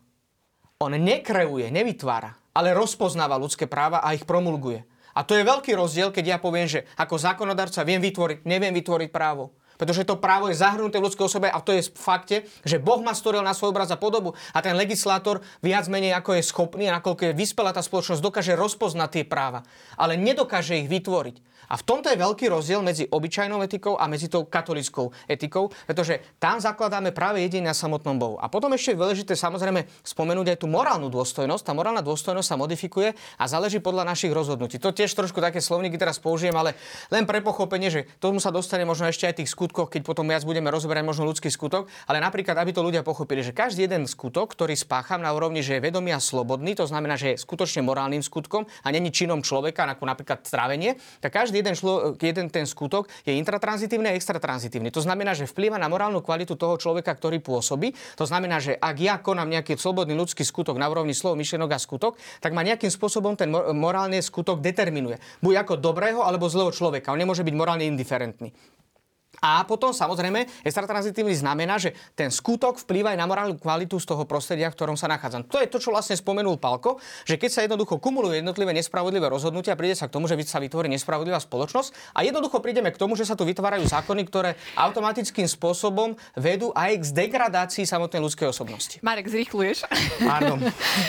on 0.84 0.92
nekreuje, 0.92 1.72
nevytvára, 1.72 2.36
ale 2.52 2.76
rozpoznáva 2.76 3.40
ľudské 3.40 3.64
práva 3.64 4.04
a 4.04 4.12
ich 4.12 4.28
promulguje. 4.28 4.84
A 5.16 5.24
to 5.24 5.40
je 5.40 5.48
veľký 5.48 5.72
rozdiel, 5.72 6.12
keď 6.12 6.36
ja 6.36 6.38
poviem, 6.38 6.68
že 6.68 6.84
ako 7.00 7.16
zákonodarca 7.16 7.88
viem 7.88 8.04
vytvoriť, 8.04 8.44
neviem 8.44 8.76
vytvoriť 8.76 9.10
právo. 9.10 9.56
Pretože 9.80 10.04
to 10.04 10.20
právo 10.20 10.52
je 10.52 10.60
zahrnuté 10.60 11.00
v 11.00 11.08
ľudskej 11.08 11.24
osobe 11.24 11.48
a 11.48 11.64
to 11.64 11.72
je 11.72 11.88
v 11.88 11.96
fakte, 11.96 12.38
že 12.68 12.84
Boh 12.84 13.00
ma 13.00 13.16
stvoril 13.16 13.40
na 13.40 13.56
svoj 13.56 13.72
obraz 13.72 13.88
a 13.90 13.98
podobu 13.98 14.36
a 14.52 14.60
ten 14.60 14.76
legislátor 14.76 15.40
viac 15.64 15.88
menej 15.88 16.12
ako 16.20 16.36
je 16.36 16.44
schopný 16.44 16.92
a 16.92 17.00
nakoľko 17.00 17.32
je 17.32 17.38
vyspelá 17.40 17.72
tá 17.72 17.80
spoločnosť, 17.80 18.20
dokáže 18.20 18.60
rozpoznať 18.60 19.10
tie 19.10 19.24
práva, 19.24 19.64
ale 19.96 20.20
nedokáže 20.20 20.76
ich 20.76 20.92
vytvoriť. 20.92 21.48
A 21.70 21.78
v 21.78 21.86
tomto 21.86 22.10
je 22.10 22.18
veľký 22.18 22.50
rozdiel 22.50 22.82
medzi 22.82 23.06
obyčajnou 23.06 23.62
etikou 23.62 23.94
a 23.94 24.10
medzi 24.10 24.26
tou 24.26 24.42
katolickou 24.50 25.14
etikou, 25.30 25.70
pretože 25.86 26.18
tam 26.42 26.58
zakladáme 26.58 27.14
práve 27.14 27.46
jedine 27.46 27.70
na 27.70 27.78
samotnom 27.78 28.18
Bohu. 28.18 28.36
A 28.42 28.50
potom 28.50 28.74
ešte 28.74 28.98
je 28.98 29.00
dôležité 29.00 29.38
samozrejme 29.38 29.86
spomenúť 30.02 30.58
aj 30.58 30.58
tú 30.58 30.68
morálnu 30.68 31.14
dôstojnosť. 31.14 31.70
Tá 31.70 31.74
morálna 31.78 32.02
dôstojnosť 32.02 32.48
sa 32.50 32.58
modifikuje 32.58 33.14
a 33.38 33.44
záleží 33.46 33.78
podľa 33.78 34.10
našich 34.10 34.34
rozhodnutí. 34.34 34.82
To 34.82 34.90
tiež 34.90 35.14
trošku 35.14 35.38
také 35.38 35.62
slovníky 35.62 36.02
teraz 36.02 36.18
použijem, 36.18 36.58
ale 36.58 36.74
len 37.14 37.30
pre 37.30 37.38
pochopenie, 37.46 37.94
že 37.94 38.10
tomu 38.18 38.42
sa 38.42 38.50
dostane 38.50 38.82
možno 38.82 39.06
ešte 39.06 39.30
aj 39.30 39.46
tých 39.46 39.54
skutkoch, 39.70 39.94
keď 39.94 40.02
potom 40.02 40.26
viac 40.26 40.42
budeme 40.42 40.74
rozoberať 40.74 41.06
možno 41.06 41.30
ľudský 41.30 41.54
skutok, 41.54 41.86
ale 42.10 42.18
napríklad, 42.18 42.58
aby 42.58 42.74
to 42.74 42.82
ľudia 42.82 43.06
pochopili, 43.06 43.46
že 43.46 43.54
každý 43.54 43.86
jeden 43.86 44.10
skutok, 44.10 44.58
ktorý 44.58 44.74
spácham 44.74 45.22
na 45.22 45.30
úrovni, 45.30 45.62
že 45.62 45.78
je 45.78 45.86
vedomý 45.86 46.18
a 46.18 46.18
slobodný, 46.18 46.74
to 46.74 46.90
znamená, 46.90 47.14
že 47.22 47.38
je 47.38 47.46
skutočne 47.46 47.86
morálnym 47.86 48.26
skutkom 48.26 48.66
a 48.66 48.88
není 48.90 49.14
činom 49.14 49.46
človeka, 49.46 49.86
ako 49.86 50.10
napríklad 50.10 50.42
trávenie, 50.42 50.98
tak 51.22 51.38
každý 51.38 51.62
jeden, 51.62 51.78
šlo, 51.78 52.18
jeden 52.18 52.50
ten 52.50 52.66
skutok 52.66 53.06
je 53.22 53.38
intratranzitívny 53.38 54.10
a 54.10 54.18
extratranzitívny. 54.18 54.90
To 54.90 55.06
znamená, 55.06 55.38
že 55.38 55.46
vplýva 55.46 55.78
na 55.78 55.86
morálnu 55.86 56.26
kvalitu 56.26 56.58
toho 56.58 56.82
človeka, 56.82 57.14
ktorý 57.14 57.38
pôsobí. 57.38 57.94
To 58.18 58.26
znamená, 58.26 58.58
že 58.58 58.74
ak 58.74 58.98
ja 58.98 59.22
konám 59.22 59.54
nejaký 59.54 59.78
slobodný 59.78 60.18
ľudský 60.18 60.42
skutok 60.42 60.82
na 60.82 60.90
úrovni 60.90 61.14
slov, 61.14 61.38
myšlienok 61.38 61.78
a 61.78 61.78
skutok, 61.78 62.18
tak 62.42 62.58
ma 62.58 62.66
nejakým 62.66 62.90
spôsobom 62.90 63.38
ten 63.38 63.54
morálny 63.54 64.18
skutok 64.18 64.66
determinuje. 64.66 65.22
Buď 65.46 65.62
ako 65.62 65.74
dobrého 65.78 66.26
alebo 66.26 66.50
zlého 66.50 66.74
človeka. 66.74 67.14
On 67.14 67.22
nemôže 67.22 67.46
byť 67.46 67.54
morálne 67.54 67.86
indiferentný. 67.86 68.50
A 69.40 69.64
potom 69.64 69.96
samozrejme 69.96 70.48
extratranzitívny 70.64 71.36
znamená, 71.36 71.80
že 71.80 71.96
ten 72.16 72.28
skutok 72.28 72.80
vplýva 72.84 73.16
aj 73.16 73.20
na 73.20 73.28
morálnu 73.28 73.56
kvalitu 73.56 74.00
z 74.00 74.06
toho 74.08 74.24
prostredia, 74.28 74.68
v 74.72 74.76
ktorom 74.76 74.96
sa 75.00 75.08
nachádzam. 75.08 75.48
To 75.48 75.60
je 75.60 75.68
to, 75.72 75.80
čo 75.80 75.96
vlastne 75.96 76.16
spomenul 76.16 76.60
Palko, 76.60 77.00
že 77.24 77.40
keď 77.40 77.50
sa 77.50 77.62
jednoducho 77.64 77.98
kumulujú 77.98 78.36
jednotlivé 78.40 78.76
nespravodlivé 78.76 79.32
rozhodnutia, 79.32 79.80
príde 79.80 79.96
sa 79.96 80.12
k 80.12 80.16
tomu, 80.16 80.28
že 80.28 80.36
sa 80.44 80.60
vytvorí 80.60 80.92
nespravodlivá 80.92 81.40
spoločnosť 81.40 82.16
a 82.16 82.26
jednoducho 82.26 82.60
prídeme 82.60 82.92
k 82.92 83.00
tomu, 83.00 83.16
že 83.16 83.28
sa 83.28 83.36
tu 83.36 83.48
vytvárajú 83.48 83.86
zákony, 83.88 84.22
ktoré 84.28 84.60
automatickým 84.76 85.48
spôsobom 85.48 86.16
vedú 86.36 86.76
aj 86.76 87.00
k 87.00 87.06
degradácii 87.26 87.86
samotnej 87.88 88.22
ľudskej 88.24 88.48
osobnosti. 88.52 88.96
Marek, 89.00 89.32
zrýchluješ. 89.32 89.88
Pardon. 90.20 90.60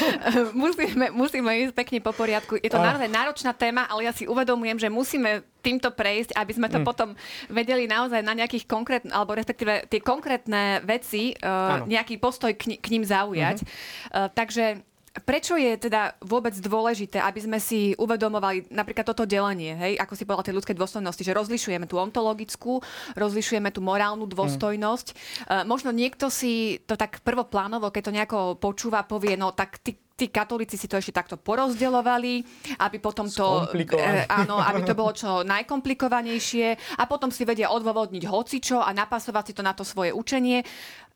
musíme, 0.62 1.10
musíme 1.10 1.50
ísť 1.66 1.74
pekne 1.74 1.98
po 2.04 2.12
poriadku. 2.14 2.60
Je 2.60 2.70
to 2.70 2.78
naozaj 2.78 3.08
náročná 3.10 3.52
téma, 3.56 3.88
ale 3.88 4.06
ja 4.06 4.12
si 4.14 4.28
uvedomujem, 4.28 4.78
že 4.78 4.88
musíme 4.92 5.42
týmto 5.60 5.92
prejsť, 5.92 6.34
aby 6.34 6.52
sme 6.56 6.68
to 6.72 6.80
hmm. 6.80 6.88
potom 6.88 7.08
vedeli 7.52 7.84
naozaj 7.86 8.24
na 8.24 8.32
nejakých 8.32 8.64
konkrétnych, 8.64 9.12
alebo 9.12 9.36
respektíve 9.36 9.86
tie 9.86 10.00
konkrétne 10.00 10.80
veci, 10.82 11.36
uh, 11.38 11.84
nejaký 11.84 12.16
postoj 12.16 12.52
k, 12.56 12.80
k 12.80 12.86
ním 12.92 13.04
zaujať. 13.04 13.62
Mm-hmm. 13.62 14.16
Uh, 14.16 14.28
takže 14.32 14.82
Prečo 15.10 15.58
je 15.58 15.74
teda 15.74 16.14
vôbec 16.22 16.54
dôležité, 16.54 17.18
aby 17.18 17.42
sme 17.42 17.58
si 17.58 17.98
uvedomovali 17.98 18.70
napríklad 18.70 19.02
toto 19.02 19.26
delenie, 19.26 19.74
hej, 19.74 19.98
ako 19.98 20.14
si 20.14 20.22
povedala, 20.22 20.46
tej 20.46 20.56
ľudskej 20.62 20.78
dôstojnosti, 20.78 21.26
že 21.26 21.34
rozlišujeme 21.34 21.90
tú 21.90 21.98
ontologickú, 21.98 22.78
rozlišujeme 23.18 23.74
tú 23.74 23.82
morálnu 23.82 24.30
dôstojnosť. 24.30 25.06
Mm. 25.10 25.16
Uh, 25.18 25.62
možno 25.66 25.90
niekto 25.90 26.30
si 26.30 26.78
to 26.86 26.94
tak 26.94 27.26
prvoplánovo, 27.26 27.90
keď 27.90 28.02
to 28.06 28.14
nejako 28.14 28.38
počúva, 28.62 29.02
povie, 29.02 29.34
no 29.34 29.50
tak 29.50 29.82
ty 29.82 29.98
tí 30.20 30.28
katolíci 30.28 30.76
si 30.76 30.84
to 30.84 31.00
ešte 31.00 31.16
takto 31.16 31.40
porozdeľovali, 31.40 32.44
aby 32.76 32.96
potom 33.00 33.24
to, 33.24 33.64
e, 33.72 34.28
áno, 34.28 34.60
aby 34.60 34.84
to 34.84 34.92
bolo 34.92 35.16
čo 35.16 35.40
najkomplikovanejšie 35.48 37.00
a 37.00 37.08
potom 37.08 37.32
si 37.32 37.48
vedia 37.48 37.72
odôvodniť 37.72 38.28
hocičo 38.28 38.84
a 38.84 38.92
napasovať 38.92 39.44
si 39.48 39.56
to 39.56 39.64
na 39.64 39.72
to 39.72 39.80
svoje 39.80 40.12
učenie. 40.12 40.60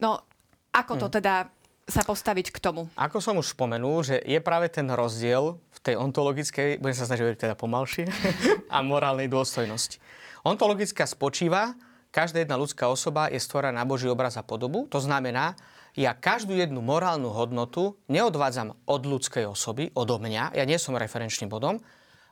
No, 0.00 0.24
ako 0.72 0.96
to 0.96 1.06
hm. 1.12 1.14
teda 1.20 1.34
sa 1.84 2.00
postaviť 2.00 2.48
k 2.48 2.58
tomu? 2.64 2.88
Ako 2.96 3.20
som 3.20 3.36
už 3.36 3.52
spomenul, 3.52 4.00
že 4.00 4.16
je 4.24 4.40
práve 4.40 4.72
ten 4.72 4.88
rozdiel 4.88 5.60
v 5.60 5.78
tej 5.84 6.00
ontologickej, 6.00 6.80
budem 6.80 6.96
sa 6.96 7.04
snažiť 7.04 7.36
teda 7.36 7.54
pomalšie, 7.60 8.08
a 8.74 8.80
morálnej 8.80 9.28
dôstojnosti. 9.28 10.00
Ontologická 10.48 11.04
spočíva, 11.04 11.76
každá 12.08 12.40
jedna 12.40 12.56
ľudská 12.56 12.88
osoba 12.88 13.28
je 13.28 13.36
stvorená 13.36 13.84
na 13.84 13.84
Boží 13.84 14.08
obraz 14.08 14.40
a 14.40 14.44
podobu. 14.44 14.88
To 14.88 14.96
znamená, 14.96 15.56
ja 15.94 16.10
každú 16.14 16.58
jednu 16.58 16.82
morálnu 16.82 17.30
hodnotu 17.30 17.94
neodvádzam 18.10 18.74
od 18.90 19.02
ľudskej 19.06 19.46
osoby, 19.46 19.94
odo 19.94 20.18
mňa, 20.18 20.58
ja 20.58 20.64
nie 20.66 20.78
som 20.78 20.98
referenčným 20.98 21.46
bodom, 21.46 21.78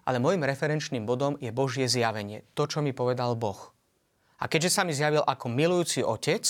ale 0.03 0.19
môjim 0.19 0.43
referenčným 0.43 1.07
bodom 1.07 1.39
je 1.39 1.55
Božie 1.55 1.87
zjavenie, 1.87 2.43
to, 2.59 2.67
čo 2.67 2.83
mi 2.83 2.91
povedal 2.91 3.39
Boh. 3.39 3.71
A 4.43 4.51
keďže 4.51 4.75
sa 4.75 4.83
mi 4.83 4.91
zjavil 4.91 5.23
ako 5.23 5.47
milujúci 5.47 6.03
otec, 6.03 6.43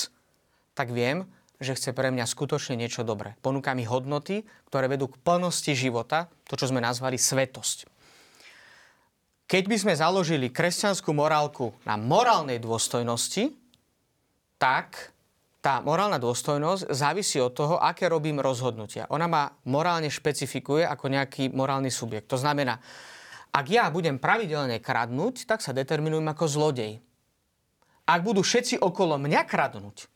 tak 0.73 0.89
viem, 0.89 1.29
že 1.61 1.77
chce 1.77 1.93
pre 1.93 2.09
mňa 2.09 2.25
skutočne 2.25 2.81
niečo 2.81 3.05
dobré. 3.05 3.37
Ponúka 3.45 3.77
mi 3.77 3.85
hodnoty, 3.85 4.49
ktoré 4.73 4.89
vedú 4.89 5.13
k 5.13 5.21
plnosti 5.21 5.77
života, 5.77 6.33
to, 6.49 6.57
čo 6.57 6.73
sme 6.73 6.81
nazvali 6.81 7.21
svetosť. 7.21 7.93
Keď 9.53 9.65
by 9.69 9.77
sme 9.77 9.93
založili 9.93 10.49
kresťanskú 10.49 11.13
morálku 11.13 11.77
na 11.85 12.01
morálnej 12.01 12.57
dôstojnosti, 12.57 13.53
tak 14.57 15.12
tá 15.63 15.79
morálna 15.79 16.19
dôstojnosť 16.19 16.91
závisí 16.91 17.39
od 17.39 17.55
toho, 17.55 17.79
aké 17.79 18.11
robím 18.11 18.43
rozhodnutia. 18.43 19.07
Ona 19.15 19.31
ma 19.31 19.47
morálne 19.71 20.11
špecifikuje 20.11 20.83
ako 20.83 21.07
nejaký 21.07 21.55
morálny 21.55 21.87
subjekt. 21.87 22.27
To 22.35 22.37
znamená, 22.37 22.83
ak 23.55 23.67
ja 23.71 23.87
budem 23.95 24.19
pravidelne 24.19 24.83
kradnúť, 24.83 25.47
tak 25.47 25.63
sa 25.63 25.71
determinujem 25.71 26.27
ako 26.27 26.45
zlodej. 26.51 26.99
Ak 28.11 28.27
budú 28.27 28.43
všetci 28.43 28.83
okolo 28.83 29.23
mňa 29.23 29.47
kradnúť, 29.47 30.11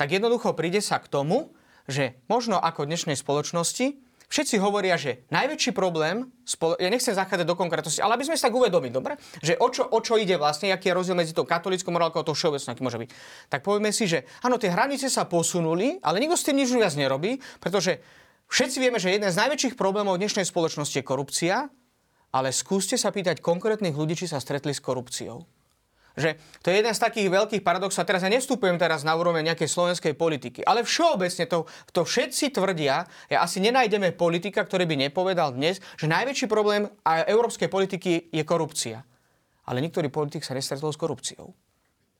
tak 0.00 0.08
jednoducho 0.08 0.56
príde 0.56 0.80
sa 0.80 0.96
k 0.96 1.12
tomu, 1.12 1.52
že 1.84 2.16
možno 2.24 2.56
ako 2.56 2.88
v 2.88 2.96
dnešnej 2.96 3.16
spoločnosti 3.20 4.07
Všetci 4.28 4.60
hovoria, 4.60 5.00
že 5.00 5.24
najväčší 5.32 5.72
problém, 5.72 6.28
ja 6.76 6.88
nechcem 6.92 7.16
zachádzať 7.16 7.48
do 7.48 7.56
konkrétnosti, 7.56 8.04
ale 8.04 8.20
aby 8.20 8.28
sme 8.28 8.36
sa 8.36 8.52
tak 8.52 8.60
uvedomili, 8.60 8.92
dobre? 8.92 9.16
Že 9.40 9.56
o 9.56 9.68
čo, 9.72 9.82
o 9.88 9.98
čo 10.04 10.20
ide 10.20 10.36
vlastne, 10.36 10.68
aký 10.68 10.92
je 10.92 10.96
rozdiel 11.00 11.16
medzi 11.16 11.32
tou 11.32 11.48
katolickou 11.48 11.88
morálkou 11.88 12.20
a 12.20 12.28
tou 12.28 12.36
všeobecnou, 12.36 12.76
aký 12.76 12.82
môže 12.84 13.00
byť. 13.00 13.10
Tak 13.48 13.64
povieme 13.64 13.88
si, 13.88 14.04
že 14.04 14.28
áno, 14.44 14.60
tie 14.60 14.68
hranice 14.68 15.08
sa 15.08 15.24
posunuli, 15.24 15.96
ale 16.04 16.20
nikto 16.20 16.36
s 16.36 16.44
tým 16.44 16.60
nič 16.60 16.68
viac 16.68 16.92
nerobí, 16.92 17.40
pretože 17.56 18.04
všetci 18.52 18.76
vieme, 18.84 19.00
že 19.00 19.16
jeden 19.16 19.32
z 19.32 19.40
najväčších 19.40 19.80
problémov 19.80 20.20
dnešnej 20.20 20.44
spoločnosti 20.44 21.00
je 21.00 21.08
korupcia, 21.08 21.72
ale 22.28 22.52
skúste 22.52 23.00
sa 23.00 23.08
pýtať 23.08 23.40
konkrétnych 23.40 23.96
ľudí, 23.96 24.12
či 24.12 24.28
sa 24.28 24.44
stretli 24.44 24.76
s 24.76 24.84
korupciou 24.84 25.48
že 26.18 26.34
to 26.60 26.74
je 26.74 26.82
jeden 26.82 26.90
z 26.90 27.00
takých 27.00 27.30
veľkých 27.30 27.62
paradoxov. 27.62 28.02
A 28.02 28.08
teraz 28.10 28.26
ja 28.26 28.28
nevstupujem 28.28 28.74
teraz 28.76 29.06
na 29.06 29.14
úroveň 29.14 29.54
nejakej 29.54 29.70
slovenskej 29.70 30.18
politiky, 30.18 30.66
ale 30.66 30.82
všeobecne 30.82 31.46
to, 31.46 31.64
to 31.94 32.02
všetci 32.02 32.50
tvrdia, 32.50 33.06
ja 33.30 33.38
asi 33.40 33.62
nenájdeme 33.62 34.12
politika, 34.18 34.66
ktorý 34.66 34.84
by 34.90 35.08
nepovedal 35.08 35.54
dnes, 35.54 35.78
že 35.94 36.10
najväčší 36.10 36.50
problém 36.50 36.90
európskej 37.06 37.70
politiky 37.70 38.34
je 38.34 38.42
korupcia. 38.42 39.06
Ale 39.68 39.78
niektorý 39.78 40.10
politik 40.10 40.42
sa 40.42 40.58
nestretol 40.58 40.90
s 40.90 40.98
korupciou 40.98 41.54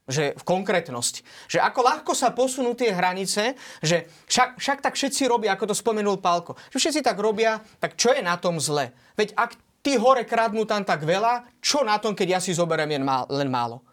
že 0.08 0.32
v 0.32 0.42
konkrétnosti. 0.42 1.20
Že 1.52 1.60
ako 1.68 1.80
ľahko 1.84 2.12
sa 2.16 2.32
posunú 2.32 2.72
tie 2.72 2.96
hranice, 2.96 3.52
že 3.84 4.08
však, 4.24 4.56
však 4.56 4.78
tak 4.80 4.96
všetci 4.96 5.28
robia, 5.28 5.52
ako 5.52 5.68
to 5.68 5.76
spomenul 5.76 6.16
Pálko. 6.16 6.56
Že 6.72 6.80
všetci 6.80 7.00
tak 7.04 7.20
robia, 7.20 7.60
tak 7.76 7.94
čo 7.94 8.16
je 8.16 8.24
na 8.24 8.40
tom 8.40 8.56
zle? 8.56 8.96
Veď 9.20 9.36
ak 9.36 9.50
tí 9.84 10.00
hore 10.00 10.24
kradnú 10.24 10.64
tam 10.64 10.82
tak 10.82 11.04
veľa, 11.04 11.60
čo 11.60 11.84
na 11.84 12.00
tom, 12.00 12.16
keď 12.16 12.40
ja 12.40 12.40
si 12.40 12.56
zoberiem 12.56 13.04
len 13.28 13.48
málo? 13.52 13.84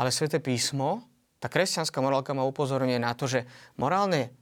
Ale 0.00 0.08
Svete 0.08 0.40
písmo, 0.40 1.04
tá 1.36 1.52
kresťanská 1.52 2.00
morálka 2.00 2.32
ma 2.32 2.48
upozorňuje 2.48 2.96
na 2.96 3.12
to, 3.12 3.28
že 3.28 3.44
morálne 3.76 4.32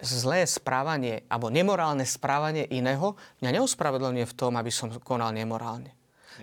zlé 0.00 0.48
správanie 0.48 1.28
alebo 1.28 1.52
nemorálne 1.52 2.08
správanie 2.08 2.64
iného 2.64 3.12
mňa 3.44 3.60
neospravedlňuje 3.60 4.24
v 4.24 4.34
tom, 4.36 4.56
aby 4.56 4.72
som 4.72 4.88
konal 5.04 5.36
nemorálne. 5.36 5.92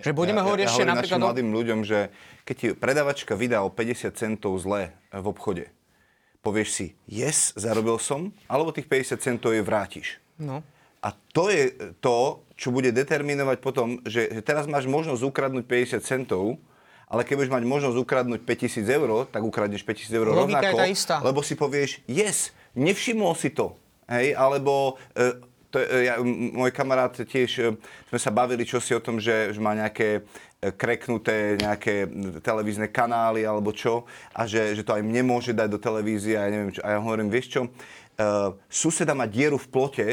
Že 0.02 0.14
budeme 0.14 0.42
ja, 0.42 0.46
hovoriť 0.46 0.64
ja, 0.66 0.70
ešte 0.70 0.84
ja 0.86 0.90
napríklad... 0.90 1.18
našim 1.18 1.26
mladým 1.30 1.50
ľuďom, 1.50 1.80
že 1.82 1.98
keď 2.46 2.54
ti 2.54 2.66
predavačka 2.74 3.34
vydá 3.34 3.62
o 3.66 3.70
50 3.70 4.14
centov 4.14 4.58
zle 4.62 4.94
v 5.10 5.26
obchode, 5.26 5.70
povieš 6.42 6.68
si, 6.70 6.86
yes, 7.10 7.54
zarobil 7.58 7.98
som, 8.02 8.34
alebo 8.50 8.74
tých 8.74 8.86
50 8.86 9.18
centov 9.18 9.54
je 9.54 9.62
vrátiš. 9.62 10.18
No. 10.38 10.66
A 11.04 11.12
to 11.34 11.50
je 11.52 11.74
to, 12.00 12.42
čo 12.58 12.70
bude 12.74 12.90
determinovať 12.90 13.58
potom, 13.60 13.98
že, 14.08 14.30
že 14.30 14.40
teraz 14.46 14.66
máš 14.66 14.86
možnosť 14.90 15.22
ukradnúť 15.26 15.64
50 15.66 16.00
centov, 16.02 16.58
ale 17.08 17.22
keď 17.22 17.34
budeš 17.40 17.52
mať 17.52 17.64
možnosť 17.68 17.96
ukradnúť 18.00 18.40
5000 18.42 18.84
eur, 18.88 19.10
tak 19.28 19.42
ukradneš 19.44 19.84
5000 19.84 20.18
eur 20.18 20.26
Logika 20.32 20.40
rovnako, 20.40 20.64
je 20.64 20.80
tá 20.80 20.86
istá. 20.88 21.16
lebo 21.20 21.40
si 21.44 21.54
povieš, 21.54 22.00
yes, 22.08 22.50
nevšimol 22.74 23.36
si 23.36 23.52
to. 23.52 23.76
Hej, 24.04 24.36
alebo 24.36 25.00
e, 25.16 25.54
to, 25.74 25.82
e, 25.82 26.06
ja, 26.06 26.22
môj 26.54 26.70
kamarát 26.70 27.10
tiež, 27.10 27.50
e, 27.58 27.62
sme 28.14 28.18
sa 28.22 28.30
bavili 28.30 28.62
čosi 28.62 28.94
o 28.94 29.02
tom, 29.02 29.18
že, 29.18 29.50
že 29.50 29.58
má 29.58 29.74
nejaké 29.74 30.22
e, 30.62 30.70
kreknuté 30.70 31.58
nejaké 31.58 32.06
televízne 32.38 32.86
kanály 32.86 33.42
alebo 33.42 33.74
čo 33.74 34.06
a 34.30 34.46
že, 34.46 34.78
že 34.78 34.86
to 34.86 34.94
aj 34.94 35.02
mne 35.02 35.26
môže 35.26 35.50
dať 35.50 35.68
do 35.74 35.82
televízie 35.82 36.38
a 36.38 36.46
ja 36.46 36.50
neviem 36.54 36.70
čo. 36.70 36.80
A 36.86 36.94
ja 36.94 36.98
hovorím, 37.02 37.26
vieš 37.26 37.58
čo, 37.58 37.60
uh, 37.66 38.54
suseda 38.70 39.12
má 39.18 39.26
dieru 39.26 39.58
v 39.58 39.66
plote, 39.66 40.06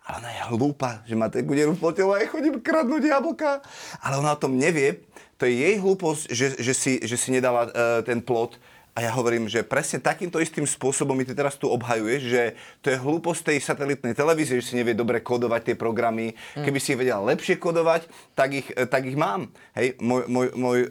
ale 0.00 0.16
ona 0.24 0.30
je 0.32 0.42
hlúpa, 0.50 0.90
že 1.04 1.14
má 1.14 1.28
takú 1.28 1.52
dieru 1.52 1.76
v 1.76 1.80
plote, 1.80 2.00
lebo 2.02 2.16
aj 2.16 2.32
chodím 2.32 2.58
kradnúť 2.58 3.02
jablka. 3.04 3.62
Ale 4.00 4.18
ona 4.18 4.34
o 4.34 4.40
tom 4.40 4.56
nevie, 4.56 5.04
to 5.40 5.48
je 5.48 5.56
jej 5.56 5.74
hlúposť, 5.80 6.22
že, 6.28 6.46
že, 6.60 6.74
si, 6.76 6.92
že 7.00 7.16
si 7.16 7.32
nedala 7.32 7.64
uh, 7.64 7.72
ten 8.04 8.20
plot. 8.20 8.60
A 8.90 9.06
ja 9.06 9.14
hovorím, 9.14 9.46
že 9.46 9.62
presne 9.62 10.02
takýmto 10.02 10.42
istým 10.42 10.66
spôsobom 10.66 11.14
mi 11.14 11.22
ty 11.22 11.30
teraz 11.30 11.54
tu 11.54 11.70
obhajuješ, 11.70 12.20
že 12.26 12.42
to 12.82 12.90
je 12.90 12.98
hlúposť 12.98 13.54
tej 13.54 13.58
satelitnej 13.62 14.18
televízie, 14.18 14.58
že 14.58 14.66
si 14.66 14.74
nevie 14.74 14.98
dobre 14.98 15.22
kodovať 15.22 15.72
tie 15.72 15.76
programy. 15.78 16.34
Mm. 16.58 16.66
Keby 16.66 16.78
si 16.82 16.92
ich 16.92 17.00
vedela 17.00 17.22
lepšie 17.22 17.56
kodovať, 17.56 18.10
tak 18.34 18.50
ich, 18.50 18.66
eh, 18.74 18.84
tak 18.90 19.06
ich 19.06 19.14
mám. 19.14 19.48
Hej, 19.78 19.94
môj, 20.02 20.26
môj, 20.26 20.46
môj 20.58 20.78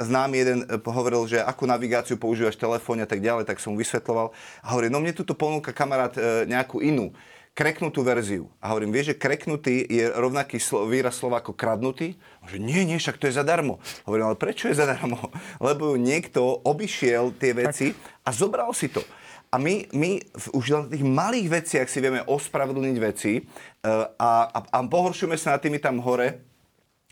známy 0.00 0.36
jeden 0.38 0.58
hovoril, 0.86 1.26
že 1.26 1.42
akú 1.42 1.66
navigáciu 1.66 2.14
používaš 2.14 2.54
telefón 2.54 3.02
a 3.02 3.10
tak 3.10 3.18
ďalej, 3.18 3.44
tak 3.44 3.58
som 3.58 3.74
mu 3.74 3.82
vysvetloval. 3.82 4.30
A 4.62 4.66
hovorí, 4.72 4.86
no 4.86 5.02
mne 5.02 5.12
tu 5.12 5.26
ponúka 5.34 5.74
kamarát 5.74 6.14
uh, 6.14 6.46
nejakú 6.46 6.78
inú 6.78 7.10
kreknutú 7.56 8.04
verziu. 8.04 8.52
A 8.60 8.76
hovorím, 8.76 8.92
vieš, 8.92 9.16
že 9.16 9.20
kreknutý 9.24 9.88
je 9.88 10.12
rovnaký 10.12 10.60
slo- 10.60 10.84
výraz 10.84 11.16
slova 11.16 11.40
ako 11.40 11.56
kradnutý? 11.56 12.12
A 12.44 12.52
že 12.52 12.60
nie, 12.60 12.84
nie, 12.84 13.00
však 13.00 13.16
to 13.16 13.32
je 13.32 13.40
zadarmo. 13.40 13.80
Hovorím, 14.04 14.28
ale 14.28 14.36
prečo 14.36 14.68
je 14.68 14.76
zadarmo? 14.76 15.32
Lebo 15.66 15.96
niekto 15.96 16.44
obišiel 16.44 17.32
tie 17.40 17.56
veci 17.56 17.96
a 17.96 18.28
zobral 18.28 18.76
si 18.76 18.92
to. 18.92 19.00
A 19.48 19.56
my, 19.56 19.88
my 19.96 20.20
už 20.52 20.64
len 20.68 20.84
v 20.84 20.92
tých 20.92 21.06
malých 21.06 21.48
veciach 21.48 21.88
si 21.88 22.04
vieme 22.04 22.20
ospravedlniť 22.28 22.96
veci 23.00 23.40
uh, 23.40 24.04
a, 24.20 24.52
a, 24.52 24.58
a 24.68 24.78
pohoršujeme 24.84 25.38
sa 25.38 25.56
nad 25.56 25.62
tými 25.64 25.80
tam 25.80 26.02
hore, 26.02 26.44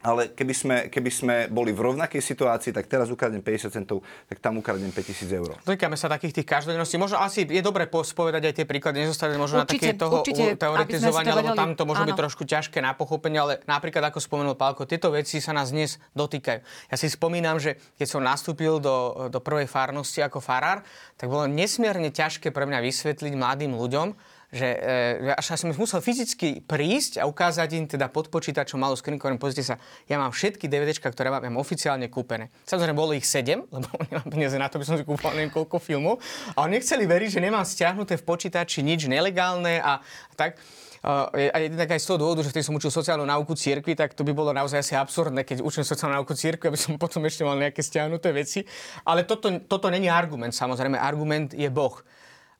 ale 0.04 0.36
keby 0.36 0.54
sme, 0.54 0.76
keby 0.92 1.10
sme 1.10 1.34
boli 1.48 1.72
v 1.72 1.80
rovnakej 1.80 2.20
situácii, 2.20 2.76
tak 2.76 2.84
teraz 2.92 3.08
ukradnem 3.08 3.40
50 3.40 3.72
centov, 3.72 4.04
tak 4.28 4.36
tam 4.36 4.60
ukradnem 4.60 4.92
5000 4.92 5.32
eur. 5.32 5.56
Dotýkame 5.64 5.96
sa 5.96 6.12
takých 6.12 6.44
tých 6.44 6.48
každodenností. 6.52 7.00
Možno 7.00 7.16
asi 7.24 7.48
je 7.48 7.62
dobre 7.64 7.88
spovedať 7.88 8.52
aj 8.52 8.54
tie 8.60 8.66
príklady, 8.68 9.08
nezostať 9.08 9.40
možno 9.40 9.64
určite, 9.64 9.80
na 9.80 9.80
také 9.80 9.90
toho 9.96 10.20
určite, 10.20 10.44
teoretizovania, 10.60 11.32
lebo 11.40 11.56
tam 11.56 11.72
to 11.72 11.88
môže 11.88 12.04
áno. 12.04 12.12
byť 12.12 12.20
trošku 12.20 12.44
ťažké 12.44 12.84
na 12.84 12.92
pochopenie, 12.92 13.40
ale 13.40 13.52
napríklad, 13.64 14.12
ako 14.12 14.20
spomenul 14.20 14.60
Pálko, 14.60 14.84
tieto 14.84 15.08
veci 15.08 15.40
sa 15.40 15.56
nás 15.56 15.72
dnes 15.72 15.96
dotýkajú. 16.12 16.60
Ja 16.92 16.96
si 17.00 17.08
spomínam, 17.08 17.56
že 17.56 17.80
keď 17.96 18.06
som 18.06 18.20
nastúpil 18.20 18.84
do, 18.84 19.32
do 19.32 19.40
prvej 19.40 19.64
farnosti 19.64 20.20
ako 20.20 20.44
farár, 20.44 20.84
tak 21.16 21.32
bolo 21.32 21.48
nesmierne 21.48 22.12
ťažké 22.12 22.52
pre 22.52 22.68
mňa 22.68 22.84
vysvetliť 22.84 23.32
mladým 23.32 23.72
ľuďom, 23.72 24.33
že 24.54 24.68
e, 24.70 25.34
až 25.34 25.58
som 25.58 25.74
musel 25.74 25.98
fyzicky 25.98 26.62
prísť 26.62 27.18
a 27.18 27.26
ukázať 27.26 27.68
im 27.74 27.84
teda 27.90 28.06
pod 28.06 28.30
počítačom 28.30 28.78
malú 28.78 28.94
skrinku, 28.94 29.26
pozrite 29.34 29.66
sa, 29.66 29.82
ja 30.06 30.14
mám 30.14 30.30
všetky 30.30 30.70
DVDčka, 30.70 31.10
ktoré 31.10 31.34
mám, 31.34 31.42
mám 31.42 31.58
oficiálne 31.58 32.06
kúpené. 32.06 32.54
Samozrejme, 32.62 32.94
bolo 32.94 33.18
ich 33.18 33.26
7, 33.26 33.66
lebo 33.74 33.86
nemám 34.06 34.28
peniaze 34.30 34.54
na 34.54 34.70
to, 34.70 34.78
by 34.78 34.86
som 34.86 34.94
si 34.94 35.02
kúpal 35.02 35.34
neviem 35.34 35.50
koľko 35.50 35.82
filmov. 35.82 36.22
A 36.54 36.62
oni 36.62 36.78
nechceli 36.78 37.02
veriť, 37.02 37.34
že 37.34 37.40
nemám 37.42 37.66
stiahnuté 37.66 38.14
v 38.14 38.24
počítači 38.24 38.86
nič 38.86 39.10
nelegálne 39.10 39.82
a 39.82 39.98
tak. 40.38 40.62
Uh, 41.04 41.28
a 41.52 41.60
jednak 41.60 41.92
aj 41.92 42.00
z 42.00 42.06
toho 42.08 42.16
dôvodu, 42.16 42.40
že 42.40 42.48
vtedy 42.48 42.64
som 42.64 42.72
učil 42.80 42.88
sociálnu 42.88 43.28
náuku 43.28 43.52
cirkvi, 43.52 43.92
tak 43.92 44.16
to 44.16 44.24
by 44.24 44.32
bolo 44.32 44.56
naozaj 44.56 44.80
asi 44.80 44.96
absurdné, 44.96 45.44
keď 45.44 45.60
učím 45.60 45.84
sociálnu 45.84 46.16
náuku 46.16 46.32
cirkvi, 46.32 46.72
aby 46.72 46.80
som 46.80 46.96
potom 46.96 47.20
ešte 47.28 47.44
mal 47.44 47.60
nejaké 47.60 47.84
stiahnuté 47.84 48.32
veci. 48.32 48.64
Ale 49.04 49.28
toto, 49.28 49.52
toto 49.68 49.92
není 49.92 50.08
argument, 50.08 50.56
samozrejme. 50.56 50.96
Argument 50.96 51.52
je 51.52 51.68
Boh. 51.68 52.00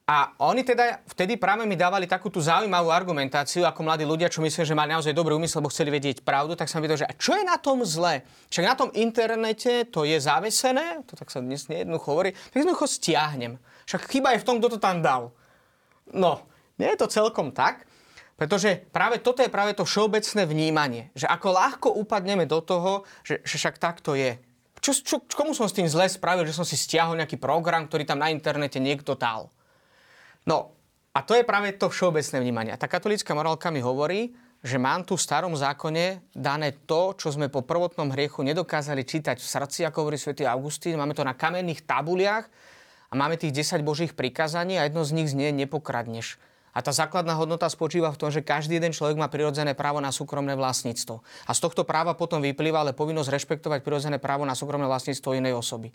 A 0.05 0.37
oni 0.37 0.61
teda 0.61 1.01
vtedy 1.09 1.41
práve 1.41 1.65
mi 1.65 1.81
dávali 1.81 2.05
takú 2.05 2.29
tú 2.29 2.37
zaujímavú 2.37 2.93
argumentáciu, 2.93 3.65
ako 3.65 3.89
mladí 3.89 4.05
ľudia, 4.05 4.29
čo 4.29 4.45
myslím, 4.45 4.69
že 4.69 4.77
mali 4.77 4.93
naozaj 4.93 5.17
dobrý 5.17 5.33
úmysel, 5.33 5.65
lebo 5.65 5.73
chceli 5.73 5.97
vedieť 5.97 6.21
pravdu, 6.21 6.53
tak 6.53 6.69
som 6.69 6.85
videl, 6.85 7.01
že 7.01 7.09
a 7.09 7.17
čo 7.17 7.33
je 7.33 7.41
na 7.41 7.57
tom 7.57 7.81
zle? 7.89 8.21
Však 8.53 8.69
na 8.69 8.77
tom 8.77 8.93
internete 8.93 9.89
to 9.89 10.05
je 10.05 10.21
zavesené, 10.21 11.01
to 11.09 11.17
tak 11.17 11.33
sa 11.33 11.41
dnes 11.41 11.73
nejednoducho 11.73 12.13
hovorí, 12.13 12.37
tak 12.37 12.61
jednoducho 12.61 12.85
stiahnem. 12.85 13.57
Však 13.89 14.13
chyba 14.13 14.37
je 14.37 14.45
v 14.45 14.47
tom, 14.53 14.61
kto 14.61 14.77
to 14.77 14.79
tam 14.79 15.01
dal. 15.01 15.33
No, 16.13 16.45
nie 16.77 16.93
je 16.93 17.01
to 17.01 17.09
celkom 17.09 17.49
tak, 17.57 17.89
pretože 18.37 18.85
práve 18.93 19.25
toto 19.25 19.41
je 19.41 19.49
práve 19.49 19.73
to 19.73 19.89
všeobecné 19.89 20.45
vnímanie, 20.45 21.03
že 21.17 21.25
ako 21.25 21.49
ľahko 21.49 21.89
upadneme 21.97 22.45
do 22.45 22.61
toho, 22.61 23.09
že, 23.25 23.41
že 23.41 23.57
však 23.57 23.81
tak 23.81 24.05
to 24.05 24.13
je. 24.13 24.37
Čo, 24.85 24.93
čo, 25.01 25.17
komu 25.33 25.57
som 25.57 25.65
s 25.65 25.73
tým 25.73 25.89
zle 25.89 26.05
spravil, 26.13 26.45
že 26.45 26.53
som 26.53 26.67
si 26.69 26.77
stiahol 26.77 27.17
nejaký 27.17 27.41
program, 27.41 27.89
ktorý 27.89 28.05
tam 28.05 28.21
na 28.21 28.29
internete 28.29 28.77
niekto 28.77 29.17
dal? 29.17 29.49
No 30.45 30.77
a 31.15 31.23
to 31.23 31.39
je 31.39 31.47
práve 31.47 31.73
to 31.79 31.89
všeobecné 31.89 32.37
vnímanie. 32.43 32.73
Tá 32.75 32.91
katolická 32.91 33.33
morálka 33.33 33.71
mi 33.71 33.81
hovorí, 33.81 34.35
že 34.65 34.81
mám 34.81 35.05
tu 35.05 35.21
v 35.21 35.25
starom 35.25 35.53
zákone 35.53 36.33
dané 36.33 36.73
to, 36.89 37.13
čo 37.21 37.29
sme 37.37 37.53
po 37.53 37.61
prvotnom 37.61 38.09
hriechu 38.09 38.41
nedokázali 38.41 39.05
čítať 39.05 39.37
v 39.37 39.45
srdci, 39.45 39.85
ako 39.85 40.09
hovorí 40.09 40.17
svätý 40.17 40.49
Augustín. 40.49 40.97
Máme 40.97 41.13
to 41.13 41.21
na 41.21 41.37
kamenných 41.37 41.85
tabuliach 41.85 42.49
a 43.09 43.13
máme 43.13 43.37
tých 43.37 43.53
10 43.53 43.85
božích 43.85 44.17
prikázaní 44.17 44.81
a 44.81 44.89
jedno 44.89 45.05
z 45.05 45.15
nich 45.21 45.29
znie 45.29 45.53
nepokradneš. 45.53 46.41
A 46.75 46.83
tá 46.83 46.91
základná 46.91 47.39
hodnota 47.39 47.71
spočíva 47.71 48.11
v 48.11 48.19
tom, 48.19 48.35
že 48.35 48.43
každý 48.43 48.83
jeden 48.83 48.91
človek 48.91 49.15
má 49.15 49.31
prirodzené 49.31 49.79
právo 49.79 50.03
na 50.03 50.11
súkromné 50.11 50.59
vlastníctvo. 50.59 51.23
A 51.47 51.53
z 51.55 51.61
tohto 51.63 51.87
práva 51.87 52.19
potom 52.19 52.43
vyplýva 52.43 52.83
ale 52.83 52.91
povinnosť 52.91 53.31
rešpektovať 53.31 53.87
prirodzené 53.87 54.19
právo 54.19 54.43
na 54.43 54.59
súkromné 54.59 54.91
vlastníctvo 54.91 55.39
inej 55.39 55.55
osoby. 55.55 55.95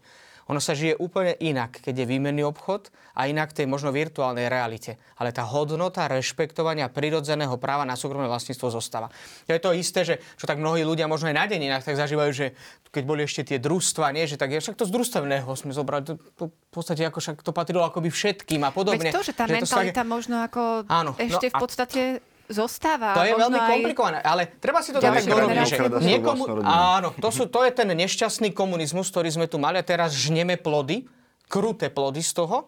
Ono 0.49 0.57
sa 0.57 0.73
žije 0.73 0.97
úplne 0.97 1.37
inak, 1.37 1.77
keď 1.77 2.03
je 2.03 2.05
výmenný 2.09 2.41
obchod 2.41 2.89
a 3.13 3.29
inak 3.29 3.53
tej 3.53 3.69
možno 3.69 3.93
virtuálnej 3.93 4.49
realite. 4.49 4.97
Ale 5.21 5.29
tá 5.29 5.45
hodnota 5.45 6.09
rešpektovania 6.09 6.89
prirodzeného 6.89 7.53
práva 7.61 7.85
na 7.85 7.93
súkromné 7.93 8.25
vlastníctvo 8.25 8.73
zostáva. 8.73 9.13
To 9.45 9.53
je 9.53 9.61
to 9.61 9.77
isté, 9.77 10.01
že 10.01 10.15
čo 10.41 10.49
tak 10.49 10.57
mnohí 10.57 10.81
ľudia 10.81 11.05
možno 11.05 11.29
aj 11.29 11.37
na 11.37 11.45
deninách 11.45 11.85
tak 11.85 12.01
zažívajú, 12.01 12.31
že 12.33 12.47
keď 12.89 13.03
boli 13.05 13.21
ešte 13.29 13.45
tie 13.45 13.61
družstva, 13.61 14.09
nie, 14.09 14.25
že 14.25 14.41
tak 14.41 14.49
je, 14.49 14.57
však 14.57 14.73
to 14.73 14.89
z 14.89 14.91
družstevného 14.91 15.49
sme 15.53 15.69
zobrali, 15.69 16.01
to, 16.09 16.17
to, 16.33 16.49
v 16.49 16.73
podstate 16.73 17.05
ako 17.05 17.21
však 17.21 17.45
to 17.45 17.53
patrilo 17.53 17.85
akoby 17.85 18.09
všetkým 18.09 18.65
a 18.65 18.73
podobne. 18.73 19.13
Veď 19.13 19.21
to, 19.21 19.21
že 19.21 19.33
tá 19.37 19.45
že 19.45 19.61
mentalita 19.61 20.01
to 20.01 20.09
možno 20.09 20.41
ako 20.41 20.89
áno, 20.89 21.13
no 21.13 21.21
ešte 21.21 21.53
no, 21.53 21.53
v 21.53 21.61
podstate 21.61 22.01
zostáva. 22.49 23.13
To 23.13 23.23
je 23.23 23.37
veľmi 23.37 23.59
aj... 23.61 23.69
komplikované, 23.69 24.17
ale 24.25 24.49
treba 24.57 24.81
si 24.81 24.89
to 24.89 24.97
tak 24.97 25.21
dorobiť, 25.21 25.69
že 25.69 25.77
niekomu... 26.01 26.65
Áno, 26.65 27.13
to, 27.15 27.29
sú, 27.29 27.45
to 27.45 27.61
je 27.61 27.71
ten 27.71 27.87
nešťastný 27.87 28.51
komunizmus, 28.51 29.07
ktorý 29.13 29.29
sme 29.29 29.45
tu 29.45 29.61
mali 29.61 29.77
a 29.77 29.85
teraz 29.85 30.17
žneme 30.17 30.57
plody, 30.57 31.05
kruté 31.45 31.93
plody 31.93 32.25
z 32.25 32.33
toho. 32.33 32.65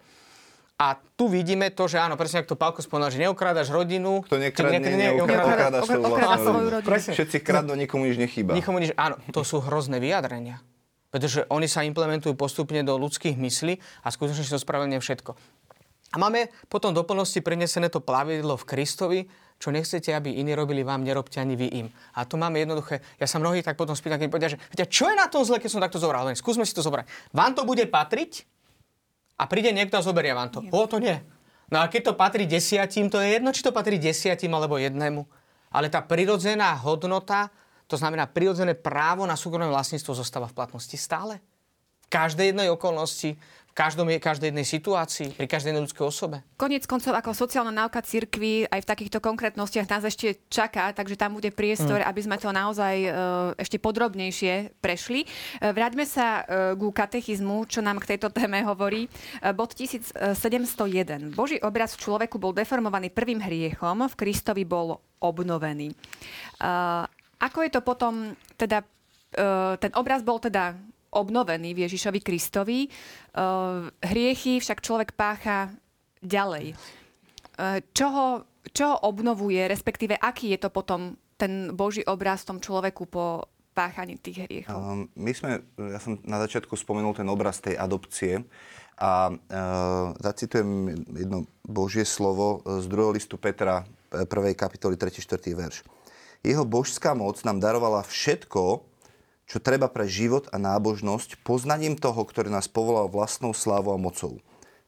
A 0.81 0.97
tu 0.97 1.29
vidíme 1.29 1.69
to, 1.69 1.85
že 1.85 2.01
áno, 2.01 2.17
presne 2.17 2.41
ako 2.41 2.49
to 2.53 2.57
Pálko 2.57 2.79
spomínal, 2.81 3.13
že 3.13 3.21
neokrádaš 3.21 3.69
rodinu. 3.69 4.25
Kto 4.25 4.41
nekradne, 4.41 4.81
ne, 4.81 5.13
neokráda 5.13 5.85
svoju 5.85 6.09
vlastnú 6.09 6.57
rodinu. 6.73 7.13
Všetci 7.13 7.37
kradnú, 7.45 7.77
nikomu 7.77 8.09
nič 8.09 8.17
nechýba. 8.17 8.57
Nikomu 8.57 8.81
nič, 8.81 8.89
áno, 8.97 9.21
to 9.29 9.45
sú 9.45 9.61
hrozné 9.61 10.01
vyjadrenia. 10.01 10.57
Pretože 11.13 11.45
oni 11.53 11.69
sa 11.69 11.85
implementujú 11.85 12.33
postupne 12.33 12.81
do 12.81 12.97
ľudských 12.97 13.37
myslí 13.37 13.77
a 14.01 14.07
skutočne 14.09 14.41
to 14.41 14.57
spravedlňuje 14.57 15.01
všetko. 15.05 15.37
A 16.11 16.15
máme 16.17 16.49
potom 16.65 16.91
do 16.97 17.05
plnosti 17.05 17.39
prinesené 17.45 17.87
to 17.87 18.01
plavidlo 18.01 18.57
v 18.57 18.65
Kristovi, 18.65 19.19
čo 19.61 19.69
nechcete, 19.69 20.09
aby 20.09 20.41
iní 20.41 20.57
robili 20.57 20.81
vám, 20.81 21.05
nerobte 21.05 21.37
ani 21.37 21.53
vy 21.53 21.85
im. 21.85 21.87
A 22.17 22.25
tu 22.25 22.41
máme 22.41 22.57
jednoduché, 22.57 23.05
ja 23.21 23.29
sa 23.29 23.37
mnohí 23.37 23.61
tak 23.61 23.77
potom 23.77 23.93
spýtam, 23.93 24.17
keď 24.17 24.25
mi 24.25 24.33
povedia, 24.33 24.51
že 24.57 24.59
viete, 24.73 24.89
čo 24.89 25.05
je 25.05 25.13
na 25.13 25.29
tom 25.29 25.45
zle, 25.45 25.61
keď 25.61 25.69
som 25.69 25.77
takto 25.85 26.01
zobral? 26.01 26.25
Len 26.25 26.33
skúsme 26.33 26.65
si 26.65 26.73
to 26.73 26.81
zobrať. 26.81 27.05
Vám 27.29 27.53
to 27.53 27.61
bude 27.61 27.85
patriť 27.85 28.49
a 29.37 29.45
príde 29.45 29.69
niekto 29.69 30.01
a 30.01 30.05
zoberie 30.05 30.33
vám 30.33 30.49
to. 30.49 30.65
Nie. 30.65 30.73
O, 30.73 30.89
to 30.89 30.97
nie. 30.97 31.21
No 31.69 31.79
a 31.79 31.87
keď 31.87 32.11
to 32.11 32.13
patrí 32.17 32.49
desiatim, 32.49 33.07
to 33.07 33.21
je 33.21 33.37
jedno, 33.37 33.53
či 33.53 33.61
to 33.61 33.69
patrí 33.69 34.01
desiatim 34.01 34.51
alebo 34.51 34.81
jednému. 34.81 35.23
Ale 35.71 35.87
tá 35.87 36.03
prirodzená 36.03 36.73
hodnota, 36.81 37.53
to 37.87 37.95
znamená 37.95 38.27
prirodzené 38.27 38.75
právo 38.75 39.23
na 39.23 39.39
súkromné 39.39 39.69
vlastníctvo 39.71 40.17
zostáva 40.17 40.51
v 40.51 40.57
platnosti 40.57 40.97
stále. 40.99 41.39
V 42.03 42.07
každej 42.11 42.51
jednej 42.51 42.67
okolnosti, 42.67 43.39
v 43.71 43.73
každom, 43.73 44.11
každej 44.11 44.51
jednej 44.51 44.67
situácii, 44.67 45.31
pri 45.39 45.47
každej 45.47 45.71
jednej 45.71 45.83
ľudskej 45.87 46.03
osobe. 46.03 46.43
Konec 46.59 46.83
koncov, 46.83 47.15
ako 47.15 47.31
sociálna 47.31 47.71
náuka 47.71 48.03
cirkvi 48.03 48.67
aj 48.67 48.83
v 48.83 48.89
takýchto 48.91 49.23
konkrétnostiach 49.23 49.87
nás 49.87 50.03
ešte 50.03 50.43
čaká, 50.51 50.91
takže 50.91 51.15
tam 51.15 51.39
bude 51.39 51.55
priestor, 51.55 52.03
mm. 52.03 52.07
aby 52.11 52.21
sme 52.21 52.35
to 52.35 52.51
naozaj 52.51 52.95
uh, 53.07 53.13
ešte 53.55 53.79
podrobnejšie 53.79 54.75
prešli. 54.83 55.23
Uh, 55.23 55.71
vráťme 55.71 56.03
sa 56.03 56.43
uh, 56.43 56.75
ku 56.75 56.91
katechizmu, 56.91 57.63
čo 57.71 57.79
nám 57.79 58.03
k 58.03 58.15
tejto 58.15 58.27
téme 58.27 58.59
hovorí. 58.67 59.07
Uh, 59.39 59.55
bod 59.55 59.71
1701. 59.71 61.31
Boží 61.31 61.55
obraz 61.63 61.95
v 61.95 62.03
človeku 62.03 62.35
bol 62.43 62.51
deformovaný 62.51 63.07
prvým 63.07 63.39
hriechom, 63.39 64.03
v 64.03 64.15
Kristovi 64.19 64.67
bol 64.67 64.99
obnovený. 65.23 65.93
Ako 67.37 67.57
je 67.61 67.71
to 67.71 67.85
potom, 67.85 68.33
teda 68.57 68.81
ten 69.77 69.91
obraz 69.93 70.25
bol 70.25 70.41
teda 70.41 70.73
obnovený 71.11 71.75
v 71.75 71.83
Ježišovi 71.87 72.19
Kristovi. 72.23 72.87
Uh, 73.35 73.91
hriechy 73.99 74.63
však 74.63 74.79
človek 74.79 75.13
pácha 75.13 75.71
ďalej. 76.23 76.73
Uh, 77.59 77.83
čo, 77.91 78.07
ho, 78.09 78.27
obnovuje, 79.03 79.59
respektíve 79.67 80.15
aký 80.15 80.55
je 80.55 80.59
to 80.63 80.69
potom 80.71 81.19
ten 81.35 81.73
Boží 81.75 82.05
obraz 82.07 82.45
v 82.45 82.55
tom 82.55 82.59
človeku 82.63 83.03
po 83.11 83.45
páchaní 83.75 84.19
tých 84.19 84.47
hriechov? 84.47 84.77
Um, 84.77 85.11
my 85.15 85.31
sme, 85.35 85.63
ja 85.79 85.99
som 85.99 86.19
na 86.23 86.39
začiatku 86.43 86.75
spomenul 86.75 87.15
ten 87.15 87.27
obraz 87.27 87.59
tej 87.59 87.75
adopcie 87.75 88.43
a 89.01 89.31
uh, 89.31 89.37
zacitujem 90.21 90.93
jedno 91.15 91.49
Božie 91.65 92.05
slovo 92.05 92.61
z 92.63 92.85
druhého 92.85 93.15
listu 93.15 93.35
Petra, 93.35 93.83
1. 94.11 94.27
kapitoly 94.53 94.99
3. 94.99 95.23
4. 95.23 95.55
verš. 95.55 95.87
Jeho 96.41 96.65
božská 96.65 97.13
moc 97.13 97.37
nám 97.45 97.61
darovala 97.61 98.01
všetko, 98.01 98.90
čo 99.51 99.59
treba 99.59 99.91
pre 99.91 100.07
život 100.07 100.47
a 100.55 100.55
nábožnosť, 100.55 101.43
poznaním 101.43 101.99
toho, 101.99 102.23
ktorý 102.23 102.47
nás 102.47 102.71
povolal 102.71 103.11
vlastnou 103.11 103.51
slávou 103.51 103.91
a 103.91 103.99
mocou. 103.99 104.39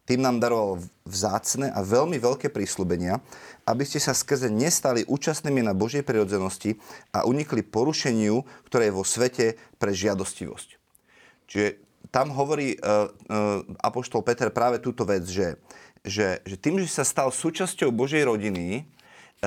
Tým 0.08 0.24
nám 0.24 0.40
daroval 0.40 0.80
vzácne 1.04 1.68
a 1.68 1.84
veľmi 1.84 2.16
veľké 2.16 2.48
prísľubenia, 2.48 3.20
aby 3.68 3.84
ste 3.84 4.00
sa 4.00 4.16
skrze 4.16 4.48
nestali 4.48 5.04
účastnými 5.04 5.68
na 5.68 5.76
Božej 5.76 6.08
prirodzenosti 6.08 6.80
a 7.12 7.28
unikli 7.28 7.60
porušeniu, 7.60 8.48
ktoré 8.64 8.88
je 8.88 8.96
vo 8.96 9.04
svete 9.04 9.60
pre 9.76 9.92
žiadostivosť. 9.92 10.80
Čiže 11.52 11.68
tam 12.08 12.32
hovorí 12.32 12.80
uh, 12.80 13.12
uh, 13.12 13.68
apoštol 13.84 14.24
Peter 14.24 14.48
práve 14.48 14.80
túto 14.80 15.04
vec, 15.04 15.28
že, 15.28 15.60
že, 16.08 16.40
že 16.48 16.56
tým, 16.56 16.80
že 16.80 16.88
sa 16.88 17.04
stal 17.04 17.36
súčasťou 17.36 17.92
Božej 17.92 18.32
rodiny, 18.32 18.88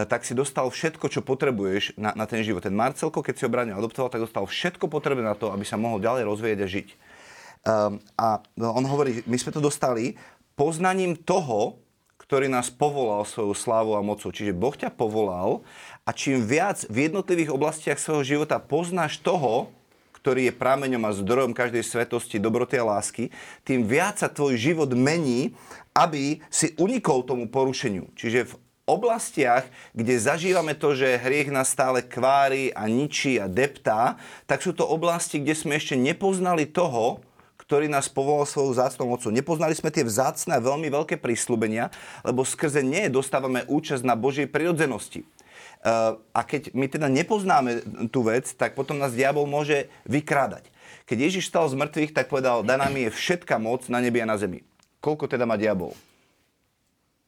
tak 0.05 0.29
si 0.29 0.37
dostal 0.37 0.69
všetko, 0.69 1.09
čo 1.09 1.25
potrebuješ 1.25 1.97
na, 1.97 2.13
na 2.13 2.29
ten 2.29 2.45
život. 2.45 2.61
Ten 2.61 2.77
Marcelko, 2.77 3.25
keď 3.25 3.35
si 3.41 3.45
ho 3.49 3.53
Braňo 3.53 3.81
adoptoval, 3.81 4.13
tak 4.13 4.29
dostal 4.29 4.45
všetko 4.45 4.93
potrebné 4.93 5.25
na 5.25 5.33
to, 5.33 5.49
aby 5.49 5.65
sa 5.65 5.81
mohol 5.81 6.05
ďalej 6.05 6.29
rozvíjať 6.29 6.59
a 6.61 6.69
žiť. 6.69 6.89
Um, 7.67 7.99
a 8.21 8.45
on 8.61 8.85
hovorí, 8.85 9.25
my 9.25 9.41
sme 9.41 9.57
to 9.57 9.65
dostali 9.65 10.21
poznaním 10.53 11.17
toho, 11.17 11.81
ktorý 12.27 12.51
nás 12.51 12.69
povolal 12.69 13.23
svojou 13.23 13.55
slávou 13.55 13.95
a 13.95 14.03
mocou. 14.03 14.35
Čiže 14.35 14.53
Boh 14.53 14.75
ťa 14.75 14.91
povolal 14.91 15.63
a 16.03 16.11
čím 16.11 16.43
viac 16.43 16.83
v 16.91 17.07
jednotlivých 17.07 17.55
oblastiach 17.55 18.03
svojho 18.03 18.27
života 18.27 18.59
poznáš 18.59 19.23
toho, 19.23 19.71
ktorý 20.19 20.51
je 20.51 20.59
prameňom 20.59 21.07
a 21.07 21.15
zdrojom 21.15 21.55
každej 21.55 21.87
svetosti, 21.87 22.43
dobroty 22.43 22.75
a 22.83 22.83
lásky, 22.83 23.31
tým 23.63 23.87
viac 23.87 24.19
sa 24.19 24.27
tvoj 24.27 24.59
život 24.59 24.91
mení, 24.91 25.55
aby 25.95 26.43
si 26.51 26.75
unikol 26.83 27.23
tomu 27.23 27.47
porušeniu. 27.47 28.11
Čiže 28.19 28.51
v 28.51 28.55
oblastiach, 28.87 29.67
kde 29.93 30.15
zažívame 30.17 30.79
to, 30.79 30.95
že 30.95 31.19
hriech 31.19 31.51
nás 31.51 31.75
stále 31.75 32.07
kvári 32.07 32.71
a 32.71 32.87
ničí 32.87 33.37
a 33.43 33.51
deptá, 33.51 34.15
tak 34.47 34.63
sú 34.63 34.71
to 34.71 34.87
oblasti, 34.87 35.43
kde 35.43 35.59
sme 35.59 35.75
ešte 35.77 35.99
nepoznali 35.99 36.71
toho, 36.71 37.21
ktorý 37.67 37.91
nás 37.91 38.07
povolal 38.07 38.47
svojou 38.47 38.79
zácnou 38.79 39.11
mocou. 39.11 39.35
Nepoznali 39.35 39.75
sme 39.75 39.91
tie 39.91 40.07
vzácne 40.07 40.55
a 40.55 40.63
veľmi 40.63 40.87
veľké 40.87 41.19
prísľubenia, 41.19 41.91
lebo 42.23 42.47
skrze 42.47 42.87
ne 42.87 43.11
dostávame 43.11 43.67
účasť 43.67 44.07
na 44.07 44.15
Božej 44.15 44.47
prirodzenosti. 44.47 45.27
Uh, 45.83 46.15
a 46.31 46.47
keď 46.47 46.71
my 46.71 46.87
teda 46.87 47.11
nepoznáme 47.11 47.83
tú 48.15 48.23
vec, 48.23 48.55
tak 48.55 48.79
potom 48.79 49.03
nás 49.03 49.11
diabol 49.19 49.51
môže 49.51 49.91
vykrádať. 50.07 50.71
Keď 51.11 51.19
Ježiš 51.19 51.51
stal 51.51 51.67
z 51.67 51.75
mŕtvych, 51.75 52.15
tak 52.15 52.31
povedal, 52.31 52.63
daná 52.63 52.87
mi 52.87 53.07
je 53.07 53.15
všetka 53.15 53.59
moc 53.59 53.87
na 53.91 53.99
nebi 53.99 54.23
a 54.23 54.31
na 54.31 54.39
zemi. 54.39 54.63
Koľko 55.03 55.27
teda 55.27 55.43
má 55.43 55.59
diabol? 55.59 55.95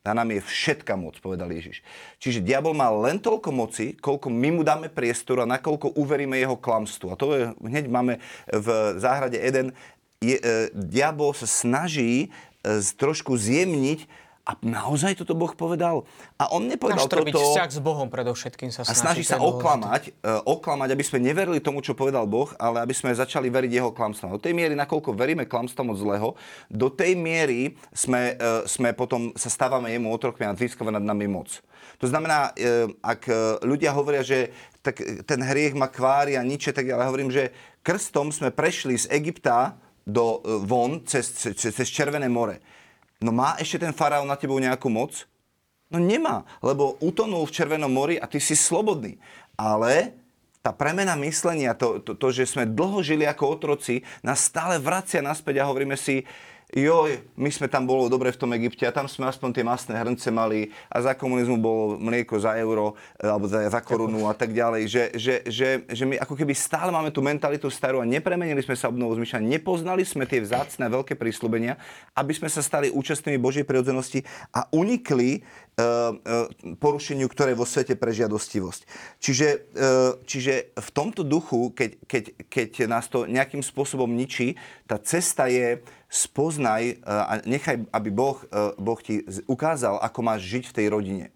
Na 0.08 0.16
nám 0.16 0.32
je 0.32 0.40
všetka 0.40 0.96
moc, 0.96 1.20
povedal 1.20 1.52
Ježiš. 1.52 1.84
Čiže 2.16 2.40
diabol 2.40 2.72
má 2.72 2.88
len 2.88 3.20
toľko 3.20 3.52
moci, 3.52 3.92
koľko 3.92 4.32
my 4.32 4.48
mu 4.56 4.62
dáme 4.64 4.88
priestor 4.88 5.44
a 5.44 5.50
nakoľko 5.52 6.00
uveríme 6.00 6.32
jeho 6.40 6.56
klamstvu. 6.56 7.12
A 7.12 7.20
to 7.20 7.26
je, 7.36 7.52
hneď 7.60 7.92
máme 7.92 8.16
v 8.48 8.68
záhrade 8.96 9.36
Eden. 9.36 9.76
Je, 10.24 10.40
e, 10.40 10.72
diabol 10.72 11.36
sa 11.36 11.44
snaží 11.44 12.32
e, 12.64 12.80
trošku 12.96 13.36
zjemniť 13.36 14.08
a 14.48 14.56
naozaj 14.64 15.20
toto 15.20 15.36
Boh 15.36 15.52
povedal? 15.52 16.08
A 16.40 16.48
on 16.56 16.64
nepovedal 16.64 17.04
Náš 17.04 17.12
toto... 17.12 17.36
vzťah 17.36 17.68
s 17.68 17.80
Bohom 17.84 18.08
predovšetkým 18.08 18.72
sa 18.72 18.80
snaží. 18.80 18.96
A 18.96 18.96
snaží 18.96 19.24
sa 19.28 19.36
oklamať, 19.44 20.16
uh, 20.24 20.40
oklamať, 20.48 20.88
aby 20.96 21.04
sme 21.04 21.20
neverili 21.20 21.60
tomu, 21.60 21.84
čo 21.84 21.92
povedal 21.92 22.24
Boh, 22.24 22.48
ale 22.56 22.80
aby 22.80 22.96
sme 22.96 23.12
začali 23.12 23.52
veriť 23.52 23.76
jeho 23.76 23.92
klamstvom. 23.92 24.32
Do 24.32 24.40
tej 24.40 24.56
miery, 24.56 24.72
nakoľko 24.72 25.12
veríme 25.12 25.44
klamstvom 25.44 25.92
od 25.92 26.00
zlého, 26.00 26.28
do 26.72 26.88
tej 26.88 27.12
miery 27.12 27.76
sme, 27.92 28.40
uh, 28.40 28.64
sme 28.64 28.96
potom 28.96 29.36
sa 29.36 29.52
stávame 29.52 29.92
jemu 29.92 30.08
otrokmi 30.08 30.48
a 30.48 30.56
získava 30.56 30.88
nad 30.88 31.04
nami 31.04 31.28
moc. 31.28 31.60
To 32.00 32.08
znamená, 32.08 32.56
uh, 32.56 32.88
ak 33.04 33.28
ľudia 33.60 33.92
hovoria, 33.92 34.24
že 34.24 34.48
tak 34.80 35.04
ten 35.28 35.44
hriech 35.44 35.76
má 35.76 35.92
kvári 35.92 36.40
a 36.40 36.42
niče, 36.46 36.72
tak 36.72 36.88
ja 36.88 36.96
hovorím, 36.96 37.28
že 37.28 37.52
krstom 37.84 38.32
sme 38.32 38.48
prešli 38.48 38.96
z 38.96 39.12
Egypta 39.12 39.76
do 40.08 40.40
von 40.64 41.04
cez, 41.04 41.52
cez, 41.52 41.76
cez 41.76 41.88
Červené 41.92 42.32
more. 42.32 42.77
No 43.18 43.34
má 43.34 43.58
ešte 43.58 43.82
ten 43.82 43.94
faraón 43.94 44.30
na 44.30 44.38
tebou 44.38 44.62
nejakú 44.62 44.86
moc? 44.86 45.26
No 45.88 45.98
nemá, 45.98 46.44
lebo 46.60 47.00
utonul 47.00 47.48
v 47.48 47.54
Červenom 47.54 47.90
mori 47.90 48.20
a 48.20 48.28
ty 48.28 48.38
si 48.38 48.54
slobodný. 48.54 49.16
Ale 49.58 50.14
tá 50.60 50.70
premena 50.70 51.16
myslenia, 51.24 51.72
to, 51.72 51.98
to, 52.04 52.12
to, 52.14 52.28
že 52.28 52.44
sme 52.44 52.68
dlho 52.68 53.00
žili 53.00 53.24
ako 53.24 53.56
otroci, 53.56 54.04
nás 54.20 54.44
stále 54.44 54.76
vracia 54.76 55.24
naspäť 55.24 55.64
a 55.64 55.68
hovoríme 55.70 55.96
si, 55.96 56.28
joj, 56.68 57.24
my 57.40 57.48
sme 57.48 57.64
tam 57.64 57.88
bolo 57.88 58.12
dobre 58.12 58.28
v 58.28 58.40
tom 58.44 58.52
Egypte 58.52 58.84
a 58.84 58.92
tam 58.92 59.08
sme 59.08 59.24
aspoň 59.24 59.56
tie 59.56 59.64
masné 59.64 59.96
hrnce 59.96 60.28
mali 60.28 60.68
a 60.92 61.00
za 61.00 61.16
komunizmu 61.16 61.56
bolo 61.56 61.96
mlieko 61.96 62.36
za 62.36 62.60
euro 62.60 62.92
e, 63.16 63.24
alebo 63.24 63.48
za, 63.48 63.64
za 63.72 63.80
korunu 63.80 64.28
a 64.28 64.36
tak 64.36 64.52
ďalej, 64.52 64.82
že, 64.84 65.04
že, 65.16 65.34
že, 65.48 65.68
že 65.88 66.04
my 66.04 66.20
ako 66.20 66.36
keby 66.36 66.52
stále 66.52 66.92
máme 66.92 67.08
tú 67.08 67.24
mentalitu 67.24 67.72
starú 67.72 68.04
a 68.04 68.08
nepremenili 68.08 68.60
sme 68.60 68.76
sa 68.76 68.92
obnovu 68.92 69.16
zmyšľania, 69.16 69.56
nepoznali 69.56 70.04
sme 70.04 70.28
tie 70.28 70.44
vzácne 70.44 70.92
veľké 70.92 71.16
prísľubenia, 71.16 71.80
aby 72.12 72.36
sme 72.36 72.52
sa 72.52 72.60
stali 72.60 72.92
účastnými 72.92 73.40
Božej 73.40 73.64
prirodzenosti 73.64 74.28
a 74.52 74.68
unikli 74.68 75.40
uh, 75.40 76.12
uh, 76.12 76.76
porušeniu, 76.76 77.32
ktoré 77.32 77.56
vo 77.56 77.64
svete 77.64 77.96
pre 77.96 78.12
žiadostivosť. 78.12 78.80
Čiže, 79.22 79.48
uh, 79.72 80.20
čiže 80.28 80.76
v 80.76 80.88
tomto 80.92 81.24
duchu, 81.24 81.72
keď, 81.72 81.90
keď, 82.04 82.24
keď 82.50 82.68
nás 82.90 83.08
to 83.08 83.24
nejakým 83.24 83.64
spôsobom 83.64 84.10
ničí, 84.10 84.58
tá 84.84 85.00
cesta 85.00 85.48
je 85.48 85.80
spoznaj 86.08 86.82
e, 86.88 86.94
a 87.04 87.38
nechaj, 87.44 87.84
aby 87.92 88.08
boh, 88.08 88.40
e, 88.48 88.74
boh 88.80 89.00
ti 89.00 89.22
ukázal, 89.44 90.00
ako 90.00 90.20
máš 90.24 90.48
žiť 90.48 90.64
v 90.72 90.76
tej 90.76 90.86
rodine. 90.88 91.26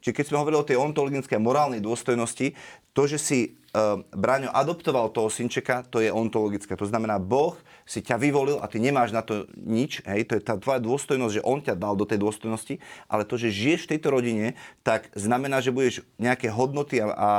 Čiže 0.00 0.16
keď 0.16 0.24
sme 0.32 0.40
hovorili 0.40 0.60
o 0.60 0.68
tej 0.68 0.80
ontologickej 0.80 1.36
a 1.36 1.44
morálnej 1.44 1.84
dôstojnosti, 1.84 2.56
to, 2.90 3.02
že 3.06 3.18
si 3.20 3.38
uh, 3.76 4.02
Braňo 4.10 4.50
adoptoval 4.50 5.14
toho 5.14 5.30
synčeka, 5.30 5.86
to 5.86 6.02
je 6.02 6.10
ontologické. 6.10 6.74
To 6.74 6.88
znamená, 6.88 7.22
Boh 7.22 7.54
si 7.86 8.02
ťa 8.02 8.18
vyvolil 8.18 8.58
a 8.58 8.66
ty 8.66 8.82
nemáš 8.82 9.14
na 9.14 9.22
to 9.22 9.46
nič, 9.54 10.02
hej, 10.08 10.26
to 10.26 10.34
je 10.38 10.42
tá 10.42 10.58
tvoja 10.58 10.82
dôstojnosť, 10.82 11.34
že 11.38 11.46
On 11.46 11.60
ťa 11.62 11.78
dal 11.78 11.94
do 11.94 12.08
tej 12.08 12.18
dôstojnosti, 12.18 12.82
ale 13.06 13.28
to, 13.28 13.38
že 13.38 13.54
žiješ 13.54 13.86
v 13.86 13.90
tejto 13.94 14.08
rodine, 14.10 14.58
tak 14.82 15.06
znamená, 15.14 15.62
že 15.62 15.70
budeš 15.70 16.02
nejaké 16.18 16.50
hodnoty 16.50 16.98
a, 16.98 17.06
a, 17.14 17.30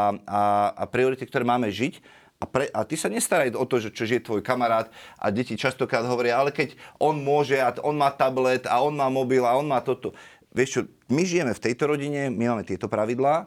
a, 0.72 0.84
priority, 0.88 1.28
ktoré 1.28 1.44
máme 1.44 1.68
žiť, 1.68 2.00
a, 2.42 2.46
pre, 2.50 2.66
a 2.74 2.82
ty 2.82 2.98
sa 2.98 3.06
nestaraj 3.06 3.54
o 3.54 3.70
to, 3.70 3.78
že 3.78 3.94
čo 3.94 4.10
je 4.10 4.18
tvoj 4.18 4.42
kamarát 4.42 4.90
a 5.22 5.30
deti 5.30 5.54
častokrát 5.54 6.02
hovoria, 6.10 6.42
ale 6.42 6.50
keď 6.50 6.74
on 6.98 7.22
môže 7.22 7.62
a 7.62 7.70
on 7.86 7.94
má 7.94 8.10
tablet 8.10 8.66
a 8.66 8.82
on 8.82 8.98
má 8.98 9.06
mobil 9.14 9.46
a 9.46 9.54
on 9.54 9.70
má 9.70 9.78
toto. 9.86 10.18
Vieš 10.52 10.70
čo, 10.74 10.82
my 11.14 11.24
žijeme 11.24 11.54
v 11.54 11.64
tejto 11.64 11.88
rodine, 11.88 12.34
my 12.34 12.58
máme 12.58 12.64
tieto 12.66 12.90
pravidlá 12.90 13.46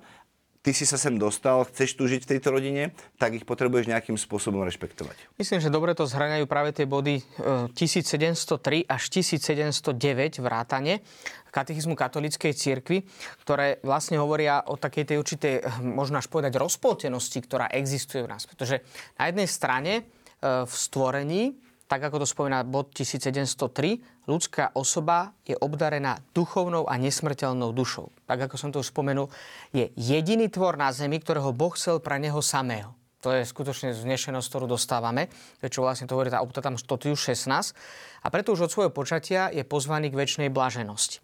ty 0.64 0.72
si 0.72 0.88
sa 0.88 0.96
sem 0.96 1.20
dostal, 1.20 1.68
chceš 1.68 1.92
tu 1.92 2.08
žiť 2.08 2.24
v 2.24 2.30
tejto 2.34 2.48
rodine, 2.48 2.96
tak 3.20 3.36
ich 3.36 3.44
potrebuješ 3.44 3.84
nejakým 3.84 4.16
spôsobom 4.16 4.64
rešpektovať. 4.64 5.36
Myslím, 5.36 5.60
že 5.60 5.68
dobre 5.68 5.92
to 5.92 6.08
zhrňajú 6.08 6.48
práve 6.48 6.72
tie 6.72 6.88
body 6.88 7.20
1703 7.76 8.48
e, 8.48 8.88
až 8.88 9.02
1709 9.12 10.40
vrátane 10.40 11.04
katechizmu 11.54 11.94
katolíckej 11.94 12.50
cirkvi, 12.50 13.06
ktoré 13.46 13.78
vlastne 13.86 14.18
hovoria 14.18 14.66
o 14.66 14.74
takej 14.74 15.14
tej 15.14 15.16
určitej, 15.22 15.54
hm, 15.62 15.94
možno 15.94 16.18
až 16.18 16.26
povedať, 16.26 16.58
rozpoltenosti, 16.58 17.38
ktorá 17.44 17.70
existuje 17.70 18.26
v 18.26 18.32
nás. 18.34 18.48
Pretože 18.48 18.82
na 19.20 19.30
jednej 19.30 19.46
strane 19.46 19.92
e, 20.00 20.02
v 20.64 20.72
stvorení 20.72 21.54
tak 21.84 22.00
ako 22.00 22.24
to 22.24 22.26
spomína 22.28 22.64
bod 22.64 22.92
1703, 22.96 24.26
ľudská 24.28 24.72
osoba 24.72 25.36
je 25.44 25.52
obdarená 25.56 26.20
duchovnou 26.32 26.88
a 26.88 26.96
nesmrteľnou 26.96 27.76
dušou. 27.76 28.08
Tak 28.24 28.48
ako 28.48 28.56
som 28.56 28.72
to 28.72 28.80
už 28.80 28.92
spomenul, 28.92 29.28
je 29.70 29.92
jediný 29.94 30.48
tvor 30.48 30.80
na 30.80 30.90
zemi, 30.96 31.20
ktorého 31.20 31.52
Boh 31.52 31.72
chcel 31.76 32.00
pre 32.00 32.16
neho 32.16 32.40
samého. 32.40 32.96
To 33.24 33.32
je 33.32 33.40
skutočne 33.48 33.96
znešenosť, 33.96 34.46
ktorú 34.52 34.68
dostávame. 34.68 35.32
To 35.60 35.64
je, 35.64 35.72
čo 35.72 35.80
vlastne 35.80 36.04
to 36.04 36.12
hovorí 36.12 36.28
tá 36.28 36.44
opta 36.44 36.60
tam 36.60 36.76
16. 36.76 37.48
A 38.20 38.26
preto 38.28 38.52
už 38.52 38.68
od 38.68 38.72
svojho 38.72 38.92
počatia 38.92 39.48
je 39.48 39.64
pozvaný 39.64 40.12
k 40.12 40.20
väčšnej 40.20 40.52
blaženosti. 40.52 41.23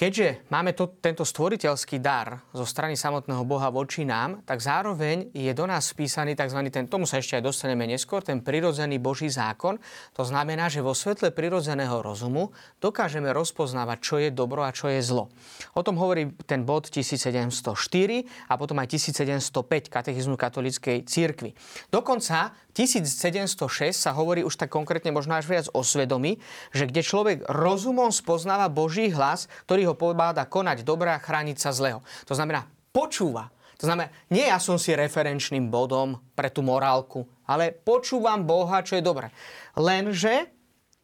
Keďže 0.00 0.48
máme 0.48 0.72
to, 0.72 0.96
tento 0.96 1.28
stvoriteľský 1.28 2.00
dar 2.00 2.40
zo 2.56 2.64
strany 2.64 2.96
samotného 2.96 3.44
Boha 3.44 3.68
voči 3.68 4.08
nám, 4.08 4.40
tak 4.48 4.64
zároveň 4.64 5.28
je 5.36 5.52
do 5.52 5.68
nás 5.68 5.92
spísaný 5.92 6.32
tzv. 6.32 6.56
ten, 6.72 6.88
tomu 6.88 7.04
sa 7.04 7.20
ešte 7.20 7.36
aj 7.36 7.44
dostaneme 7.44 7.84
neskôr, 7.84 8.24
ten 8.24 8.40
prirodzený 8.40 8.96
Boží 8.96 9.28
zákon. 9.28 9.76
To 10.16 10.24
znamená, 10.24 10.72
že 10.72 10.80
vo 10.80 10.96
svetle 10.96 11.36
prirodzeného 11.36 12.00
rozumu 12.00 12.48
dokážeme 12.80 13.28
rozpoznávať, 13.28 13.98
čo 14.00 14.16
je 14.16 14.32
dobro 14.32 14.64
a 14.64 14.72
čo 14.72 14.88
je 14.88 15.04
zlo. 15.04 15.28
O 15.76 15.84
tom 15.84 16.00
hovorí 16.00 16.32
ten 16.48 16.64
bod 16.64 16.88
1704 16.88 17.60
a 18.48 18.56
potom 18.56 18.80
aj 18.80 18.96
1705 18.96 19.52
katechizmu 19.92 20.40
katolíckej 20.40 21.04
církvy. 21.04 21.52
Dokonca 21.92 22.56
1706 22.72 23.92
sa 23.92 24.16
hovorí 24.16 24.48
už 24.48 24.56
tak 24.56 24.72
konkrétne 24.72 25.12
možno 25.12 25.36
až 25.36 25.44
viac 25.44 25.66
o 25.76 25.84
svedomí, 25.84 26.40
že 26.72 26.88
kde 26.88 27.04
človek 27.04 27.38
rozumom 27.52 28.08
spoznáva 28.14 28.72
Boží 28.72 29.12
hlas, 29.12 29.44
ktorý 29.68 29.89
ho 29.90 29.98
pobáda 29.98 30.46
konať 30.46 30.86
dobré 30.86 31.10
a 31.10 31.22
chrániť 31.22 31.58
sa 31.58 31.74
zlého. 31.74 32.00
To 32.30 32.34
znamená, 32.38 32.64
počúva. 32.94 33.50
To 33.80 33.88
znamená, 33.88 34.12
nie 34.28 34.44
ja 34.44 34.60
som 34.60 34.76
si 34.76 34.92
referenčným 34.92 35.72
bodom 35.72 36.20
pre 36.36 36.52
tú 36.52 36.60
morálku, 36.60 37.24
ale 37.48 37.72
počúvam 37.72 38.44
Boha, 38.44 38.84
čo 38.84 39.00
je 39.00 39.02
dobré. 39.02 39.32
Lenže 39.74 40.52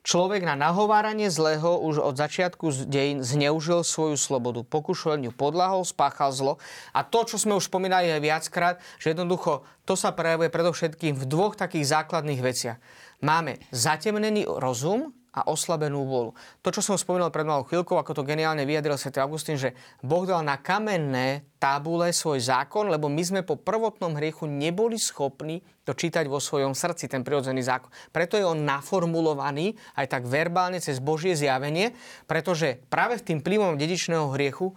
Človek 0.07 0.47
na 0.47 0.55
nahováranie 0.55 1.27
zlého 1.35 1.83
už 1.83 1.99
od 1.99 2.15
začiatku 2.15 2.87
dejín 2.87 3.27
zneužil 3.27 3.83
svoju 3.83 4.15
slobodu, 4.15 4.63
pokušovaniu 4.63 5.35
podlahol, 5.35 5.83
spáchal 5.83 6.31
zlo. 6.31 6.63
A 6.95 7.03
to, 7.03 7.27
čo 7.27 7.43
sme 7.43 7.59
už 7.59 7.67
spomínali 7.67 8.15
aj 8.15 8.23
viackrát, 8.23 8.77
že 9.03 9.11
jednoducho 9.11 9.67
to 9.83 9.99
sa 9.99 10.15
prejavuje 10.15 10.47
predovšetkým 10.47 11.19
v 11.19 11.27
dvoch 11.27 11.59
takých 11.59 11.91
základných 11.91 12.39
veciach. 12.39 12.79
Máme 13.19 13.59
zatemnený 13.75 14.47
rozum 14.47 15.11
a 15.37 15.45
oslabenú 15.53 16.09
vôľu. 16.09 16.33
To, 16.65 16.73
čo 16.73 16.81
som 16.81 16.97
spomínal 16.97 17.29
pred 17.29 17.45
malou 17.45 17.69
chvíľkou, 17.69 18.01
ako 18.01 18.17
to 18.17 18.23
geniálne 18.25 18.65
vyjadril 18.65 18.97
Sv. 18.97 19.13
Augustín, 19.21 19.61
že 19.61 19.77
Boh 20.01 20.25
dal 20.25 20.41
na 20.41 20.57
kamenné 20.57 21.45
tábule 21.61 22.09
svoj 22.09 22.41
zákon, 22.41 22.89
lebo 22.89 23.13
my 23.13 23.21
sme 23.21 23.41
po 23.45 23.61
prvotnom 23.61 24.17
hriechu 24.17 24.49
neboli 24.49 24.97
schopní 24.97 25.61
to 25.85 25.93
čítať 25.93 26.25
vo 26.25 26.41
svojom 26.41 26.73
srdci, 26.73 27.07
ten 27.07 27.21
prirodzený 27.21 27.61
zákon. 27.61 27.93
Preto 28.11 28.41
je 28.41 28.49
on 28.49 28.65
naformulovaný 28.65 29.77
aj 30.01 30.07
tak 30.09 30.23
verbálne 30.25 30.81
cez 30.81 30.99
Božie 30.99 31.37
zjavenie, 31.37 31.93
pretože 32.25 32.81
práve 32.89 33.21
v 33.21 33.27
tým 33.29 33.39
plývom 33.45 33.77
dedičného 33.77 34.33
hriechu, 34.33 34.73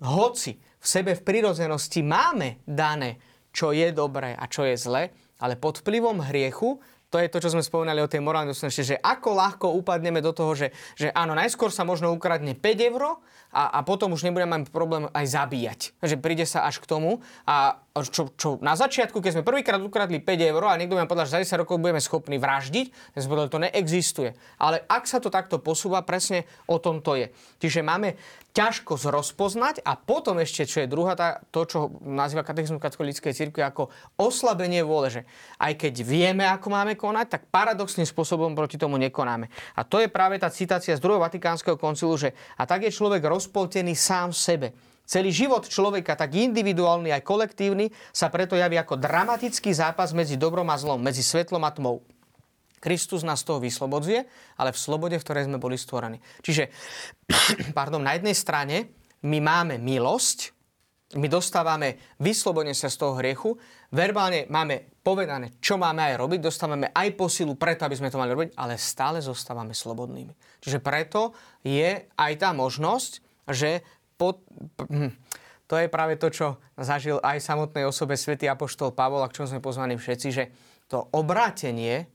hoci 0.00 0.56
v 0.58 0.86
sebe 0.86 1.12
v 1.12 1.24
prirodzenosti 1.24 2.00
máme 2.00 2.64
dané, 2.64 3.20
čo 3.52 3.76
je 3.76 3.92
dobré 3.92 4.32
a 4.32 4.44
čo 4.48 4.64
je 4.64 4.76
zlé, 4.76 5.02
ale 5.38 5.54
pod 5.54 5.80
vplyvom 5.80 6.22
hriechu 6.26 6.82
to 7.08 7.16
je 7.16 7.32
to, 7.32 7.40
čo 7.40 7.52
sme 7.56 7.64
spomínali 7.64 8.04
o 8.04 8.10
tej 8.10 8.20
morálnej 8.20 8.52
dôslednosti, 8.52 8.84
že 8.84 8.96
ako 9.00 9.28
ľahko 9.32 9.66
upadneme 9.80 10.20
do 10.20 10.36
toho, 10.36 10.52
že, 10.52 10.76
že 10.92 11.08
áno, 11.16 11.32
najskôr 11.32 11.72
sa 11.72 11.88
možno 11.88 12.12
ukradne 12.12 12.52
5 12.52 12.90
eur 12.92 13.16
a, 13.48 13.62
a 13.72 13.80
potom 13.80 14.12
už 14.12 14.28
nebudeme 14.28 14.60
mať 14.60 14.68
problém 14.68 15.08
aj 15.16 15.24
zabíjať. 15.24 15.80
Že 16.04 16.16
príde 16.20 16.44
sa 16.44 16.68
až 16.68 16.84
k 16.84 16.88
tomu 16.88 17.24
a 17.48 17.80
čo, 18.06 18.30
čo 18.36 18.60
na 18.60 18.76
začiatku, 18.76 19.18
keď 19.18 19.40
sme 19.40 19.48
prvýkrát 19.48 19.80
ukradli 19.80 20.20
5 20.20 20.52
eur 20.52 20.62
a 20.68 20.76
niekto 20.76 20.94
mi 20.94 21.08
povedal, 21.08 21.26
že 21.26 21.40
za 21.40 21.56
10 21.56 21.62
rokov 21.64 21.80
budeme 21.80 21.98
schopní 21.98 22.36
vraždiť, 22.36 23.16
ja 23.16 23.18
som 23.24 23.32
povedal, 23.32 23.50
to 23.50 23.64
neexistuje. 23.64 24.36
Ale 24.60 24.84
ak 24.86 25.08
sa 25.08 25.18
to 25.18 25.32
takto 25.32 25.58
posúva, 25.58 26.04
presne 26.04 26.44
o 26.68 26.76
tom 26.76 27.00
to 27.00 27.16
je. 27.16 27.32
Čiže 27.58 27.80
máme 27.80 28.20
ťažko 28.58 28.98
rozpoznať 28.98 29.86
a 29.86 29.94
potom 29.94 30.42
ešte, 30.42 30.66
čo 30.66 30.82
je 30.82 30.90
druhá, 30.90 31.14
tá, 31.14 31.38
to, 31.54 31.62
čo 31.62 31.78
nazýva 32.02 32.42
katechizmus 32.42 32.82
katolíckej 32.82 33.30
cirkvi 33.30 33.62
ako 33.62 33.86
oslabenie 34.18 34.82
vôle, 34.82 35.14
že 35.14 35.22
aj 35.62 35.78
keď 35.78 35.94
vieme, 36.02 36.42
ako 36.42 36.66
máme 36.74 36.97
konať, 36.98 37.26
tak 37.38 37.42
paradoxným 37.48 38.04
spôsobom 38.04 38.58
proti 38.58 38.74
tomu 38.74 38.98
nekonáme. 38.98 39.46
A 39.78 39.86
to 39.86 40.02
je 40.02 40.10
práve 40.10 40.42
tá 40.42 40.50
citácia 40.50 40.98
z 40.98 41.02
druhého 41.02 41.22
Vatikánskeho 41.22 41.78
koncilu, 41.78 42.18
že 42.18 42.34
a 42.58 42.66
tak 42.66 42.84
je 42.84 42.90
človek 42.90 43.22
rozpoltený 43.22 43.94
sám 43.94 44.34
v 44.34 44.42
sebe. 44.42 44.68
Celý 45.08 45.32
život 45.32 45.64
človeka, 45.64 46.18
tak 46.18 46.36
individuálny 46.36 47.14
aj 47.14 47.24
kolektívny, 47.24 47.88
sa 48.12 48.28
preto 48.28 48.58
javí 48.58 48.76
ako 48.76 49.00
dramatický 49.00 49.72
zápas 49.72 50.12
medzi 50.12 50.36
dobrom 50.36 50.68
a 50.68 50.76
zlom, 50.76 51.00
medzi 51.00 51.24
svetlom 51.24 51.64
a 51.64 51.72
tmou. 51.72 52.04
Kristus 52.78 53.24
nás 53.24 53.40
toho 53.40 53.56
vyslobodzuje, 53.56 54.28
ale 54.60 54.70
v 54.70 54.78
slobode, 54.78 55.16
v 55.18 55.24
ktorej 55.24 55.48
sme 55.48 55.56
boli 55.56 55.80
stvorení. 55.80 56.20
Čiže, 56.44 56.68
pardon, 57.78 58.04
na 58.04 58.14
jednej 58.20 58.36
strane 58.36 58.92
my 59.24 59.38
máme 59.40 59.80
milosť, 59.80 60.52
my 61.16 61.24
dostávame 61.24 61.96
vyslobodenie 62.20 62.76
sa 62.76 62.92
z 62.92 63.00
toho 63.00 63.16
hriechu, 63.16 63.56
verbálne 63.92 64.48
máme 64.48 65.00
povedané, 65.00 65.56
čo 65.64 65.80
máme 65.80 66.04
aj 66.12 66.14
robiť, 66.20 66.40
dostávame 66.44 66.92
aj 66.92 67.08
posilu 67.16 67.56
preto, 67.56 67.88
aby 67.88 67.96
sme 67.96 68.12
to 68.12 68.20
mali 68.20 68.36
robiť, 68.36 68.52
ale 68.60 68.76
stále 68.76 69.24
zostávame 69.24 69.72
slobodnými. 69.72 70.36
Čiže 70.60 70.84
preto 70.84 71.32
je 71.64 72.04
aj 72.12 72.32
tá 72.36 72.52
možnosť, 72.52 73.24
že 73.48 73.80
pod, 74.20 74.44
hm, 74.84 75.16
to 75.64 75.74
je 75.80 75.88
práve 75.88 76.20
to, 76.20 76.28
čo 76.28 76.46
zažil 76.76 77.20
aj 77.24 77.40
samotnej 77.40 77.88
osobe 77.88 78.20
svätý 78.20 78.48
Apoštol 78.48 78.92
Pavol, 78.92 79.24
a 79.24 79.30
k 79.32 79.40
čom 79.40 79.48
sme 79.48 79.64
pozvaní 79.64 79.96
všetci, 79.96 80.28
že 80.28 80.44
to 80.88 81.08
obrátenie 81.12 82.08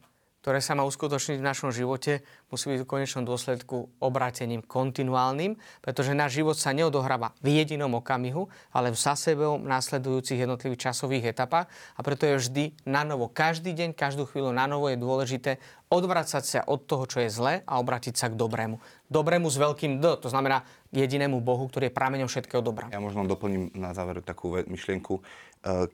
ktoré 0.43 0.59
sa 0.59 0.75
má 0.75 0.83
uskutočniť 0.83 1.39
v 1.39 1.47
našom 1.47 1.71
živote, 1.71 2.19
musí 2.51 2.67
byť 2.75 2.83
v 2.83 2.91
konečnom 2.91 3.23
dôsledku 3.23 3.87
obrátením 4.03 4.59
kontinuálnym, 4.59 5.55
pretože 5.79 6.11
náš 6.11 6.43
život 6.43 6.59
sa 6.59 6.75
neodohráva 6.75 7.31
v 7.39 7.63
jedinom 7.63 7.95
okamihu, 7.95 8.51
ale 8.75 8.91
v 8.91 8.99
za 8.99 9.15
sebou 9.15 9.55
následujúcich 9.55 10.43
jednotlivých 10.43 10.91
časových 10.91 11.31
etapách 11.31 11.71
a 11.95 11.99
preto 12.03 12.27
je 12.27 12.35
vždy 12.43 12.63
na 12.83 13.07
novo. 13.07 13.31
Každý 13.31 13.71
deň, 13.71 13.95
každú 13.95 14.27
chvíľu 14.27 14.51
na 14.51 14.67
novo 14.67 14.91
je 14.91 14.99
dôležité 14.99 15.63
odvracať 15.87 16.43
sa 16.43 16.59
od 16.67 16.83
toho, 16.83 17.07
čo 17.07 17.23
je 17.23 17.31
zlé 17.31 17.63
a 17.63 17.79
obrátiť 17.79 18.19
sa 18.19 18.27
k 18.27 18.35
dobrému. 18.35 18.83
Dobrému 19.07 19.47
s 19.47 19.55
veľkým 19.55 20.03
D, 20.03 20.19
to 20.19 20.27
znamená 20.27 20.67
jedinému 20.91 21.39
Bohu, 21.39 21.71
ktorý 21.71 21.87
je 21.87 21.95
prameňom 21.95 22.27
všetkého 22.27 22.59
dobra. 22.59 22.91
Ja 22.91 22.99
možno 22.99 23.23
doplním 23.23 23.71
na 23.79 23.95
záver 23.95 24.19
takú 24.19 24.59
myšlienku. 24.59 25.23
E, 25.63 25.87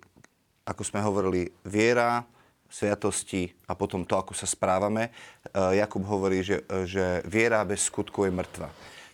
ako 0.66 0.82
sme 0.82 1.06
hovorili, 1.06 1.54
viera, 1.68 2.26
sviatosti 2.70 3.52
a 3.66 3.74
potom 3.74 4.06
to, 4.06 4.16
ako 4.16 4.38
sa 4.38 4.46
správame. 4.46 5.10
E, 5.10 5.12
Jakub 5.82 6.06
hovorí, 6.06 6.46
že, 6.46 6.62
že 6.86 7.26
viera 7.26 7.66
bez 7.66 7.90
skutku 7.90 8.24
je 8.24 8.32
mŕtva. 8.32 8.70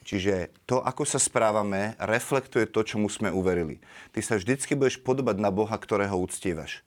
Čiže 0.06 0.54
to, 0.70 0.86
ako 0.86 1.02
sa 1.02 1.18
správame, 1.18 1.98
reflektuje 1.98 2.70
to, 2.70 2.86
čomu 2.86 3.10
sme 3.10 3.34
uverili. 3.34 3.82
Ty 4.14 4.22
sa 4.22 4.34
vždycky 4.38 4.78
budeš 4.78 5.02
podobať 5.02 5.42
na 5.42 5.50
Boha, 5.50 5.74
ktorého 5.74 6.14
uctievaš. 6.22 6.86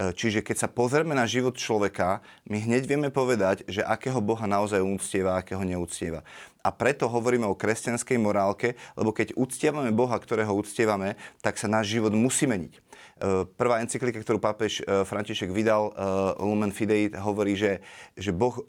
E, 0.00 0.14
čiže 0.14 0.40
keď 0.40 0.56
sa 0.64 0.68
pozrieme 0.70 1.12
na 1.12 1.26
život 1.26 1.58
človeka, 1.58 2.24
my 2.46 2.62
hneď 2.62 2.86
vieme 2.86 3.10
povedať, 3.10 3.66
že 3.66 3.84
akého 3.84 4.22
Boha 4.22 4.46
naozaj 4.46 4.80
uctieva 4.80 5.34
a 5.34 5.40
akého 5.42 5.60
neúctieva. 5.66 6.24
A 6.64 6.70
preto 6.72 7.10
hovoríme 7.10 7.44
o 7.44 7.58
kresťanskej 7.58 8.16
morálke, 8.22 8.78
lebo 8.96 9.10
keď 9.10 9.36
uctievame 9.36 9.92
Boha, 9.92 10.16
ktorého 10.16 10.54
uctievame, 10.54 11.18
tak 11.44 11.60
sa 11.60 11.66
náš 11.66 11.92
život 11.92 12.14
musí 12.14 12.46
meniť. 12.48 12.89
Eh, 13.20 13.44
prvá 13.60 13.84
encyklika, 13.84 14.16
ktorú 14.24 14.40
pápež 14.40 14.80
eh, 14.80 15.04
František 15.04 15.52
vydal, 15.52 15.92
eh, 15.92 15.94
Lumen 16.40 16.72
Fidei, 16.72 17.12
hovorí, 17.12 17.52
že, 17.52 17.84
že 18.16 18.32
boh, 18.32 18.64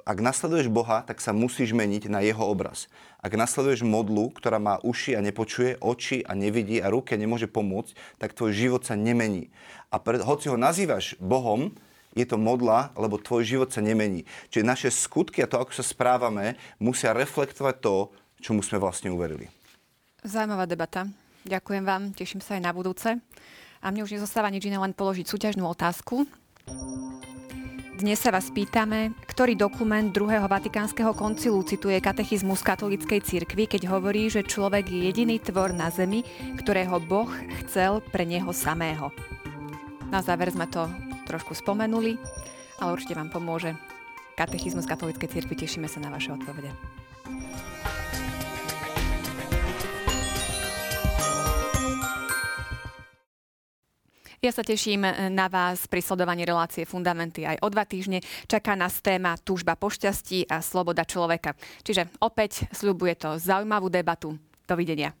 ak 0.00 0.18
nasleduješ 0.24 0.72
Boha, 0.72 1.04
tak 1.04 1.20
sa 1.20 1.36
musíš 1.36 1.76
meniť 1.76 2.08
na 2.08 2.24
jeho 2.24 2.40
obraz. 2.40 2.88
Ak 3.20 3.36
nasleduješ 3.36 3.84
modlu, 3.84 4.32
ktorá 4.32 4.56
má 4.56 4.80
uši 4.80 5.12
a 5.12 5.20
nepočuje, 5.20 5.76
oči 5.84 6.24
a 6.24 6.32
nevidí 6.32 6.80
a 6.80 6.88
ruke 6.88 7.12
nemôže 7.20 7.44
pomôcť, 7.44 7.92
tak 8.16 8.32
tvoj 8.32 8.56
život 8.56 8.82
sa 8.88 8.96
nemení. 8.96 9.52
A 9.92 10.00
pre, 10.00 10.16
hoci 10.24 10.48
ho 10.48 10.56
nazývaš 10.56 11.20
Bohom, 11.20 11.76
je 12.16 12.24
to 12.24 12.40
modla, 12.40 12.96
lebo 12.96 13.20
tvoj 13.20 13.44
život 13.44 13.68
sa 13.68 13.84
nemení. 13.84 14.24
Čiže 14.48 14.64
naše 14.64 14.88
skutky 14.88 15.44
a 15.44 15.50
to, 15.50 15.60
ako 15.60 15.76
sa 15.76 15.84
správame, 15.84 16.56
musia 16.80 17.12
reflektovať 17.12 17.76
to, 17.84 18.08
čomu 18.40 18.64
sme 18.64 18.80
vlastne 18.80 19.12
uverili. 19.12 19.52
Zaujímavá 20.24 20.64
debata. 20.64 21.04
Ďakujem 21.44 21.84
vám, 21.84 22.02
teším 22.16 22.40
sa 22.40 22.56
aj 22.56 22.64
na 22.64 22.72
budúce. 22.72 23.20
A 23.80 23.88
mne 23.88 24.04
už 24.04 24.12
nezostáva 24.12 24.52
nič 24.52 24.68
iné, 24.68 24.76
len 24.76 24.92
položiť 24.92 25.24
súťažnú 25.24 25.64
otázku. 25.64 26.28
Dnes 27.96 28.20
sa 28.20 28.32
vás 28.32 28.52
pýtame, 28.52 29.16
ktorý 29.24 29.56
dokument 29.56 30.12
druhého 30.12 30.44
Vatikánskeho 30.48 31.16
koncilu 31.16 31.64
cituje 31.64 31.96
katechizmus 32.00 32.60
katolíckej 32.60 33.24
cirkvi, 33.24 33.64
keď 33.64 33.88
hovorí, 33.88 34.28
že 34.28 34.44
človek 34.44 34.88
je 34.88 35.08
jediný 35.08 35.40
tvor 35.40 35.72
na 35.72 35.88
zemi, 35.88 36.24
ktorého 36.60 37.00
Boh 37.00 37.28
chcel 37.64 38.04
pre 38.12 38.28
neho 38.28 38.52
samého. 38.52 39.12
Na 40.12 40.20
záver 40.20 40.52
sme 40.52 40.68
to 40.68 40.84
trošku 41.24 41.56
spomenuli, 41.56 42.20
ale 42.84 42.92
určite 42.92 43.16
vám 43.16 43.32
pomôže 43.32 43.76
katechizmus 44.36 44.88
katolíckej 44.88 45.40
cirkvi. 45.40 45.56
Tešíme 45.56 45.88
sa 45.88 46.04
na 46.04 46.12
vaše 46.12 46.32
odpovede. 46.36 46.68
Ja 54.40 54.56
sa 54.56 54.64
teším 54.64 55.04
eh, 55.04 55.28
na 55.28 55.52
vás 55.52 55.84
pri 55.84 56.00
sledovaní 56.00 56.48
relácie 56.48 56.88
Fundamenty 56.88 57.44
aj 57.44 57.60
o 57.60 57.68
dva 57.68 57.84
týždne. 57.84 58.24
Čaká 58.48 58.72
nás 58.72 59.04
téma 59.04 59.36
túžba 59.36 59.76
po 59.76 59.92
šťastí 59.92 60.48
a 60.48 60.64
sloboda 60.64 61.04
človeka. 61.04 61.52
Čiže 61.84 62.08
opäť 62.24 62.64
sľubuje 62.72 63.20
to 63.20 63.36
zaujímavú 63.36 63.92
debatu. 63.92 64.40
Dovidenia. 64.64 65.19